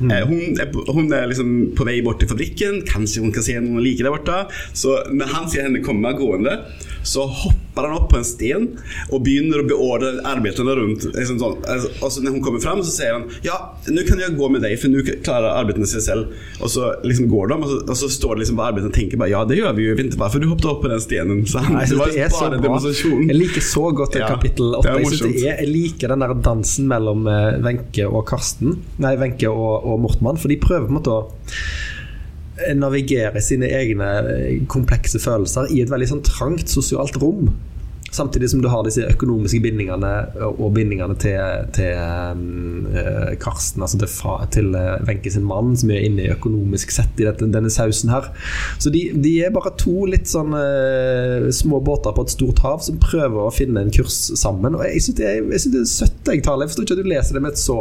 Mm. 0.00 0.12
Hun, 0.30 0.60
er, 0.60 0.70
hun, 0.90 1.12
er, 1.12 1.26
liksom 1.30 1.50
på 1.78 1.86
vei 1.88 1.98
bort 2.04 2.22
til 2.22 2.30
fabrikken, 2.30 2.82
kanskje 2.88 3.24
hun 3.24 3.34
kan 3.34 3.46
se 3.46 3.58
noen 3.60 3.82
like 3.84 4.04
der 4.04 4.14
borte. 4.14 4.44
Så 4.76 5.00
når 5.12 5.34
han 5.34 5.50
ser 5.50 5.68
henne 5.68 5.84
komme 5.84 6.14
gående 6.18 6.58
så 7.02 7.24
hopper 7.26 7.86
han 7.86 7.96
opp 7.96 8.10
på 8.12 8.18
en 8.20 8.26
sten 8.26 8.66
og 9.08 9.22
begynner 9.24 9.62
å 9.62 9.66
beordre 9.68 10.10
arbeiderne 10.28 10.74
rundt. 10.76 11.06
Liksom 11.14 11.38
sånn. 11.40 11.56
Altså, 11.64 11.92
og 12.00 12.12
så 12.12 12.24
når 12.24 12.36
hun 12.36 12.42
kommer 12.44 12.62
fram, 12.62 12.82
så 12.84 12.92
sier 12.92 13.16
han 13.16 13.26
ja, 13.46 13.56
nå 13.88 14.04
kan 14.08 14.20
jeg 14.20 14.36
gå 14.36 14.50
med 14.52 14.64
deg, 14.64 14.76
for 14.80 14.92
nå 14.92 15.04
klarer 15.24 15.54
arbeiderne 15.54 15.88
seg 15.88 16.04
selv. 16.04 16.34
Og 16.60 16.72
så 16.72 16.90
liksom 17.06 17.30
går 17.32 17.52
de, 17.52 17.58
og 17.60 17.70
så, 17.70 17.78
og 17.86 18.00
så 18.02 18.10
står 18.12 18.36
det 18.36 18.44
liksom 18.44 18.60
på 18.60 18.66
arbeiderne 18.66 18.92
og 18.92 18.98
tenker 18.98 19.20
bare 19.20 19.32
ja, 19.32 19.42
det 19.48 19.60
gjør 19.60 19.76
vi 19.78 19.86
jo, 19.86 19.94
jeg 19.94 20.10
ikke 20.10 20.20
hvorfor 20.20 20.44
du 20.44 20.48
hoppet 20.50 20.70
opp 20.72 20.82
på 20.84 20.92
den 20.92 21.04
stenen. 21.04 21.42
Så 21.48 21.64
han, 21.64 21.78
Nei, 21.78 21.86
det, 21.88 22.10
det 22.16 22.26
er 22.26 22.34
så 22.34 22.50
bra. 22.52 22.80
Jeg 23.30 23.38
liker 23.38 23.66
så 23.70 23.86
godt 23.96 24.20
ja, 24.20 24.28
kapittel 24.28 24.76
8. 24.80 24.96
Jeg, 25.00 25.22
det 25.24 25.46
er, 25.46 25.62
jeg 25.64 25.70
liker 25.70 26.14
den 26.14 26.26
der 26.26 26.36
dansen 26.44 26.90
mellom 26.90 27.24
eh, 27.30 27.56
Wenche 27.64 28.06
og 28.08 28.26
Karsten 28.28 28.76
Nei, 29.00 29.14
Wenche 29.20 29.39
og, 29.48 29.86
og 29.88 30.04
Mortmann, 30.04 30.38
for 30.40 30.52
de 30.52 30.60
prøver 30.60 30.88
på 30.88 30.92
en 30.92 31.00
måte 31.00 31.16
å 31.16 31.24
navigere 32.76 33.40
sine 33.40 33.70
egne 33.72 34.12
eh, 34.28 34.54
komplekse 34.70 35.20
følelser 35.22 35.72
i 35.72 35.80
et 35.80 35.92
veldig 35.92 36.12
sånn 36.14 36.24
trangt 36.26 36.72
sosialt 36.72 37.16
rom. 37.22 37.48
Samtidig 38.10 38.48
som 38.50 38.62
du 38.62 38.66
har 38.68 38.82
disse 38.82 39.04
økonomiske 39.06 39.60
bindingene 39.62 40.08
og 40.48 40.72
bindingene 40.74 41.14
til, 41.22 41.68
til 41.76 42.00
uh, 42.90 43.28
Karsten, 43.38 43.84
altså 43.86 44.00
til, 44.00 44.10
fa, 44.10 44.32
til 44.50 44.74
Wenche 45.06 45.30
sin 45.30 45.46
mann, 45.46 45.76
som 45.78 45.92
er 45.94 46.08
inne 46.08 46.24
i 46.24 46.32
økonomisk 46.32 46.90
sett 46.90 47.22
i 47.22 47.28
dette, 47.28 47.46
denne 47.54 47.70
sausen 47.70 48.10
her. 48.10 48.26
Så 48.82 48.90
de, 48.90 49.04
de, 49.14 49.36
er 49.44 49.54
bare 49.54 49.76
to 49.78 50.08
litt 50.10 50.26
sånn 50.26 50.50
uh, 50.58 51.46
små 51.54 51.78
båter 51.86 52.16
på 52.16 52.26
et 52.26 52.34
stort 52.34 52.64
hav 52.66 52.82
som 52.82 52.98
prøver 52.98 53.44
å 53.44 53.54
finne 53.54 53.86
en 53.86 53.94
kurs 53.94 54.18
sammen. 54.42 54.74
Og 54.74 54.82
jeg 54.88 55.06
syns 55.06 55.20
det, 55.22 55.30
er 55.30 55.86
søtt 55.86 56.34
jeg 56.34 56.42
taler. 56.42 56.66
Jeg 56.66 56.74
forstår 56.74 56.88
ikke 56.88 56.98
at 56.98 57.04
du 57.06 57.12
leser 57.14 57.38
det 57.38 57.46
med 57.46 57.54
et 57.54 57.62
så 57.62 57.78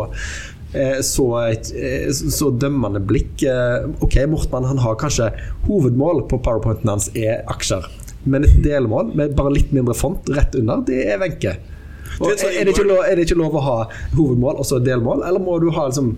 så, 1.01 1.25
et, 1.49 1.71
eh, 1.73 2.11
så 2.13 2.51
dømmende 2.53 3.01
blikk. 3.01 3.41
Eh, 3.43 3.89
ok, 4.05 4.19
Mortmann 4.29 4.67
han 4.69 4.81
har 4.83 4.99
kanskje 5.01 5.31
hovedmål 5.65 6.27
på 6.29 6.41
powerpointen 6.45 6.91
hans 6.91 7.09
er 7.17 7.41
aksjer. 7.49 7.87
Men 8.29 8.45
et 8.45 8.61
delmål 8.63 9.13
med 9.17 9.35
bare 9.37 9.55
litt 9.55 9.73
mindre 9.75 9.95
font 9.97 10.29
rett 10.35 10.55
under, 10.59 10.83
det 10.85 11.05
er 11.07 11.21
Wenche. 11.21 11.57
Er, 12.19 12.33
er, 12.35 12.65
det 12.67 12.83
lov, 12.83 13.03
er, 13.05 13.15
det 13.15 13.23
ikke 13.29 13.37
lov 13.39 13.53
å 13.55 13.61
ha 13.63 13.75
hovedmål 14.17 14.57
og 14.59 14.65
så 14.67 14.81
delmål, 14.83 15.21
eller 15.23 15.39
må 15.39 15.55
du 15.61 15.69
ha 15.71 15.85
liksom, 15.87 16.09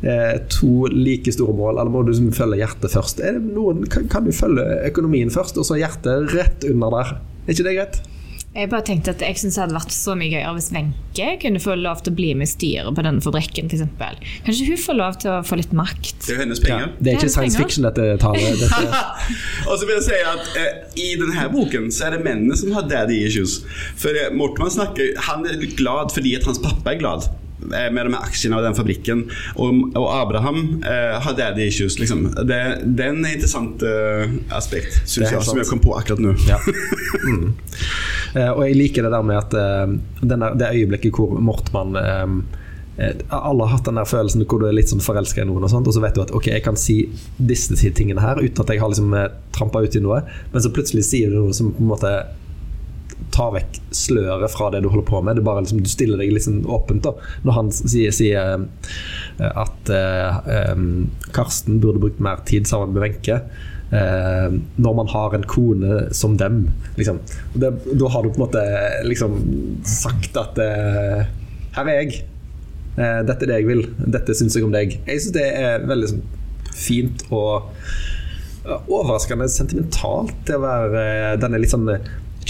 eh, 0.00 0.38
to 0.48 0.88
like 0.88 1.34
store 1.34 1.52
mål? 1.56 1.76
Eller 1.76 1.92
må 1.92 2.04
du 2.06 2.14
liksom, 2.14 2.30
følge 2.32 2.62
hjertet 2.62 2.94
først? 2.94 3.20
Noen, 3.50 3.84
kan, 3.92 4.08
kan, 4.08 4.24
du 4.24 4.32
følge 4.32 4.64
økonomien 4.88 5.32
først, 5.34 5.60
og 5.60 5.68
så 5.68 5.76
hjertet 5.80 6.32
rett 6.32 6.64
under 6.70 6.96
der? 6.96 7.12
Er 7.44 7.52
ikke 7.52 7.66
det 7.68 7.76
greit? 7.76 8.00
Jeg 8.50 8.66
bare 8.66 8.82
tenkte 8.82 9.12
at 9.14 9.20
jeg 9.22 9.38
synes 9.38 9.54
det 9.54 9.62
hadde 9.62 9.74
vært 9.76 9.92
så 9.94 10.16
mye 10.18 10.26
gøyere 10.32 10.52
hvis 10.56 10.72
Wenche 10.74 11.26
kunne 11.38 11.60
få 11.62 11.76
lov 11.78 12.00
til 12.02 12.10
å 12.10 12.16
bli 12.18 12.32
med 12.34 12.48
i 12.48 12.50
styret 12.50 12.96
på 12.96 13.04
denne 13.06 13.22
fabrikken. 13.22 13.68
For 13.70 13.78
eksempel. 13.78 14.16
Kanskje 14.46 14.66
hun 14.66 14.80
får 14.82 14.96
lov 14.98 15.18
til 15.22 15.30
å 15.30 15.36
få 15.46 15.58
litt 15.60 15.74
makt. 15.78 16.24
Det 16.24 16.34
er 16.34 16.40
hennes 16.42 16.62
penger. 16.64 16.88
Ja, 16.88 16.96
det 16.98 17.12
er 17.12 17.20
ikke 17.20 17.30
science 17.30 17.60
fiction 17.60 17.86
dette 17.86 18.08
taler. 18.18 18.56
Dette. 18.64 19.04
og 19.70 19.78
så 19.78 19.86
vil 19.86 19.94
jeg 20.00 20.06
si 20.08 20.18
at 20.32 20.58
eh, 20.58 20.98
I 20.98 21.12
denne 21.20 21.46
boken 21.54 21.86
så 21.94 22.08
er 22.08 22.16
det 22.16 22.24
mennene 22.26 22.58
som 22.58 22.74
har 22.74 22.90
daddy 22.90 23.20
issues. 23.28 23.60
For 24.00 24.18
eh, 24.18 24.34
Mortmann 24.34 24.74
snakker, 24.74 25.14
han 25.30 25.46
er 25.46 25.62
glad 25.78 26.10
fordi 26.16 26.34
at 26.40 26.50
hans 26.50 26.58
pappa 26.64 26.96
er 26.96 26.98
glad. 27.04 27.30
Eh, 27.62 27.92
med 27.92 28.06
de 28.06 28.14
aksjene 28.14 28.56
av 28.56 28.64
den 28.64 28.76
fabrikken. 28.76 29.24
Og, 29.60 29.82
og 29.98 30.06
Abraham 30.14 30.80
eh, 30.86 31.16
har 31.22 31.36
daddy 31.36 31.68
issues, 31.68 31.98
liksom. 32.00 32.26
Det, 32.48 32.60
det 32.84 33.06
er 33.06 33.12
en 33.12 33.26
interessant 33.26 33.84
eh, 33.86 34.32
aspekt, 34.56 35.02
syns 35.04 35.28
jeg, 35.28 35.42
som 35.44 35.60
jeg 35.60 35.68
kom 35.68 35.82
på 35.84 35.94
akkurat 35.98 36.22
nå. 36.24 36.36
Ja. 36.50 36.60
Mm. 37.20 37.50
Eh, 38.38 38.48
og 38.48 38.60
jeg 38.62 38.76
liker 38.78 39.04
det 39.04 39.10
der 39.12 39.24
med 39.26 39.36
at 39.36 39.54
eh, 39.58 39.94
denne, 40.22 40.52
det 40.56 40.68
øyeblikket 40.70 41.16
hvor 41.16 41.34
Mortmann 41.42 41.96
eh, 41.98 43.16
alle 43.34 43.66
har 43.66 43.72
hatt 43.74 43.88
den 43.88 43.98
der 43.98 44.08
følelsen 44.08 44.44
hvor 44.46 44.62
du 44.62 44.68
er 44.68 44.76
litt 44.76 44.92
sånn 44.92 45.02
forelska 45.02 45.42
i 45.42 45.48
noen, 45.48 45.66
og 45.66 45.72
sånt, 45.72 45.90
og 45.90 45.96
så 45.96 46.02
vet 46.04 46.16
du 46.16 46.22
at 46.22 46.32
ok, 46.36 46.46
jeg 46.54 46.64
kan 46.64 46.78
si 46.78 47.00
disse 47.36 47.76
tingene 47.98 48.22
her 48.22 48.40
uten 48.40 48.62
at 48.62 48.72
jeg 48.72 48.80
har 48.80 48.92
liksom 48.92 49.16
trampa 49.56 49.82
ut 49.82 49.98
i 49.98 50.04
noe, 50.04 50.22
men 50.54 50.64
så 50.64 50.72
plutselig 50.72 51.04
sier 51.10 51.34
du 51.34 51.40
noe 51.40 51.56
som 51.56 51.74
på 51.74 51.82
en 51.82 51.90
måte 51.90 52.14
tar 53.34 53.54
vekk 53.54 53.80
sløret 53.94 54.52
fra 54.52 54.70
det 54.74 54.82
du 54.84 54.90
holder 54.90 55.06
på 55.08 55.20
med. 55.24 55.38
Det 55.38 55.44
bare 55.46 55.64
liksom, 55.64 55.82
Du 55.84 55.90
stiller 55.90 56.20
deg 56.20 56.32
litt 56.34 56.46
sånn 56.46 56.62
åpent 56.68 57.04
da 57.06 57.14
når 57.46 57.56
han 57.56 57.72
sier, 57.74 58.14
sier 58.14 58.64
uh, 59.40 59.50
at 59.50 59.90
eh, 59.94 60.80
Karsten 61.34 61.80
burde 61.82 62.02
brukt 62.02 62.20
mer 62.22 62.42
tid 62.48 62.68
sammen 62.68 62.94
med 62.94 63.04
Wenche. 63.04 63.40
Eh, 63.90 64.48
når 64.78 64.94
man 64.94 65.08
har 65.10 65.34
en 65.34 65.46
kone 65.50 66.02
som 66.14 66.36
dem. 66.38 66.66
Liksom. 66.98 67.18
Det, 67.54 67.72
da 67.90 68.10
har 68.12 68.22
du 68.22 68.30
på 68.30 68.40
en 68.40 68.44
måte 68.44 68.64
liksom 69.08 69.38
sagt 69.88 70.36
at 70.38 70.60
her 70.60 71.88
er 71.88 71.96
jeg. 72.02 72.20
dette 72.96 73.40
er 73.46 73.48
det 73.48 73.58
jeg 73.62 73.70
vil. 73.70 73.82
Dette 74.04 74.36
syns 74.36 74.58
jeg 74.58 74.66
om 74.66 74.74
deg. 74.74 74.98
Jeg 75.08 75.24
syns 75.24 75.36
det 75.38 75.48
er 75.48 75.88
veldig 75.88 76.12
sånn, 76.12 76.24
fint 76.76 77.24
og 77.32 77.70
overraskende 78.68 79.48
sentimentalt 79.50 80.34
til 80.46 80.60
å 80.60 80.64
være 80.66 81.04
denne 81.40 81.60
litt 81.62 81.72
sånn 81.72 81.88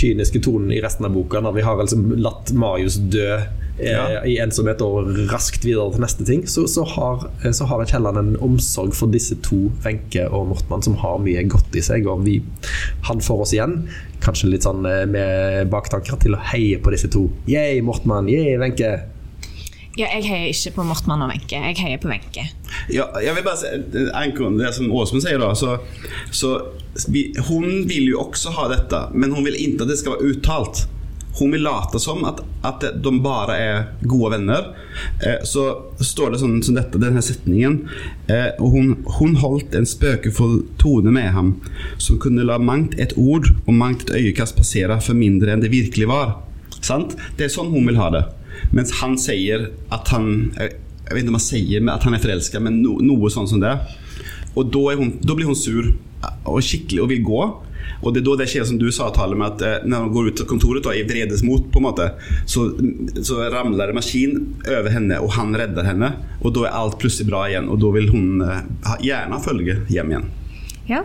kyniske 0.00 0.42
tonen 0.44 0.72
i 0.74 0.80
resten 0.82 1.06
av 1.08 1.14
boka, 1.14 1.42
når 1.44 1.56
vi 1.58 1.64
har 1.66 1.80
liksom 1.80 2.06
latt 2.20 2.52
Marius 2.56 2.98
dø 3.12 3.28
eh, 3.34 3.90
ja. 3.90 4.22
i 4.26 4.36
ensomhet 4.42 4.82
og 4.84 5.12
raskt 5.30 5.64
videre 5.66 5.92
til 5.94 6.04
neste 6.04 6.26
ting, 6.28 6.46
så, 6.48 6.66
så 6.70 6.84
har, 6.94 7.26
eh, 7.42 7.52
så 7.56 7.68
har 7.70 7.84
Kielland 7.88 8.20
en 8.20 8.32
omsorg 8.44 8.96
for 8.96 9.12
disse 9.12 9.38
to, 9.46 9.68
Wenche 9.84 10.26
og 10.28 10.50
Mortmann, 10.52 10.84
som 10.86 10.98
har 11.02 11.20
mye 11.24 11.44
godt 11.50 11.76
i 11.76 11.84
seg. 11.84 12.08
Og 12.10 12.24
vi, 12.26 12.40
han 13.08 13.24
får 13.24 13.46
oss 13.46 13.54
igjen, 13.56 13.80
kanskje 14.24 14.52
litt 14.54 14.68
sånn 14.68 14.86
eh, 14.88 15.06
med 15.10 15.70
baktanker, 15.72 16.20
til 16.22 16.36
å 16.36 16.44
heie 16.52 16.80
på 16.82 16.94
disse 16.94 17.10
to. 17.12 17.28
Yay, 17.50 17.80
Mortmann! 17.84 18.30
Yay, 18.32 18.58
Wenche! 18.60 18.98
Ja, 19.98 20.06
jeg 20.14 20.22
heier 20.28 20.52
ikke 20.52 20.76
på 20.76 20.84
Mortmann 20.86 21.24
og 21.24 21.32
Wenche. 21.32 21.58
Jeg 21.58 21.78
heier 21.80 21.98
på 21.98 22.10
Wenche. 22.12 22.46
Ja, 22.94 23.08
jeg 23.18 23.34
vil 23.34 23.46
bare 23.46 23.58
si, 23.58 24.04
angående 24.14 24.62
det 24.62 24.70
som 24.76 24.92
Åsmund 24.94 25.24
sier, 25.24 25.40
da, 25.42 25.50
så, 25.58 25.80
så 26.30 26.54
vi, 27.10 27.30
Hun 27.48 27.88
vil 27.90 28.12
jo 28.12 28.22
også 28.22 28.54
ha 28.54 28.68
dette, 28.70 29.08
men 29.14 29.34
hun 29.34 29.46
vil 29.48 29.58
ikke 29.58 29.84
at 29.84 29.90
det 29.90 29.98
skal 30.00 30.14
være 30.14 30.30
uttalt. 30.30 30.84
Hun 31.38 31.52
vil 31.54 31.62
late 31.62 31.98
som 32.02 32.24
at, 32.26 32.40
at 32.66 32.86
de 33.02 33.12
bare 33.22 33.56
er 33.58 33.84
gode 34.02 34.32
venner. 34.34 34.72
Eh, 35.26 35.42
så 35.46 35.66
står 35.98 36.34
det 36.34 36.40
sånn 36.42 36.58
som 36.66 36.78
dette, 36.78 36.98
denne 37.02 37.22
setningen 37.22 37.80
eh, 38.30 38.50
og 38.58 38.74
hun, 38.74 38.90
hun, 39.18 39.36
holdt 39.42 39.76
en 39.78 39.86
spøkefull 39.86 40.60
tone 40.82 41.14
med 41.14 41.30
ham, 41.34 41.54
som 42.02 42.18
kunne 42.22 42.46
la 42.46 42.58
mangt 42.62 42.98
et 42.98 43.14
ord 43.18 43.46
og 43.64 43.72
mangt 43.74 44.08
et 44.08 44.16
øyekast 44.18 44.58
passere 44.58 44.98
for 45.02 45.18
mindre 45.18 45.54
enn 45.54 45.62
det 45.62 45.72
virkelig 45.74 46.10
var. 46.10 46.36
Sant? 46.80 47.14
Det 47.38 47.46
er 47.46 47.54
sånn 47.54 47.70
hun 47.74 47.86
vil 47.90 48.00
ha 48.00 48.10
det. 48.14 48.26
Mens 48.76 48.94
han 49.00 49.16
sier 49.18 49.70
at 49.90 50.12
han 50.14 50.52
Jeg 50.54 50.76
vet 51.10 51.24
ikke 51.24 51.32
om 51.32 51.38
han 51.40 51.42
sier 51.42 51.88
at 51.90 52.04
han 52.06 52.14
er 52.14 52.22
forelska, 52.22 52.60
men 52.62 52.78
no, 52.84 52.98
noe 53.02 53.30
sånn 53.34 53.48
som 53.50 53.62
det. 53.62 53.74
Og 54.54 54.70
da, 54.70 54.84
hun, 54.98 55.16
da, 55.22 55.34
blir 55.34 55.50
hun 55.50 55.58
sur 55.58 55.90
og 56.46 56.62
skikkelig 56.62 57.02
og 57.02 57.10
vil 57.10 57.24
gå. 57.26 57.42
Og 58.00 58.14
det 58.14 58.22
er 58.22 58.26
da 58.28 58.36
det 58.40 58.46
skjer 58.52 58.66
som 58.68 58.78
du 58.80 58.86
sa, 58.94 59.10
Tale, 59.12 59.36
med 59.36 59.56
at 59.56 59.64
eh, 59.66 59.86
når 59.88 60.06
hun 60.06 60.12
går 60.14 60.28
ut 60.30 60.42
av 60.44 60.48
kontoret 60.48 60.86
da, 60.86 60.94
i 60.96 61.04
vredesmot, 61.08 61.66
på 61.72 61.80
en 61.80 61.86
måte, 61.88 62.06
så, 62.48 62.68
så 63.26 63.40
ramler 63.52 63.90
det 63.90 63.96
maskin 63.98 64.36
over 64.62 64.90
henne, 64.94 65.18
og 65.20 65.34
han 65.36 65.52
redder 65.58 65.88
henne. 65.90 66.12
Og 66.40 66.54
da 66.56 66.68
er 66.68 66.78
alt 66.78 67.00
plutselig 67.02 67.28
bra 67.28 67.44
igjen, 67.50 67.68
og 67.72 67.80
da 67.82 67.92
vil 67.96 68.08
hun 68.14 68.44
eh, 68.46 68.94
gjerne 69.10 69.42
følge 69.44 69.80
hjem 69.92 70.14
igjen. 70.14 70.30
Ja. 70.90 71.04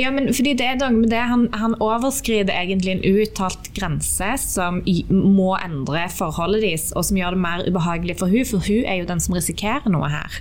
ja, 0.00 0.10
men 0.14 0.30
fordi 0.32 0.54
det 0.56 0.64
er 0.64 0.78
noe 0.80 0.94
med 0.94 1.10
det, 1.12 1.20
han, 1.28 1.46
han 1.52 1.76
overskrider 1.84 2.54
egentlig 2.56 2.94
en 2.94 3.04
uuttalt 3.04 3.68
grense 3.76 4.30
som 4.40 4.80
i, 4.88 5.02
må 5.10 5.52
endre 5.60 6.06
forholdet 6.14 6.64
deres, 6.64 6.88
og 6.96 7.04
som 7.08 7.20
gjør 7.20 7.36
det 7.36 7.42
mer 7.44 7.66
ubehagelig 7.66 8.16
for 8.22 8.32
hun, 8.32 8.46
for 8.48 8.64
hun 8.64 8.86
er 8.88 9.02
jo 9.02 9.10
den 9.10 9.20
som 9.20 9.36
risikerer 9.36 9.92
noe 9.92 10.08
her. 10.12 10.40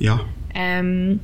Ja. 0.00 0.20
Um, 0.50 1.20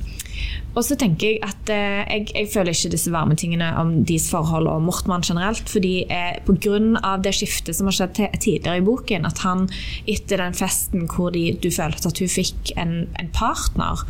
og 0.77 0.83
så 0.85 0.95
tenker 0.99 1.31
jeg 1.31 1.39
at 1.45 1.71
eh, 1.73 2.03
jeg, 2.05 2.27
jeg 2.35 2.49
føler 2.53 2.75
ikke 2.75 2.91
disse 2.93 3.11
varme 3.11 3.35
tingene 3.39 3.71
om 3.81 3.95
deres 4.07 4.27
forhold 4.29 4.69
og 4.69 4.83
Mortmann 4.85 5.25
generelt, 5.25 5.69
fordi 5.69 6.05
eh, 6.05 6.37
pga. 6.45 7.15
det 7.23 7.33
skiftet 7.33 7.75
som 7.75 7.89
har 7.89 7.97
skjedd 7.97 8.21
tidligere 8.37 8.77
i 8.77 8.85
boken, 8.85 9.25
at 9.25 9.41
han 9.41 9.65
etter 10.05 10.43
den 10.43 10.57
festen 10.57 11.07
hvor 11.09 11.33
de, 11.33 11.49
du 11.63 11.71
følte 11.73 12.11
at 12.11 12.21
hun 12.21 12.29
fikk 12.29 12.75
en, 12.77 13.07
en 13.17 13.31
partner, 13.33 14.05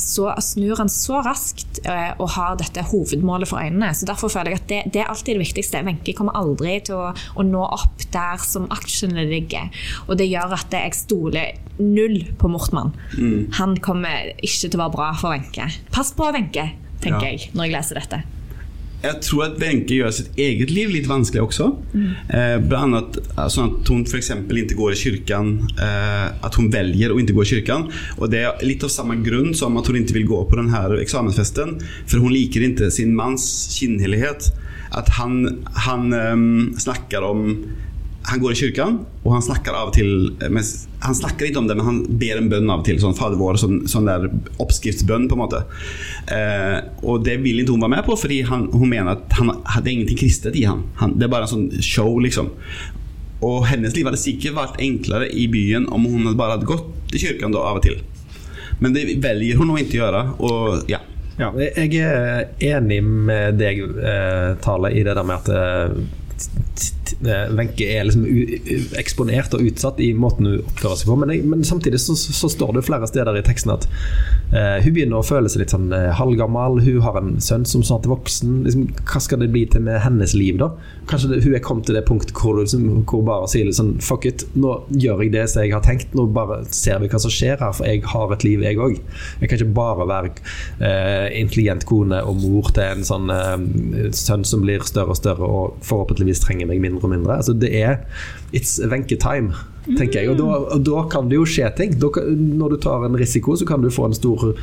så 0.00 0.32
snur 0.42 0.76
han 0.80 0.88
så 0.90 1.20
raskt 1.22 1.78
eh, 1.86 2.10
og 2.18 2.28
har 2.34 2.56
dette 2.58 2.82
hovedmålet 2.90 3.48
for 3.48 3.62
øynene. 3.62 3.92
Så 3.94 4.06
Derfor 4.08 4.32
føler 4.32 4.50
jeg 4.54 4.60
at 4.62 4.68
det, 4.68 4.80
det 4.94 5.02
er 5.04 5.10
alltid 5.12 5.36
det 5.38 5.44
viktigste. 5.44 5.82
Wenche 5.86 6.14
kommer 6.18 6.34
aldri 6.38 6.80
til 6.88 6.98
å, 6.98 7.12
å 7.14 7.46
nå 7.46 7.62
opp 7.62 8.02
der 8.14 8.42
som 8.42 8.66
aksjene 8.74 9.26
ligger. 9.30 9.70
Og 10.08 10.18
det 10.18 10.26
gjør 10.30 10.56
at 10.58 10.74
jeg 10.74 10.96
stoler 10.98 11.54
null 11.78 12.20
på 12.38 12.50
Mortmann. 12.50 12.92
Han 13.60 13.76
kommer 13.82 14.32
ikke 14.42 14.68
til 14.70 14.78
å 14.78 14.84
være 14.84 14.96
bra 14.98 15.12
for 15.18 15.34
Wenche. 15.34 15.70
Pass 15.94 16.12
på 16.16 16.28
Wenche, 16.34 16.72
tenker 17.04 17.26
Ja. 17.30 17.34
jeg 17.36 17.50
når 17.54 17.68
jeg 17.68 17.76
leser 17.78 18.00
dette. 18.02 18.22
Jeg 19.04 19.20
tror 19.20 19.42
at 19.44 19.58
Wenche 19.60 19.98
gjør 19.98 20.12
sitt 20.16 20.38
eget 20.40 20.70
liv 20.72 20.92
litt 20.94 21.08
vanskelig 21.10 21.42
også. 21.44 21.66
Eh, 22.32 22.56
bland 22.64 22.96
annet 22.96 23.18
sånn 23.52 23.74
at 23.76 23.90
hun 23.92 24.04
f.eks. 24.08 24.30
ikke 24.32 24.78
går 24.78 24.94
i 24.94 25.00
kirken. 25.00 25.50
Eh, 25.76 26.26
at 26.46 26.56
hun 26.56 26.70
velger 26.72 27.12
å 27.12 27.18
ikke 27.20 27.36
gå 27.36 27.44
i 27.44 27.50
kirken. 27.52 27.88
Og 28.16 28.32
det 28.32 28.44
er 28.48 28.64
litt 28.64 28.84
av 28.86 28.92
samme 28.94 29.18
grunn 29.24 29.52
som 29.56 29.76
at 29.80 29.90
hun 29.90 30.00
ikke 30.00 30.16
vil 30.16 30.30
gå 30.32 30.40
på 30.48 30.60
denne 30.60 30.84
eksamensfesten. 31.04 31.76
For 32.08 32.24
hun 32.24 32.32
liker 32.32 32.64
ikke 32.64 32.88
sin 32.94 33.12
manns 33.18 33.46
kinnhellighet. 33.76 34.48
At 34.96 35.12
han, 35.18 35.64
han 35.84 36.08
eh, 36.16 36.46
snakker 36.80 37.28
om 37.28 37.48
han 38.24 38.40
går 38.40 38.54
i 38.54 38.56
kyrkan 38.56 38.98
og 39.24 39.34
han 39.34 39.44
snakker 39.44 39.76
av 39.76 39.90
og 39.90 39.96
til 39.96 40.32
Han 40.40 41.16
snakker 41.16 41.48
ikke 41.48 41.60
om 41.60 41.68
det, 41.68 41.76
men 41.76 41.86
han 41.86 42.00
ber 42.20 42.40
en 42.40 42.48
bønn 42.48 42.70
av 42.72 42.80
og 42.80 42.86
til. 42.86 42.96
Sånn 43.00 43.16
Fader 43.18 43.36
vår, 43.36 43.58
sånn, 43.60 43.82
sånn 43.90 44.08
der 44.08 44.30
oppskriftsbønn, 44.62 45.26
på 45.28 45.36
en 45.36 45.42
måte. 45.42 45.60
Eh, 46.32 46.78
og 47.04 47.26
det 47.26 47.36
vil 47.44 47.60
ikke 47.60 47.74
hun 47.74 47.84
være 47.84 47.94
med 47.98 48.06
på, 48.06 48.16
fordi 48.16 48.40
han, 48.48 48.70
hun 48.72 48.88
mener 48.88 49.18
at 49.18 49.36
han, 49.36 49.52
er 49.52 49.90
ingenting 49.90 50.20
kristet 50.22 50.56
i 50.56 50.64
han. 50.64 50.86
han. 51.02 51.18
Det 51.20 51.28
er 51.28 51.34
bare 51.34 51.44
en 51.44 51.52
sånn 51.52 51.84
show, 51.84 52.16
liksom. 52.24 52.48
Og 53.44 53.66
hennes 53.68 53.92
liv 53.96 54.08
hadde 54.08 54.22
sikkert 54.22 54.56
vært 54.56 54.80
enklere 54.80 55.28
i 55.28 55.44
byen 55.52 55.90
om 55.92 56.08
hun 56.08 56.24
hadde 56.24 56.40
bare 56.40 56.56
hadde 56.56 56.70
gått 56.72 57.12
i 57.12 57.20
kyrkan 57.20 57.52
da, 57.52 57.66
av 57.68 57.82
og 57.82 57.84
til. 57.84 58.00
Men 58.80 58.96
det 58.96 59.04
velger 59.22 59.60
hun 59.60 59.74
å 59.74 59.80
ikke 59.80 60.00
gjøre. 60.00 60.24
Og 60.40 60.88
ja. 60.92 61.04
Ja, 61.34 61.48
jeg 61.58 61.98
er 61.98 62.44
enig 62.62 63.00
med 63.02 63.58
deg, 63.58 63.80
eh, 63.82 64.52
Tale, 64.62 64.92
i 64.94 65.02
det 65.02 65.16
der 65.18 65.26
med 65.26 65.42
at 65.42 65.48
eh, 65.50 65.96
Wenche 67.22 67.88
er 67.94 68.08
liksom 68.08 68.24
eksponert 69.00 69.54
og 69.56 69.64
utsatt 69.68 70.00
i 70.02 70.12
måten 70.16 70.48
hun 70.50 70.60
oppfører 70.62 71.00
seg 71.00 71.10
på. 71.10 71.18
Men, 71.22 71.34
men 71.50 71.66
samtidig 71.66 72.02
så, 72.02 72.16
så 72.16 72.50
står 72.52 72.76
det 72.78 72.86
flere 72.88 73.08
steder 73.10 73.38
i 73.38 73.44
teksten 73.46 73.74
at 73.74 73.88
eh, 74.52 74.78
hun 74.84 74.94
begynner 74.94 75.20
å 75.20 75.26
føle 75.26 75.50
seg 75.50 75.64
litt 75.64 75.74
sånn 75.74 75.90
halvgammel, 75.92 76.44
halvgammal. 76.44 76.80
Hun 76.80 77.02
har 77.02 77.18
en 77.18 77.40
sønn 77.40 77.64
som 77.64 77.82
snart 77.82 78.06
er 78.06 78.12
voksen. 78.12 78.64
Liksom, 78.64 78.86
hva 79.04 79.20
skal 79.22 79.40
det 79.40 79.50
bli 79.52 79.64
til 79.70 79.84
med 79.84 80.00
hennes 80.04 80.34
liv, 80.34 80.58
da? 80.58 80.70
Kanskje 81.10 81.30
det, 81.32 81.42
hun 81.44 81.54
er 81.54 81.62
kommet 81.64 81.86
til 81.88 81.96
det 81.98 82.04
punktet 82.08 82.34
hvor, 82.36 82.56
du 82.56 82.64
liksom, 82.64 83.04
bare 83.26 83.48
sier 83.50 83.66
litt 83.68 83.78
sånn 83.78 83.94
Fuck 84.04 84.26
it, 84.28 84.44
nå 84.58 84.74
gjør 84.90 85.24
jeg 85.24 85.32
det 85.34 85.46
som 85.50 85.64
jeg 85.64 85.74
har 85.74 85.84
tenkt. 85.84 86.14
Nå 86.14 86.26
bare 86.34 86.62
ser 86.74 87.00
vi 87.02 87.10
hva 87.12 87.20
som 87.22 87.32
skjer 87.32 87.60
her, 87.60 87.74
for 87.76 87.88
jeg 87.88 88.04
har 88.10 88.34
et 88.34 88.46
liv, 88.46 88.64
jeg 88.64 88.80
òg. 88.80 88.98
Jeg 89.40 89.50
kan 89.50 89.60
ikke 89.60 89.76
bare 89.76 90.08
være 90.10 90.32
eh, 90.80 91.28
intelligent 91.40 91.86
kone 91.88 92.20
og 92.24 92.40
mor 92.42 92.70
til 92.74 92.84
en 92.84 93.06
sånn 93.06 93.32
eh, 93.32 94.10
sønn 94.16 94.46
som 94.48 94.64
blir 94.64 94.84
større 94.86 95.14
og 95.14 95.20
større 95.20 95.48
og 95.48 95.78
forhåpentligvis 95.84 96.44
trenger 96.44 96.70
meg 96.70 96.82
mindre 96.84 97.03
og 97.06 97.12
mindre. 97.12 97.36
Altså, 97.40 97.54
det 97.54 97.70
er 97.76 97.98
It's 98.54 98.76
Wenche-time, 98.90 99.52
tenker 99.98 100.20
jeg. 100.22 100.30
Og 100.32 100.38
da, 100.40 100.44
og 100.76 100.84
da 100.86 101.04
kan 101.12 101.28
det 101.28 101.36
jo 101.38 101.44
skje 101.48 101.68
ting. 101.76 101.94
Da, 102.00 102.08
når 102.34 102.74
du 102.74 102.76
tar 102.84 103.04
en 103.06 103.18
risiko, 103.20 103.56
så 103.56 103.66
kan 103.68 103.82
du 103.84 103.90
få 103.92 104.06
en 104.08 104.16
stor 104.16 104.54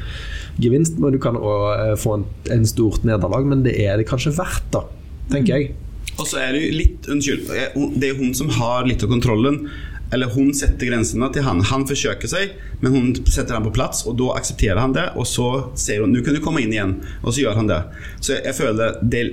gevinst, 0.62 0.98
men 1.00 1.14
du 1.16 1.20
kan 1.22 1.38
òg 1.38 1.96
få 2.02 2.18
en, 2.20 2.26
en 2.52 2.66
stort 2.66 3.06
nederlag. 3.08 3.46
Men 3.48 3.64
det 3.68 3.78
er 3.86 3.98
det 4.02 4.10
kanskje 4.10 4.34
verdt, 4.38 4.68
da, 4.74 4.86
tenker 5.32 5.58
jeg. 5.58 5.72
Og 6.20 6.28
så 6.28 6.42
er 6.42 6.52
det 6.54 6.66
jo 6.66 6.74
litt 6.76 7.08
Unnskyld. 7.10 7.48
eh, 7.56 7.80
Det 7.98 8.10
er 8.12 8.20
hun 8.20 8.34
som 8.38 8.50
har 8.58 8.86
litt 8.86 9.04
av 9.04 9.10
kontrollen. 9.14 9.64
Eller 10.12 10.28
hun 10.34 10.50
setter 10.54 10.90
grensene 10.90 11.30
til 11.32 11.46
han. 11.46 11.62
Han 11.70 11.86
forsøker 11.88 12.28
seg, 12.28 12.50
men 12.82 12.92
hun 12.92 13.06
setter 13.32 13.56
han 13.56 13.64
på 13.64 13.72
plass, 13.78 14.02
og 14.06 14.18
da 14.20 14.34
aksepterer 14.36 14.82
han 14.84 14.92
det. 14.92 15.06
Og 15.16 15.24
så 15.26 15.46
sier 15.80 16.04
hun 16.04 16.12
'nå 16.12 16.24
kan 16.26 16.36
du 16.36 16.42
komme 16.44 16.60
inn 16.60 16.74
igjen', 16.76 16.98
og 17.24 17.32
så 17.32 17.46
gjør 17.46 17.56
han 17.56 17.68
det. 17.72 17.80
Så 18.20 18.36
jeg 18.44 18.54
føler 18.54 18.98
det 19.02 19.24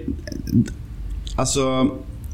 Altså 1.38 1.64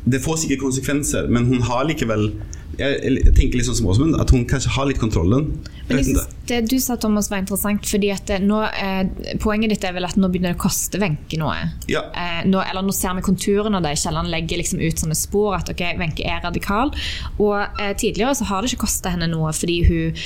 Det 0.05 0.21
får 0.21 0.43
sikkert 0.43 0.67
konsekvenser, 0.67 1.31
men 1.33 1.49
hun 1.49 1.65
har 1.65 1.87
likevel 1.89 2.31
Jeg, 2.75 2.97
jeg 3.07 3.33
tenker 3.39 3.63
sånn 3.63 3.77
som 3.79 3.87
Åsmund, 3.87 4.17
at 4.19 4.33
hun 4.35 4.43
kanskje 4.51 4.73
har 4.75 4.89
litt 4.89 4.99
kontrollen. 4.99 5.45
Men 5.87 6.01
jeg 6.01 6.09
synes 6.09 6.25
det 6.49 6.59
du 6.69 6.75
sa, 6.83 6.97
Thomas, 6.99 7.29
var 7.31 7.39
interessant. 7.39 7.87
fordi 7.87 8.11
at 8.11 8.33
nå, 8.43 8.59
eh, 8.67 9.37
Poenget 9.39 9.71
ditt 9.71 9.85
er 9.87 9.95
vel 9.95 10.05
at 10.09 10.17
nå 10.19 10.27
begynner 10.29 10.53
det 10.53 10.59
å 10.59 10.65
koste 10.65 10.99
Wenche 10.99 11.39
noe. 11.39 11.55
Ja. 11.87 12.03
Eh, 12.11 12.41
nå, 12.51 12.59
eller 12.65 12.83
nå 12.83 12.93
ser 12.93 13.15
vi 13.15 13.23
konturene 13.23 13.79
av 13.79 13.87
det. 13.87 13.95
Kielland 14.03 14.33
legger 14.33 14.59
liksom 14.59 14.83
ut 14.83 15.05
sånne 15.05 15.15
spor 15.15 15.55
at 15.61 15.71
ok, 15.71 15.85
Wenche 16.01 16.27
er 16.27 16.43
radikal. 16.43 16.91
Og 17.39 17.63
eh, 17.63 17.95
tidligere 17.95 18.35
så 18.35 18.49
har 18.51 18.63
det 18.63 18.73
ikke 18.73 18.89
kosta 18.89 19.15
henne 19.15 19.31
noe 19.31 19.55
fordi 19.55 19.79
hun 19.87 20.25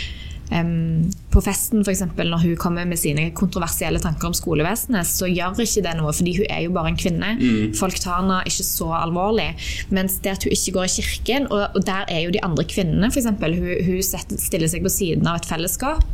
em, 0.51 1.11
på 1.39 1.45
festen 1.47 1.85
for 1.85 1.93
eksempel, 1.95 2.31
når 2.33 2.45
hun 2.45 2.57
kommer 2.61 2.89
med 2.89 2.99
sine 3.01 3.29
kontroversielle 3.37 4.01
tanker 4.03 4.31
om 4.31 4.37
skolevesenet, 4.37 5.07
så 5.07 5.29
gjør 5.31 5.63
ikke 5.63 5.85
det 5.87 5.95
noe, 5.99 6.13
fordi 6.17 6.35
hun 6.41 6.51
er 6.51 6.65
jo 6.67 6.75
bare 6.75 6.93
en 6.93 6.99
kvinne. 6.99 7.31
Folk 7.79 8.01
tar 8.03 8.23
henne 8.23 8.41
ikke 8.49 8.67
så 8.67 8.91
alvorlig. 8.99 9.49
Mens 9.95 10.19
det 10.25 10.35
at 10.35 10.47
hun 10.47 10.57
ikke 10.57 10.75
går 10.79 10.89
i 10.89 10.93
kirken, 10.99 11.49
og, 11.53 11.79
og 11.79 11.87
der 11.87 12.11
er 12.11 12.25
jo 12.27 12.35
de 12.35 12.43
andre 12.45 12.67
kvinnene, 12.69 13.13
f.eks. 13.13 13.31
Hun, 13.39 13.71
hun 13.87 14.05
setter, 14.05 14.41
stiller 14.43 14.71
seg 14.71 14.85
på 14.85 14.93
siden 14.93 15.29
av 15.31 15.41
et 15.41 15.49
fellesskap 15.49 16.05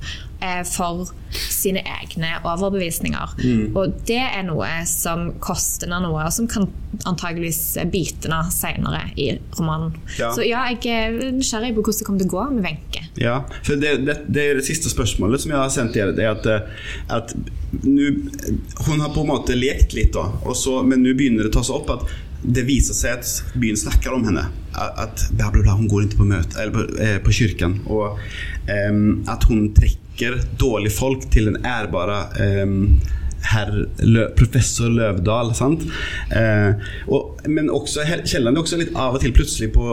eh, 0.45 0.63
for 0.69 1.09
sine 1.35 1.83
egne 1.83 2.35
overbevisninger. 2.45 3.37
Og 3.75 4.01
det 4.09 4.21
er 4.23 4.45
noe 4.47 4.71
som 4.89 5.31
koster 5.43 5.89
henne 5.89 6.05
noe, 6.05 6.27
og 6.27 6.35
som 6.35 6.49
kan 6.51 6.69
antageligvis 7.09 7.63
bite 7.91 8.29
henne 8.29 8.53
senere 8.55 9.03
i 9.21 9.33
romanen. 9.59 9.97
Ja. 10.19 10.31
Så 10.35 10.45
ja, 10.47 10.67
jeg 10.75 10.93
er 10.93 11.35
nysgjerrig 11.35 11.75
på 11.75 11.83
hvordan 11.83 12.01
det 12.01 12.09
kommer 12.09 12.23
til 12.23 12.31
å 12.31 12.35
gå 12.35 12.45
med 12.55 12.69
Wenche. 12.69 13.05
Ja, 13.21 13.37
for 13.67 13.81
det, 13.81 13.97
det, 14.07 14.19
det 14.35 14.47
er 14.51 14.61
det 14.61 14.67
siste 14.67 14.91
spørsmålet 14.93 15.14
som 15.17 15.55
jeg 15.55 15.61
har 15.61 15.73
sendt 15.73 15.97
dere. 15.97 16.15
Det 16.17 16.25
er 16.25 16.35
at, 16.35 16.47
eh, 16.47 16.85
at 17.09 17.35
nu, 17.83 18.31
Hun 18.87 19.01
har 19.01 19.11
på 19.15 19.25
en 19.25 19.33
måte 19.33 19.57
lekt 19.59 19.97
litt, 19.97 20.13
da, 20.15 20.29
så, 20.55 20.83
men 20.87 21.03
nå 21.03 21.15
begynner 21.17 21.47
det 21.47 21.55
å 21.55 21.59
ta 21.59 21.65
seg 21.67 21.81
opp 21.81 21.91
at 21.97 22.15
det 22.45 22.67
viser 22.69 22.97
seg 22.97 23.19
at 23.19 23.57
byen 23.57 23.79
snakker 23.79 24.13
om 24.13 24.27
henne. 24.29 24.45
At 24.75 25.27
bla, 25.33 25.49
bla, 25.51 25.63
bla, 25.63 25.77
hun 25.79 25.89
går 25.89 26.07
ikke 26.07 26.21
på 26.21 26.29
møte 26.29 26.61
eller 26.61 26.75
på, 26.75 26.85
eh, 27.01 27.17
på 27.25 27.33
kirken. 27.33 27.79
Og 27.89 28.19
ehm, 28.71 29.25
at 29.31 29.47
hun 29.49 29.71
trekker 29.77 30.43
dårlige 30.61 30.97
folk 30.99 31.25
til 31.33 31.49
den 31.49 31.65
ærbare 31.65 32.19
ehm, 32.45 32.81
herr 33.53 33.71
Lø 34.05 34.27
professor 34.39 34.91
Løvdahl. 34.93 35.53
Sant? 35.57 35.85
Eh, 36.35 36.73
og, 37.13 37.41
men 37.51 37.71
også 37.73 38.05
Kielland 38.25 38.57
er 38.57 38.63
også 38.65 38.79
litt 38.81 38.95
av 38.97 39.17
og 39.19 39.25
til 39.25 39.35
plutselig 39.37 39.71
på 39.75 39.85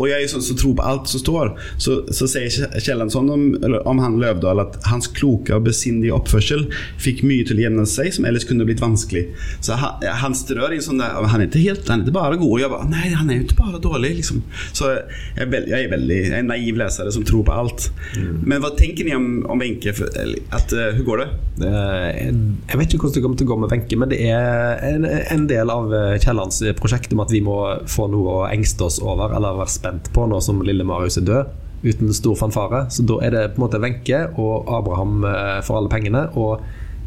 Og 0.00 0.06
jeg 0.08 0.22
er 0.24 0.30
sånn 0.32 0.44
som 0.44 0.56
tror 0.56 0.76
på 0.78 0.84
alt 0.86 1.10
som 1.10 1.20
står. 1.20 1.50
Så, 1.82 1.98
så 2.16 2.28
sier 2.30 2.70
Kielland 2.80 3.12
sånn 3.12 3.28
om, 3.34 3.42
om 3.84 3.98
han 4.00 4.16
Løvdahl 4.22 4.62
at 4.62 4.78
hans 4.88 5.10
kloke 5.12 5.52
og 5.58 5.66
besindige 5.66 6.14
oppførsel 6.16 6.66
fikk 7.02 7.20
mye 7.26 7.44
til 7.48 7.60
å 7.60 7.64
jevne 7.66 7.84
seg, 7.90 8.08
som 8.16 8.24
ellers 8.28 8.46
kunne 8.48 8.64
blitt 8.68 8.80
vanskelig. 8.80 9.26
Så 9.60 9.76
han, 9.80 10.00
han 10.22 10.36
strør 10.38 10.72
i 10.72 10.78
en 10.80 10.86
sånn 10.86 11.02
der 11.02 11.18
Han 11.28 11.42
er 11.42 11.48
ikke 11.50 11.64
helt 11.66 11.88
Han 11.90 12.00
er 12.00 12.08
ikke 12.08 12.16
bare 12.16 12.38
god. 12.40 12.54
Og 12.54 12.62
jeg 12.62 12.72
bare 12.72 12.88
Nei, 12.90 13.10
han 13.12 13.28
er 13.30 13.40
jo 13.40 13.46
ikke 13.48 13.58
bare 13.60 13.82
dårlig, 13.82 14.14
liksom. 14.22 14.40
Så 14.72 14.88
jeg 14.94 15.44
er, 15.44 15.68
jeg 15.68 15.84
er 15.84 15.92
veldig 15.92 16.18
jeg 16.20 16.32
er 16.32 16.40
en 16.44 16.50
naiv 16.50 16.78
leser 16.80 17.10
som 17.12 17.24
tror 17.26 17.44
på 17.46 17.54
alt. 17.54 17.90
Men 18.16 18.62
hva 18.62 18.72
tenker 18.78 19.06
ni 19.06 19.14
om, 19.16 19.28
om 19.50 19.60
Wenche? 19.60 19.92
At, 19.92 20.72
eh, 20.72 20.96
Hvordan 20.96 21.06
går 21.10 21.22
det? 21.24 21.28
Eh, 21.66 22.32
Jeg 22.70 22.80
vet 22.80 22.94
ikke 22.96 22.99
hvordan 23.00 23.16
det 23.16 23.22
kommer 23.24 23.40
til 23.40 23.48
å 23.48 23.50
gå 23.50 23.58
med 23.62 23.72
Wenche, 23.72 23.98
men 23.98 24.12
det 24.12 24.20
er 24.28 24.84
en, 24.86 25.06
en 25.06 25.46
del 25.50 25.72
av 25.72 25.94
eh, 25.96 26.18
Kiellands 26.22 26.60
prosjekt 26.78 27.14
om 27.16 27.24
at 27.24 27.32
vi 27.34 27.42
må 27.44 27.56
få 27.90 28.06
noe 28.12 28.36
å 28.36 28.44
engste 28.50 28.86
oss 28.86 29.00
over 29.02 29.34
eller 29.36 29.58
være 29.58 29.74
spent 29.74 30.12
på 30.14 30.26
nå 30.30 30.38
som 30.44 30.62
lille 30.66 30.86
Marius 30.86 31.18
er 31.20 31.26
død, 31.28 31.56
uten 31.86 32.12
stor 32.14 32.36
fanfare. 32.36 32.84
Så 32.92 33.06
da 33.08 33.18
er 33.24 33.34
det 33.34 33.44
på 33.54 33.60
en 33.60 33.64
måte 33.66 33.80
Wenche 33.82 34.22
og 34.36 34.70
Abraham 34.76 35.24
eh, 35.24 35.58
for 35.66 35.80
alle 35.80 35.92
pengene, 35.92 36.26
og 36.36 36.62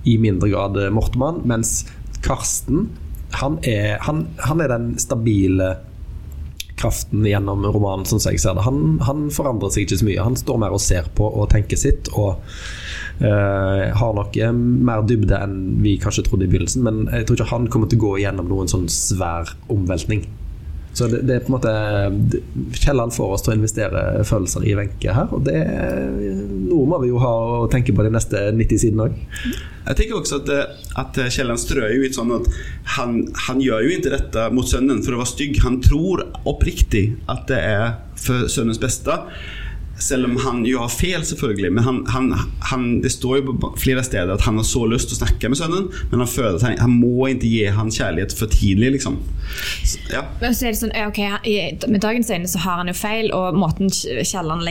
i 0.09 0.17
mindre 0.19 0.51
grad 0.51 0.79
eh, 0.81 0.91
Mortemann, 0.93 1.43
mens 1.47 1.83
Karsten 2.23 2.89
han 3.39 3.57
er, 3.65 3.97
han, 4.05 4.27
han 4.45 4.61
er 4.61 4.69
den 4.69 4.91
stabile 5.01 5.75
kraften 6.79 7.25
gjennom 7.27 7.65
romanen, 7.65 8.05
sånn 8.09 8.21
som 8.21 8.33
jeg 8.33 8.41
ser 8.43 8.57
det. 8.57 8.65
Han, 8.65 8.97
han 9.05 9.27
forandrer 9.33 9.73
seg 9.73 9.85
ikke 9.85 9.99
så 10.01 10.07
mye. 10.07 10.25
Han 10.25 10.37
står 10.39 10.61
mer 10.63 10.75
og 10.75 10.81
ser 10.83 11.09
på 11.17 11.27
og 11.27 11.49
tenker 11.53 11.79
sitt. 11.79 12.09
Og 12.17 12.39
eh, 13.23 13.89
har 13.93 14.15
nok 14.17 14.37
eh, 14.37 14.53
mer 14.53 15.05
dybde 15.07 15.39
enn 15.39 15.57
vi 15.85 15.97
kanskje 16.01 16.27
trodde 16.27 16.47
i 16.47 16.51
begynnelsen, 16.51 16.85
men 16.85 17.03
jeg 17.11 17.27
tror 17.27 17.39
ikke 17.39 17.51
han 17.53 17.69
kommer 17.73 17.91
til 17.91 18.01
å 18.01 18.05
gå 18.07 18.15
gjennom 18.23 18.49
noen 18.51 18.71
sånn 18.71 18.89
svær 18.91 19.53
omveltning. 19.73 20.25
Så 20.93 21.07
det, 21.09 21.23
det, 21.25 21.35
er 21.35 21.45
på 21.45 21.49
en 21.49 21.55
måte 21.55 22.77
Kielland 22.77 23.15
får 23.15 23.31
oss 23.35 23.43
til 23.45 23.55
å 23.55 23.57
investere 23.57 24.01
følelser 24.29 24.65
i 24.69 24.75
Wenche 24.77 25.15
her, 25.15 25.31
og 25.33 25.47
det 25.47 25.57
noe 26.69 26.85
må 26.89 26.99
vi 27.01 27.09
jo 27.09 27.21
ha 27.23 27.31
å 27.63 27.69
tenke 27.71 27.95
på 27.95 28.05
de 28.05 28.11
neste 28.13 28.43
90 28.53 28.81
sidene 28.83 29.07
òg. 29.07 29.17
Jeg 29.83 29.99
tenker 29.99 30.19
også 30.19 30.39
at, 30.43 30.51
eh, 30.53 30.85
at 31.01 31.17
Kielland 31.33 31.61
strør 31.61 31.89
jo 31.91 32.05
litt 32.05 32.17
sånn 32.17 32.31
at 32.35 32.45
han, 32.95 33.17
han 33.47 33.63
gjør 33.63 33.87
jo 33.87 33.97
ikke 33.97 34.13
dette 34.13 34.45
mot 34.53 34.69
sønnen 34.69 35.01
for 35.03 35.17
å 35.17 35.23
være 35.23 35.33
stygg. 35.33 35.59
Han 35.65 35.81
tror 35.83 36.27
oppriktig 36.49 37.07
at 37.31 37.47
det 37.49 37.59
er 37.73 37.97
for 38.19 38.47
sønnens 38.51 38.81
beste. 38.81 39.17
Selv 40.01 40.25
om 40.25 40.37
han 40.41 40.63
jo 40.65 40.79
har 40.81 40.89
feil, 40.91 41.21
selvfølgelig. 41.25 41.71
Men 41.73 41.85
han, 41.85 41.99
han, 42.09 42.31
han, 42.71 42.85
det 43.03 43.11
står 43.13 43.39
jo 43.39 43.53
på 43.53 43.73
flere 43.79 44.03
steder 44.03 44.33
at 44.33 44.45
han 44.47 44.57
har 44.57 44.65
så 44.67 44.83
lyst 44.89 45.11
til 45.11 45.19
å 45.19 45.21
snakke 45.21 45.51
med 45.51 45.59
sønnen, 45.59 45.89
men 46.11 46.23
han 46.23 46.29
føler 46.29 46.57
at 46.57 46.65
han, 46.65 46.79
han 46.81 46.95
må 46.97 47.29
ikke 47.29 47.51
gi 47.51 47.67
han 47.77 47.91
kjærlighet 47.93 48.35
for 48.37 48.51
tidlig. 48.51 48.95
liksom. 48.97 49.19
Så, 49.85 49.99
ja. 50.11 50.23
Men 50.41 50.55
så 50.55 50.67
er 50.67 50.73
det 50.73 50.79
sånn, 50.79 50.95
ok, 51.07 51.19
Med 51.91 52.01
dagens 52.03 52.31
øyne 52.33 52.49
så 52.49 52.61
har 52.63 52.81
han 52.81 52.89
jo 52.89 52.95
feil, 52.97 53.29
og 53.35 53.57
måten 53.59 53.91
Kielland 53.93 54.65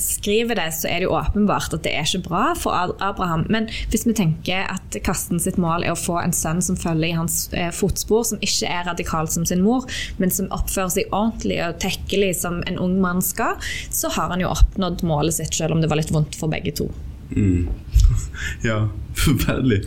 skriver 0.00 0.58
det, 0.58 0.68
så 0.78 0.88
er 0.90 1.02
det 1.02 1.08
jo 1.08 1.16
åpenbart 1.18 1.74
at 1.76 1.84
det 1.84 1.92
er 1.92 2.08
ikke 2.08 2.24
bra 2.28 2.44
for 2.58 2.96
Abraham. 3.04 3.44
Men 3.52 3.68
hvis 3.92 4.06
vi 4.08 4.16
tenker 4.16 4.66
at 4.72 4.98
Karsten 5.06 5.40
sitt 5.42 5.60
mål 5.60 5.84
er 5.84 5.94
å 5.94 6.00
få 6.00 6.18
en 6.22 6.34
sønn 6.34 6.62
som 6.64 6.78
følger 6.80 7.10
i 7.10 7.16
hans 7.18 7.38
eh, 7.52 7.70
fotspor, 7.74 8.24
som 8.30 8.42
ikke 8.44 8.70
er 8.70 8.86
radikal 8.88 9.28
som 9.30 9.46
sin 9.48 9.64
mor, 9.64 9.86
men 10.20 10.32
som 10.32 10.50
oppfører 10.54 10.94
seg 10.96 11.12
ordentlig 11.12 11.60
og 11.66 11.80
tekkelig 11.82 12.32
som 12.40 12.62
en 12.66 12.80
ung 12.82 12.98
mann 13.02 13.22
skal, 13.24 13.60
så 13.92 14.10
har 14.16 14.32
han 14.32 14.42
jo 14.42 14.45
oppnådd 14.52 15.04
målet 15.06 15.38
sitt, 15.38 15.54
selv 15.54 15.76
om 15.76 15.82
det 15.82 15.90
var 15.92 16.00
litt 16.00 16.14
vondt 16.14 16.38
for 16.38 16.52
begge 16.52 16.74
to. 16.82 16.90
Mm. 17.34 17.68
Ja, 18.66 18.88
forferdelig. 19.16 19.82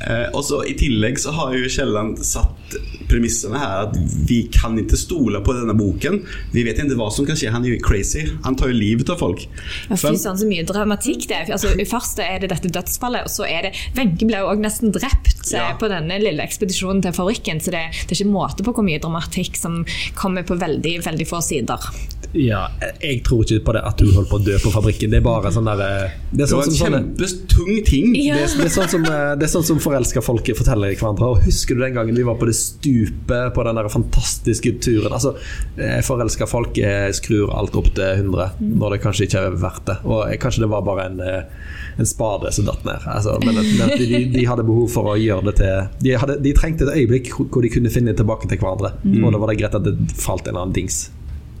Eh, 0.00 0.28
og 0.36 0.42
så 0.44 0.60
I 0.68 0.74
tillegg 0.76 1.18
så 1.20 1.32
har 1.32 1.54
jo 1.56 1.68
Kielland 1.72 2.20
satt 2.26 2.74
premissene 3.08 3.56
her 3.60 3.86
at 3.86 3.94
vi 4.28 4.42
kan 4.52 4.74
ikke 4.80 4.98
stole 4.98 5.40
på 5.44 5.54
denne 5.56 5.72
boken. 5.76 6.18
Vi 6.52 6.64
vet 6.66 6.80
ikke 6.82 6.98
hva 6.98 7.08
som 7.14 7.28
kan 7.28 7.38
skje. 7.38 7.52
Han 7.54 7.64
er 7.64 7.76
jo 7.76 7.82
crazy. 7.84 8.26
Han 8.44 8.58
tar 8.58 8.72
jo 8.72 8.76
livet 8.76 9.12
av 9.12 9.20
folk. 9.22 9.46
Ja, 9.88 9.96
fy 9.96 10.12
søren, 10.18 10.40
så 10.40 10.48
mye 10.48 10.66
dramatikk 10.68 11.28
det 11.30 11.38
er. 11.38 11.52
Altså, 11.56 11.72
først 11.88 12.20
er 12.24 12.42
det 12.42 12.50
dette 12.52 12.72
dødsfallet, 12.74 13.28
og 13.28 13.32
så 13.32 13.46
er 13.48 13.68
det 13.68 13.72
Wenche 13.96 14.28
ble 14.28 14.42
jo 14.42 14.50
også 14.50 14.66
nesten 14.66 14.94
drept 14.96 15.52
eh, 15.52 15.56
ja. 15.56 15.70
på 15.80 15.90
denne 15.92 16.20
lille 16.22 16.44
ekspedisjonen 16.44 17.04
til 17.06 17.16
fabrikken. 17.16 17.62
Så 17.62 17.72
det, 17.74 17.86
det, 18.02 18.10
er 18.10 18.20
ikke 18.20 18.34
måte 18.34 18.66
på 18.66 18.76
hvor 18.76 18.86
mye 18.86 19.00
dramatikk 19.02 19.56
som 19.58 19.80
kommer 20.18 20.46
på 20.46 20.58
veldig, 20.60 20.98
veldig 21.06 21.30
få 21.30 21.40
sider. 21.46 21.88
Ja, 22.34 22.66
jeg 23.00 23.22
tror 23.26 23.44
ikke 23.44 23.64
på 23.68 23.74
det 23.76 23.82
at 23.88 24.00
hun 24.02 24.12
holdt 24.16 24.30
på 24.30 24.38
å 24.40 24.44
dø 24.44 24.56
på 24.60 24.72
fabrikken. 24.74 25.12
Det 25.12 25.20
er 25.20 25.24
bare 25.24 25.52
sånn 25.54 25.68
der 25.68 25.82
eh, 25.84 26.16
Det, 26.32 26.44
er 26.44 26.50
sånn 26.50 26.64
det 26.64 26.78
var 26.80 26.96
en 26.96 27.06
kjempetung 27.16 27.72
ting. 27.86 28.12
Ja. 28.18 28.40
Det, 28.40 28.48
det, 28.60 28.66
er 28.68 28.74
sånn 28.74 28.90
som, 28.92 29.06
eh, 29.08 29.32
det 29.38 29.48
er 29.48 29.52
sånn 29.52 29.66
som 29.70 29.80
forelska 29.82 30.22
folk 30.24 30.50
forteller 30.58 30.94
hverandre. 30.96 31.30
Og 31.32 31.46
Husker 31.46 31.78
du 31.78 31.84
den 31.84 31.96
gangen 31.96 32.18
vi 32.18 32.26
var 32.26 32.38
på 32.40 32.48
det 32.48 32.56
stupet 32.58 33.54
på 33.56 33.66
den 33.68 33.80
der 33.80 33.90
fantastiske 33.92 34.76
turen? 34.84 35.12
Altså, 35.12 35.36
eh, 35.78 35.98
Forelska 36.06 36.48
folk 36.50 36.78
skrur 37.16 37.50
alt 37.56 37.76
opp 37.78 37.88
til 37.96 38.26
100 38.26 38.60
når 38.60 38.96
det 38.96 39.02
kanskje 39.04 39.26
ikke 39.28 39.42
er 39.48 39.58
verdt 39.60 39.90
det. 39.90 39.98
Og 40.06 40.24
kanskje 40.42 40.64
det 40.64 40.70
var 40.72 40.84
bare 40.86 41.08
en, 41.10 41.20
en 41.22 42.08
spade 42.08 42.52
som 42.54 42.68
datt 42.68 42.84
ned. 42.86 43.06
Altså, 43.10 43.38
men, 43.44 43.60
men 43.78 43.94
de, 43.96 44.22
de, 44.34 44.46
hadde 44.46 44.66
behov 44.66 44.90
for 44.92 45.12
å 45.12 45.18
gjøre 45.20 45.50
det 45.50 45.58
til 45.62 46.02
de, 46.04 46.16
hadde, 46.20 46.40
de, 46.44 46.54
trengte 46.56 46.86
et 46.86 47.02
øyeblikk 47.02 47.32
hvor 47.36 47.64
de 47.64 47.72
kunne 47.72 47.92
finne 47.92 48.16
tilbake 48.16 48.50
til 48.50 48.60
hverandre. 48.60 48.96
Mm. 49.04 49.22
Og 49.24 49.32
da 49.32 49.42
var 49.42 49.52
det 49.52 49.60
greit 49.62 49.78
at 49.78 49.86
det 49.86 49.96
falt 50.14 50.46
en 50.46 50.54
eller 50.54 50.66
annen 50.66 50.76
dings 50.76 51.06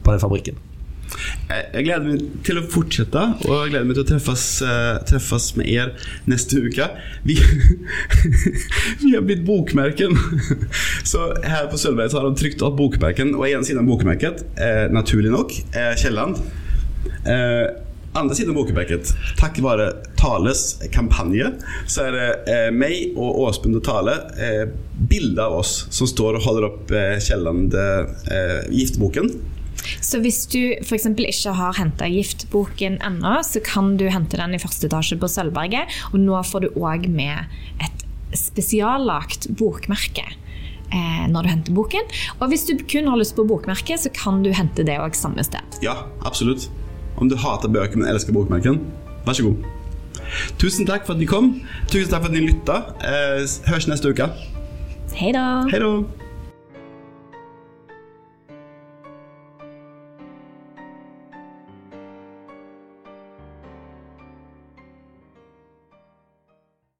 på 0.06 0.14
den 0.14 0.22
fabrikken. 0.22 0.64
Jeg 1.46 1.84
gleder 1.86 2.02
meg 2.02 2.22
til 2.46 2.58
å 2.58 2.64
fortsette, 2.66 3.20
og 3.46 3.52
jeg 3.52 3.72
gleder 3.72 3.86
meg 3.86 3.96
til 3.96 4.02
å 4.02 4.08
treffes, 4.08 4.44
uh, 4.66 4.96
treffes 5.06 5.52
med 5.58 5.68
dere 5.70 5.94
neste 6.26 6.58
uke. 6.64 6.88
Vi, 7.28 7.36
vi 9.04 9.12
har 9.14 9.24
blitt 9.26 9.46
bokmerken. 9.46 10.18
Så 11.10 11.30
her 11.46 11.70
på 11.70 11.78
Sølvberg 11.80 12.14
har 12.16 12.26
de 12.26 12.42
trykt 12.42 12.66
opp 12.66 12.78
bokmerken, 12.80 13.36
og 13.38 13.46
en 13.48 13.66
side 13.66 13.82
av 13.82 13.88
bokmerket, 13.88 14.42
uh, 14.58 14.86
naturlig 14.94 15.32
nok, 15.34 15.54
er 15.78 15.98
Kielland. 16.00 16.42
Uh, 17.22 17.86
andre 18.16 18.34
siden 18.34 18.54
av 18.54 18.62
bokmerket, 18.62 19.10
takk 19.36 19.58
være 19.60 19.90
Tales 20.16 20.78
kampanje, 20.94 21.50
så 21.84 22.06
er 22.06 22.14
det 22.16 22.28
eh, 22.48 22.68
meg 22.72 23.12
og 23.12 23.42
Åsmund 23.44 23.76
og 23.76 23.84
Tale 23.84 24.14
eh, 24.40 24.62
bilde 25.10 25.44
av 25.44 25.58
oss 25.58 25.82
som 25.92 26.08
står 26.08 26.38
og 26.38 26.46
holder 26.46 26.68
opp 26.70 26.94
eh, 26.96 27.18
Kielland, 27.20 27.76
giftboken. 27.76 28.72
gifteboken. 28.72 29.55
Så 30.00 30.20
hvis 30.24 30.44
du 30.52 30.60
f.eks. 30.82 31.06
ikke 31.12 31.54
har 31.58 31.76
henta 31.78 32.08
giftboken 32.10 32.98
ennå, 33.04 33.36
så 33.46 33.62
kan 33.64 33.94
du 34.00 34.06
hente 34.12 34.38
den 34.38 34.56
i 34.56 34.62
første 34.62 34.88
etasje 34.88 35.18
på 35.20 35.30
Sølvberget. 35.30 35.92
Og 36.12 36.20
nå 36.22 36.40
får 36.46 36.66
du 36.66 36.80
òg 36.80 37.08
med 37.12 37.46
et 37.84 38.06
spesiallagt 38.36 39.48
bokmerke 39.56 40.24
eh, 40.26 41.24
når 41.30 41.46
du 41.46 41.52
henter 41.52 41.76
boken. 41.76 42.10
Og 42.40 42.50
hvis 42.52 42.66
du 42.68 42.76
kun 42.82 43.10
har 43.10 43.20
lyst 43.20 43.36
på 43.38 43.46
bokmerke, 43.48 43.98
så 44.00 44.12
kan 44.14 44.42
du 44.46 44.52
hente 44.56 44.86
det 44.86 44.98
òg 45.02 45.16
samme 45.18 45.44
sted. 45.46 45.80
Ja, 45.84 46.02
absolutt. 46.26 46.68
Om 47.16 47.30
du 47.32 47.38
hater 47.40 47.72
bøker, 47.72 47.96
men 47.96 48.10
elsker 48.10 48.34
bokmerken, 48.36 48.82
vær 49.24 49.38
så 49.38 49.48
god. 49.48 49.64
Tusen 50.60 50.88
takk 50.88 51.06
for 51.06 51.16
at 51.16 51.22
de 51.22 51.28
kom. 51.30 51.54
Tusen 51.92 52.10
takk 52.12 52.26
for 52.26 52.32
at 52.32 52.36
de 52.36 52.44
lytta. 52.44 52.82
Eh, 53.00 53.42
høres 53.70 53.88
neste 53.90 54.12
uke. 54.12 54.30
Hei 55.16 55.32
da. 55.32 55.48
Hei 55.70 55.80
da. 55.80 56.25